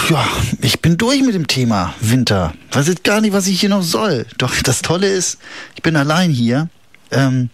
ja, 0.08 0.24
ich 0.60 0.80
bin 0.80 0.96
durch 0.96 1.22
mit 1.22 1.34
dem 1.34 1.46
Thema 1.46 1.94
Winter. 2.00 2.54
Weiß 2.72 2.88
jetzt 2.88 3.04
gar 3.04 3.20
nicht, 3.20 3.32
was 3.32 3.46
ich 3.46 3.60
hier 3.60 3.68
noch 3.68 3.82
soll. 3.82 4.26
Doch 4.38 4.54
das 4.62 4.82
Tolle 4.82 5.08
ist, 5.08 5.38
ich 5.74 5.82
bin 5.82 5.96
allein 5.96 6.30
hier. 6.30 6.68
Ähm, 7.10 7.50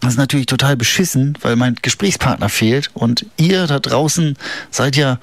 das 0.00 0.12
ist 0.12 0.18
natürlich 0.18 0.46
total 0.46 0.76
beschissen, 0.76 1.38
weil 1.40 1.56
mein 1.56 1.76
Gesprächspartner 1.80 2.48
fehlt 2.48 2.90
und 2.94 3.26
ihr 3.36 3.66
da 3.66 3.78
draußen 3.78 4.36
seid 4.70 4.96
ja 4.96 5.18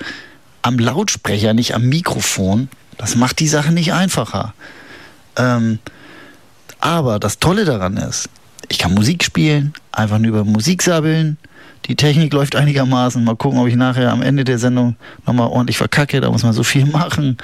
am 0.61 0.79
Lautsprecher, 0.79 1.53
nicht 1.53 1.75
am 1.75 1.83
Mikrofon. 1.83 2.69
Das 2.97 3.15
macht 3.15 3.39
die 3.39 3.47
Sache 3.47 3.71
nicht 3.71 3.93
einfacher. 3.93 4.53
Ähm, 5.35 5.79
aber 6.79 7.19
das 7.19 7.39
Tolle 7.39 7.65
daran 7.65 7.97
ist, 7.97 8.29
ich 8.69 8.79
kann 8.79 8.93
Musik 8.93 9.23
spielen, 9.23 9.73
einfach 9.91 10.19
nur 10.19 10.29
über 10.29 10.45
Musik 10.45 10.81
sabbeln. 10.81 11.37
Die 11.85 11.95
Technik 11.95 12.33
läuft 12.33 12.55
einigermaßen. 12.55 13.23
Mal 13.23 13.35
gucken, 13.35 13.59
ob 13.59 13.67
ich 13.67 13.75
nachher 13.75 14.11
am 14.11 14.21
Ende 14.21 14.43
der 14.43 14.59
Sendung 14.59 14.95
nochmal 15.25 15.47
ordentlich 15.47 15.77
verkacke. 15.77 16.21
Da 16.21 16.29
muss 16.29 16.43
man 16.43 16.53
so 16.53 16.63
viel 16.63 16.85
machen. 16.91 17.37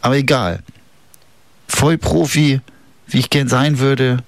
Aber 0.00 0.16
egal. 0.16 0.60
Vollprofi, 1.68 2.60
wie 3.08 3.18
ich 3.18 3.30
gern 3.30 3.48
sein 3.48 3.78
würde, 3.78 4.18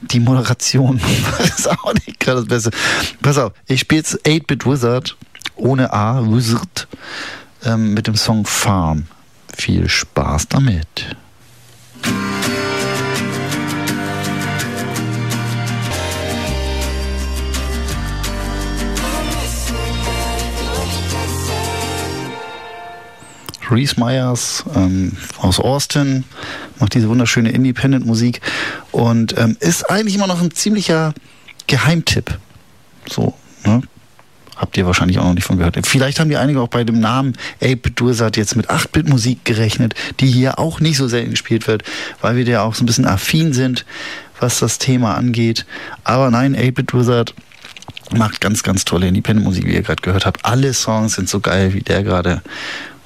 die 0.00 0.20
Moderation 0.20 1.00
ist 1.38 1.68
auch 1.68 1.94
nicht 1.94 2.20
gerade 2.20 2.44
das 2.44 2.48
Beste. 2.48 2.70
Pass 3.22 3.38
auf, 3.38 3.52
ich 3.66 3.80
spiele 3.80 4.00
jetzt 4.00 4.24
8-Bit 4.26 4.66
Wizard 4.66 5.16
ohne 5.56 5.92
A, 5.92 6.22
Wizard, 6.22 6.86
ähm, 7.64 7.94
mit 7.94 8.06
dem 8.06 8.14
Song 8.14 8.44
Farm. 8.44 9.06
Viel 9.56 9.88
Spaß 9.88 10.48
damit. 10.48 11.16
Reese 23.70 23.98
Myers 23.98 24.64
ähm, 24.74 25.12
aus 25.38 25.60
Austin 25.60 26.24
macht 26.78 26.94
diese 26.94 27.08
wunderschöne 27.08 27.50
Independent-Musik 27.50 28.40
und 28.92 29.36
ähm, 29.38 29.56
ist 29.60 29.90
eigentlich 29.90 30.14
immer 30.14 30.26
noch 30.26 30.40
ein 30.40 30.50
ziemlicher 30.50 31.14
Geheimtipp. 31.66 32.38
So, 33.08 33.34
ne? 33.64 33.82
Habt 34.56 34.76
ihr 34.76 34.86
wahrscheinlich 34.86 35.20
auch 35.20 35.24
noch 35.24 35.34
nicht 35.34 35.44
von 35.44 35.56
gehört. 35.56 35.78
Vielleicht 35.86 36.18
haben 36.18 36.30
die 36.30 36.36
einige 36.36 36.60
auch 36.60 36.68
bei 36.68 36.82
dem 36.82 36.98
Namen 36.98 37.34
Ape 37.62 37.92
Dursat 37.92 38.36
jetzt 38.36 38.56
mit 38.56 38.68
8-Bit-Musik 38.68 39.44
gerechnet, 39.44 39.94
die 40.18 40.26
hier 40.26 40.58
auch 40.58 40.80
nicht 40.80 40.96
so 40.96 41.06
selten 41.06 41.30
gespielt 41.30 41.68
wird, 41.68 41.84
weil 42.20 42.34
wir 42.34 42.44
ja 42.44 42.62
auch 42.62 42.74
so 42.74 42.82
ein 42.82 42.86
bisschen 42.86 43.06
affin 43.06 43.52
sind, 43.52 43.86
was 44.40 44.58
das 44.58 44.78
Thema 44.78 45.14
angeht. 45.14 45.64
Aber 46.02 46.32
nein, 46.32 46.56
8-Bit 46.56 46.92
Dursat 46.92 47.34
macht 48.16 48.40
ganz, 48.40 48.64
ganz 48.64 48.84
tolle 48.84 49.06
Independent-Musik, 49.06 49.64
wie 49.64 49.74
ihr 49.74 49.82
gerade 49.82 50.02
gehört 50.02 50.26
habt. 50.26 50.44
Alle 50.44 50.74
Songs 50.74 51.14
sind 51.14 51.28
so 51.28 51.38
geil 51.38 51.72
wie 51.74 51.82
der 51.82 52.02
gerade. 52.02 52.42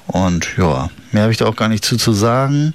Und 0.07 0.57
ja, 0.57 0.89
mehr 1.11 1.23
habe 1.23 1.31
ich 1.31 1.37
da 1.37 1.45
auch 1.45 1.55
gar 1.55 1.69
nicht 1.69 1.85
zu, 1.85 1.97
zu 1.97 2.13
sagen. 2.13 2.73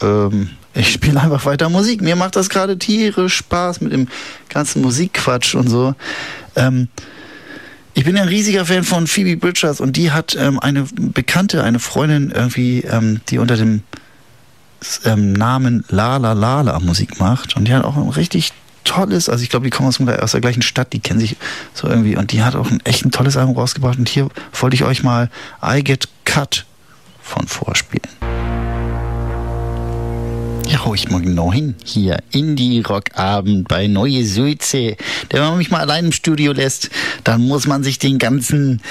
Ähm, 0.00 0.50
ich 0.74 0.92
spiele 0.92 1.20
einfach 1.20 1.44
weiter 1.44 1.68
Musik. 1.68 2.02
Mir 2.02 2.16
macht 2.16 2.36
das 2.36 2.48
gerade 2.48 2.78
tierisch 2.78 3.36
Spaß 3.36 3.80
mit 3.80 3.92
dem 3.92 4.08
ganzen 4.48 4.82
Musikquatsch 4.82 5.54
und 5.54 5.68
so. 5.68 5.94
Ähm, 6.56 6.88
ich 7.94 8.04
bin 8.04 8.14
ja 8.14 8.22
ein 8.22 8.28
riesiger 8.28 8.64
Fan 8.64 8.84
von 8.84 9.08
Phoebe 9.08 9.36
Bridgers 9.36 9.80
und 9.80 9.96
die 9.96 10.12
hat 10.12 10.36
ähm, 10.38 10.60
eine 10.60 10.86
Bekannte, 10.94 11.64
eine 11.64 11.80
Freundin 11.80 12.30
irgendwie, 12.30 12.82
ähm, 12.82 13.20
die 13.28 13.38
unter 13.38 13.56
dem 13.56 13.82
ähm, 15.04 15.32
Namen 15.32 15.84
La 15.88 16.16
La 16.18 16.32
La 16.32 16.60
La 16.60 16.78
Musik 16.78 17.18
macht 17.18 17.56
und 17.56 17.66
die 17.66 17.74
hat 17.74 17.84
auch 17.84 18.16
richtig 18.16 18.52
toll 18.84 19.12
ist. 19.12 19.28
Also 19.28 19.42
ich 19.42 19.50
glaube, 19.50 19.64
die 19.64 19.70
kommen 19.70 19.88
aus, 19.88 20.00
aus 20.00 20.32
der 20.32 20.40
gleichen 20.40 20.62
Stadt, 20.62 20.92
die 20.92 21.00
kennen 21.00 21.20
sich 21.20 21.36
so 21.74 21.88
irgendwie 21.88 22.16
und 22.16 22.32
die 22.32 22.42
hat 22.42 22.56
auch 22.56 22.70
ein 22.70 22.80
echt 22.84 23.04
ein 23.04 23.10
tolles 23.10 23.36
Album 23.36 23.56
rausgebracht 23.56 23.98
und 23.98 24.08
hier 24.08 24.28
wollte 24.52 24.74
ich 24.76 24.84
euch 24.84 25.02
mal 25.02 25.30
I 25.62 25.82
Get 25.82 26.08
Cut 26.24 26.64
von 27.22 27.46
vorspielen. 27.46 28.08
Ja, 30.66 30.92
ich 30.92 31.10
mal 31.10 31.22
genau 31.22 31.50
hin. 31.50 31.76
Hier, 31.82 32.18
Indie-Rock-Abend 32.30 33.68
bei 33.68 33.86
Neue 33.86 34.26
Sulze. 34.26 34.96
Der, 35.30 35.40
wenn 35.40 35.48
man 35.48 35.58
mich 35.58 35.70
mal 35.70 35.80
allein 35.80 36.06
im 36.06 36.12
Studio 36.12 36.52
lässt, 36.52 36.90
dann 37.24 37.46
muss 37.48 37.66
man 37.66 37.82
sich 37.82 37.98
den 37.98 38.18
ganzen 38.18 38.82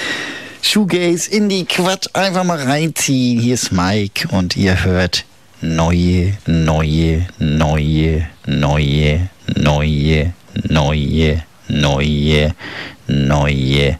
Shoegaze, 0.63 1.29
Indie-Quatsch 1.29 2.07
einfach 2.13 2.43
mal 2.43 2.59
reinziehen. 2.59 3.39
Hier 3.39 3.53
ist 3.53 3.71
Mike 3.71 4.27
und 4.29 4.57
ihr 4.57 4.83
hört 4.83 5.25
neue, 5.61 6.37
neue, 6.45 7.27
neue, 7.39 8.27
neue, 8.45 9.29
neue, 9.55 10.33
neue, 10.67 11.43
neue, 11.67 12.53
neue, 13.07 13.99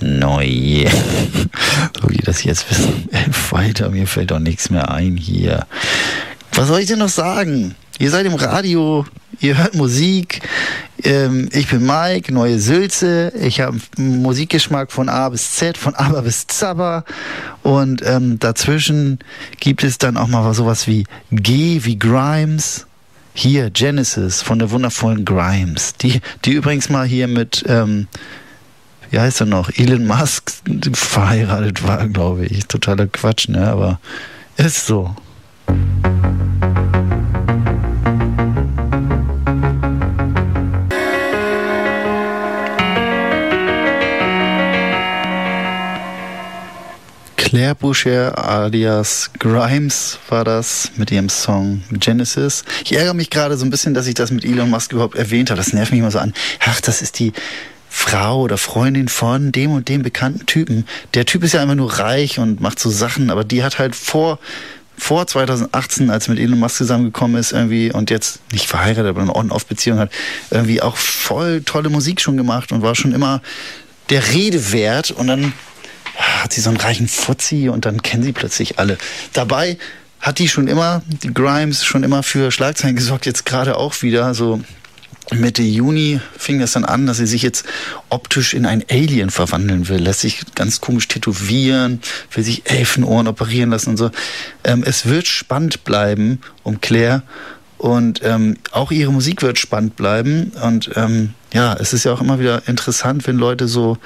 neue. 0.00 0.90
so 2.00 2.10
wie 2.10 2.18
das 2.18 2.44
jetzt 2.44 2.68
bis 2.68 2.88
weiter, 3.52 3.90
mir 3.90 4.06
fällt 4.06 4.30
doch 4.30 4.38
nichts 4.38 4.70
mehr 4.70 4.90
ein 4.90 5.16
hier. 5.16 5.66
Was 6.52 6.68
soll 6.68 6.80
ich 6.80 6.86
denn 6.86 6.98
noch 6.98 7.08
sagen? 7.08 7.74
Ihr 8.00 8.10
seid 8.10 8.26
im 8.26 8.34
Radio, 8.34 9.06
ihr 9.40 9.58
hört 9.58 9.74
Musik. 9.74 10.40
Ähm, 11.02 11.48
ich 11.52 11.68
bin 11.68 11.86
Mike, 11.86 12.32
neue 12.32 12.58
Sülze. 12.58 13.32
Ich 13.40 13.60
habe 13.60 13.78
Musikgeschmack 13.96 14.90
von 14.90 15.08
A 15.08 15.28
bis 15.28 15.52
Z, 15.52 15.78
von 15.78 15.94
Aber 15.96 16.22
bis 16.22 16.46
Zabba. 16.46 17.04
Und 17.62 18.02
ähm, 18.04 18.38
dazwischen 18.38 19.18
gibt 19.60 19.84
es 19.84 19.98
dann 19.98 20.16
auch 20.16 20.28
mal 20.28 20.52
sowas 20.54 20.86
wie 20.86 21.04
G 21.30 21.80
wie 21.84 21.98
Grimes. 21.98 22.87
Hier, 23.40 23.70
Genesis 23.70 24.42
von 24.42 24.58
der 24.58 24.72
wundervollen 24.72 25.24
Grimes. 25.24 25.94
Die, 25.94 26.20
die 26.44 26.54
übrigens 26.54 26.88
mal 26.88 27.06
hier 27.06 27.28
mit, 27.28 27.64
ähm, 27.68 28.08
wie 29.10 29.20
heißt 29.20 29.42
er 29.42 29.46
noch, 29.46 29.70
Elon 29.70 30.08
Musk 30.08 30.54
verheiratet 30.92 31.86
war, 31.86 32.08
glaube 32.08 32.46
ich. 32.46 32.66
Totaler 32.66 33.06
Quatsch, 33.06 33.48
ne? 33.48 33.68
Aber 33.68 34.00
ist 34.56 34.86
so. 34.86 35.14
Claire 47.58 47.74
Boucher 47.74 48.38
alias 48.38 49.32
Grimes 49.40 50.20
war 50.28 50.44
das 50.44 50.92
mit 50.94 51.10
ihrem 51.10 51.28
Song 51.28 51.82
Genesis. 51.90 52.62
Ich 52.84 52.92
ärgere 52.92 53.14
mich 53.14 53.30
gerade 53.30 53.56
so 53.56 53.64
ein 53.66 53.70
bisschen, 53.70 53.94
dass 53.94 54.06
ich 54.06 54.14
das 54.14 54.30
mit 54.30 54.44
Elon 54.44 54.70
Musk 54.70 54.92
überhaupt 54.92 55.16
erwähnt 55.16 55.50
habe. 55.50 55.58
Das 55.58 55.72
nervt 55.72 55.90
mich 55.90 55.98
immer 55.98 56.12
so 56.12 56.20
an. 56.20 56.34
Ach, 56.60 56.80
das 56.80 57.02
ist 57.02 57.18
die 57.18 57.32
Frau 57.88 58.42
oder 58.42 58.58
Freundin 58.58 59.08
von 59.08 59.50
dem 59.50 59.72
und 59.72 59.88
dem 59.88 60.04
bekannten 60.04 60.46
Typen. 60.46 60.86
Der 61.14 61.26
Typ 61.26 61.42
ist 61.42 61.52
ja 61.52 61.60
immer 61.60 61.74
nur 61.74 61.98
reich 61.98 62.38
und 62.38 62.60
macht 62.60 62.78
so 62.78 62.90
Sachen, 62.90 63.28
aber 63.28 63.42
die 63.42 63.64
hat 63.64 63.80
halt 63.80 63.96
vor 63.96 64.38
vor 64.96 65.26
2018, 65.26 66.10
als 66.10 66.28
mit 66.28 66.38
Elon 66.38 66.60
Musk 66.60 66.76
zusammengekommen 66.76 67.40
ist, 67.40 67.50
irgendwie 67.50 67.90
und 67.90 68.08
jetzt 68.08 68.38
nicht 68.52 68.68
verheiratet, 68.68 69.06
aber 69.06 69.22
eine 69.22 69.34
On-Off-Beziehung 69.34 69.98
hat, 69.98 70.12
irgendwie 70.52 70.80
auch 70.80 70.96
voll 70.96 71.62
tolle 71.62 71.88
Musik 71.88 72.20
schon 72.20 72.36
gemacht 72.36 72.70
und 72.70 72.82
war 72.82 72.94
schon 72.94 73.12
immer 73.14 73.42
der 74.10 74.32
Rede 74.32 74.72
wert. 74.72 75.10
Und 75.10 75.26
dann 75.26 75.52
hat 76.18 76.52
sie 76.52 76.60
so 76.60 76.70
einen 76.70 76.78
reichen 76.78 77.08
Fuzzi 77.08 77.68
und 77.68 77.84
dann 77.84 78.02
kennen 78.02 78.22
sie 78.22 78.32
plötzlich 78.32 78.78
alle. 78.78 78.98
Dabei 79.32 79.78
hat 80.20 80.38
die 80.38 80.48
schon 80.48 80.66
immer, 80.66 81.02
die 81.06 81.32
Grimes, 81.32 81.84
schon 81.84 82.02
immer 82.02 82.22
für 82.22 82.50
Schlagzeilen 82.50 82.96
gesorgt, 82.96 83.24
jetzt 83.24 83.46
gerade 83.46 83.76
auch 83.76 84.02
wieder, 84.02 84.34
so 84.34 84.60
Mitte 85.32 85.62
Juni 85.62 86.20
fing 86.36 86.58
das 86.58 86.72
dann 86.72 86.84
an, 86.84 87.06
dass 87.06 87.18
sie 87.18 87.26
sich 87.26 87.42
jetzt 87.42 87.66
optisch 88.08 88.54
in 88.54 88.64
ein 88.66 88.84
Alien 88.90 89.30
verwandeln 89.30 89.88
will, 89.88 89.98
lässt 89.98 90.20
sich 90.20 90.40
ganz 90.54 90.80
komisch 90.80 91.06
tätowieren, 91.06 92.00
will 92.32 92.44
sich 92.44 92.68
Elfenohren 92.68 93.28
operieren 93.28 93.70
lassen 93.70 93.90
und 93.90 93.96
so. 93.98 94.10
Ähm, 94.64 94.82
es 94.86 95.06
wird 95.06 95.26
spannend 95.26 95.84
bleiben 95.84 96.40
um 96.62 96.80
Claire 96.80 97.22
und 97.76 98.22
ähm, 98.24 98.56
auch 98.72 98.90
ihre 98.90 99.12
Musik 99.12 99.42
wird 99.42 99.58
spannend 99.58 99.96
bleiben 99.96 100.52
und 100.62 100.90
ähm, 100.96 101.34
ja, 101.52 101.74
es 101.74 101.92
ist 101.92 102.04
ja 102.04 102.12
auch 102.12 102.20
immer 102.20 102.40
wieder 102.40 102.66
interessant, 102.66 103.26
wenn 103.26 103.36
Leute 103.36 103.68
so 103.68 103.98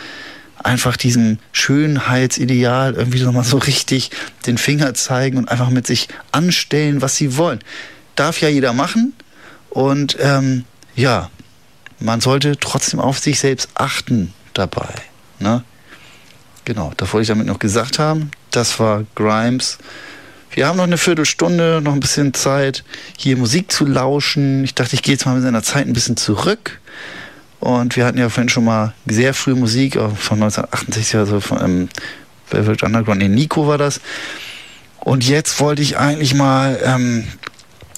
einfach 0.58 0.96
diesem 0.96 1.38
Schönheitsideal 1.52 2.94
irgendwie 2.94 3.22
nochmal 3.22 3.44
so 3.44 3.58
richtig 3.58 4.10
den 4.46 4.58
Finger 4.58 4.94
zeigen 4.94 5.38
und 5.38 5.48
einfach 5.48 5.70
mit 5.70 5.86
sich 5.86 6.08
anstellen, 6.30 7.02
was 7.02 7.16
sie 7.16 7.36
wollen. 7.36 7.60
Darf 8.14 8.40
ja 8.40 8.48
jeder 8.48 8.72
machen 8.72 9.14
und 9.70 10.16
ähm, 10.20 10.64
ja, 10.94 11.30
man 11.98 12.20
sollte 12.20 12.56
trotzdem 12.58 13.00
auf 13.00 13.18
sich 13.18 13.38
selbst 13.38 13.70
achten 13.74 14.32
dabei. 14.54 14.94
Ne? 15.38 15.64
Genau, 16.64 16.92
das 16.96 17.12
wollte 17.12 17.22
ich 17.22 17.28
damit 17.28 17.46
noch 17.46 17.58
gesagt 17.58 17.98
haben. 17.98 18.30
Das 18.50 18.78
war 18.78 19.04
Grimes. 19.14 19.78
Wir 20.50 20.66
haben 20.66 20.76
noch 20.76 20.84
eine 20.84 20.98
Viertelstunde, 20.98 21.80
noch 21.82 21.94
ein 21.94 22.00
bisschen 22.00 22.34
Zeit, 22.34 22.84
hier 23.16 23.36
Musik 23.38 23.72
zu 23.72 23.86
lauschen. 23.86 24.64
Ich 24.64 24.74
dachte, 24.74 24.94
ich 24.94 25.02
gehe 25.02 25.14
jetzt 25.14 25.24
mal 25.24 25.34
mit 25.34 25.42
seiner 25.42 25.62
Zeit 25.62 25.86
ein 25.86 25.94
bisschen 25.94 26.18
zurück. 26.18 26.78
Und 27.62 27.94
wir 27.94 28.04
hatten 28.04 28.18
ja 28.18 28.28
vorhin 28.28 28.48
schon 28.48 28.64
mal 28.64 28.92
sehr 29.06 29.34
früh 29.34 29.54
Musik 29.54 29.94
von 29.94 30.42
1968, 30.42 31.14
also 31.14 31.38
von 31.38 31.62
ähm, 31.62 31.88
Velvet 32.50 32.82
Underground. 32.82 33.20
Nee, 33.20 33.28
Nico 33.28 33.68
war 33.68 33.78
das. 33.78 34.00
Und 34.98 35.28
jetzt 35.28 35.60
wollte 35.60 35.80
ich 35.80 35.96
eigentlich 35.96 36.34
mal, 36.34 36.80
ähm, 36.82 37.28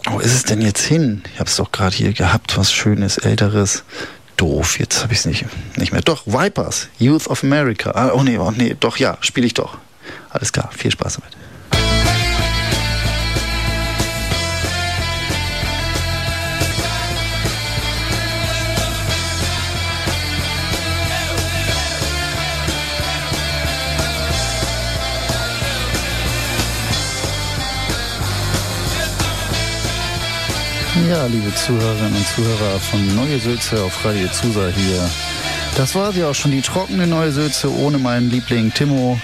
wo 0.05 0.19
ist 0.19 0.35
es 0.35 0.43
denn 0.45 0.61
jetzt 0.61 0.85
hin? 0.85 1.23
Ich 1.33 1.41
habe 1.41 1.49
es 1.49 1.57
doch 1.57 1.73
gerade 1.73 1.97
hier 1.97 2.13
gehabt, 2.13 2.59
was 2.59 2.75
Schönes, 2.75 3.17
Älteres. 3.17 3.85
Doof, 4.37 4.79
jetzt 4.79 5.03
habe 5.03 5.15
ich 5.15 5.21
es 5.21 5.25
nicht, 5.25 5.47
nicht 5.77 5.93
mehr. 5.93 6.03
Doch, 6.03 6.27
Vipers, 6.27 6.89
Youth 6.99 7.27
of 7.29 7.43
America. 7.43 7.93
Ah, 7.93 8.11
oh 8.13 8.23
nee, 8.23 8.37
oh 8.37 8.51
nee, 8.51 8.77
doch, 8.79 8.99
ja, 8.99 9.17
spiele 9.23 9.47
ich 9.47 9.55
doch. 9.55 9.79
Alles 10.29 10.53
klar, 10.53 10.69
viel 10.77 10.91
Spaß 10.91 11.21
damit. 11.21 11.35
Ja, 31.03 31.27
liebe 31.27 31.53
Zuhörerinnen 31.53 32.15
und 32.15 32.27
Zuhörer 32.27 32.79
von 32.79 33.17
Neue 33.17 33.41
Sülze 33.41 33.83
auf 33.83 34.05
Radio 34.05 34.29
Zusa 34.29 34.69
hier. 34.69 35.11
Das 35.77 35.97
war 35.97 36.13
sie 36.13 36.23
auch 36.23 36.37
schon, 36.37 36.53
die 36.53 36.63
trockene 36.63 37.09
Neue 37.09 37.33
Sülze 37.33 37.69
ohne 37.69 37.99
meinen 37.99 38.31
Liebling 38.31 38.73
Timo. 38.73 39.19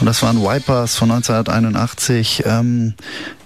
Und 0.00 0.06
das 0.06 0.22
waren 0.22 0.42
Wipers 0.42 0.96
von 0.96 1.10
1981. 1.10 2.44
Ähm, 2.46 2.94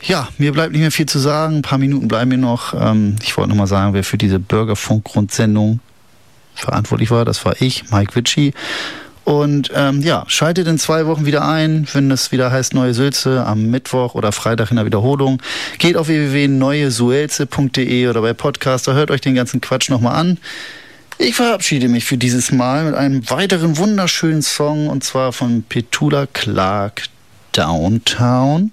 ja, 0.00 0.28
mir 0.38 0.52
bleibt 0.52 0.72
nicht 0.72 0.80
mehr 0.80 0.92
viel 0.92 1.06
zu 1.06 1.18
sagen. 1.18 1.56
Ein 1.56 1.62
paar 1.62 1.78
Minuten 1.78 2.06
bleiben 2.06 2.28
mir 2.28 2.38
noch. 2.38 2.72
Ähm, 2.72 3.16
ich 3.24 3.36
wollte 3.36 3.50
noch 3.50 3.56
mal 3.56 3.66
sagen, 3.66 3.94
wer 3.94 4.04
für 4.04 4.16
diese 4.16 4.38
Bürgerfunk-Grundsendung 4.38 5.80
verantwortlich 6.54 7.10
war. 7.10 7.24
Das 7.24 7.44
war 7.44 7.60
ich, 7.60 7.90
Mike 7.90 8.14
Witschi. 8.14 8.54
Und 9.26 9.72
ähm, 9.74 10.02
ja, 10.02 10.24
schaltet 10.28 10.68
in 10.68 10.78
zwei 10.78 11.06
Wochen 11.06 11.26
wieder 11.26 11.44
ein, 11.44 11.88
wenn 11.92 12.12
es 12.12 12.30
wieder 12.30 12.52
heißt 12.52 12.74
Neue 12.74 12.94
Sülze 12.94 13.44
am 13.44 13.72
Mittwoch 13.72 14.14
oder 14.14 14.30
Freitag 14.30 14.70
in 14.70 14.76
der 14.76 14.86
Wiederholung. 14.86 15.42
Geht 15.78 15.96
auf 15.96 16.06
www.neuesuelze.de 16.06 18.06
oder 18.06 18.22
bei 18.22 18.34
Podcaster, 18.34 18.94
hört 18.94 19.10
euch 19.10 19.20
den 19.20 19.34
ganzen 19.34 19.60
Quatsch 19.60 19.90
nochmal 19.90 20.14
an. 20.14 20.38
Ich 21.18 21.34
verabschiede 21.34 21.88
mich 21.88 22.04
für 22.04 22.16
dieses 22.16 22.52
Mal 22.52 22.84
mit 22.84 22.94
einem 22.94 23.28
weiteren 23.28 23.76
wunderschönen 23.78 24.42
Song 24.42 24.86
und 24.86 25.02
zwar 25.02 25.32
von 25.32 25.64
Petula 25.68 26.28
Clark 26.32 27.02
Downtown. 27.50 28.70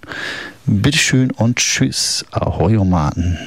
Bitteschön 0.67 1.31
und 1.31 1.55
tschüss. 1.55 2.25
Ahoi, 2.29 2.77
Omaten. 2.77 3.39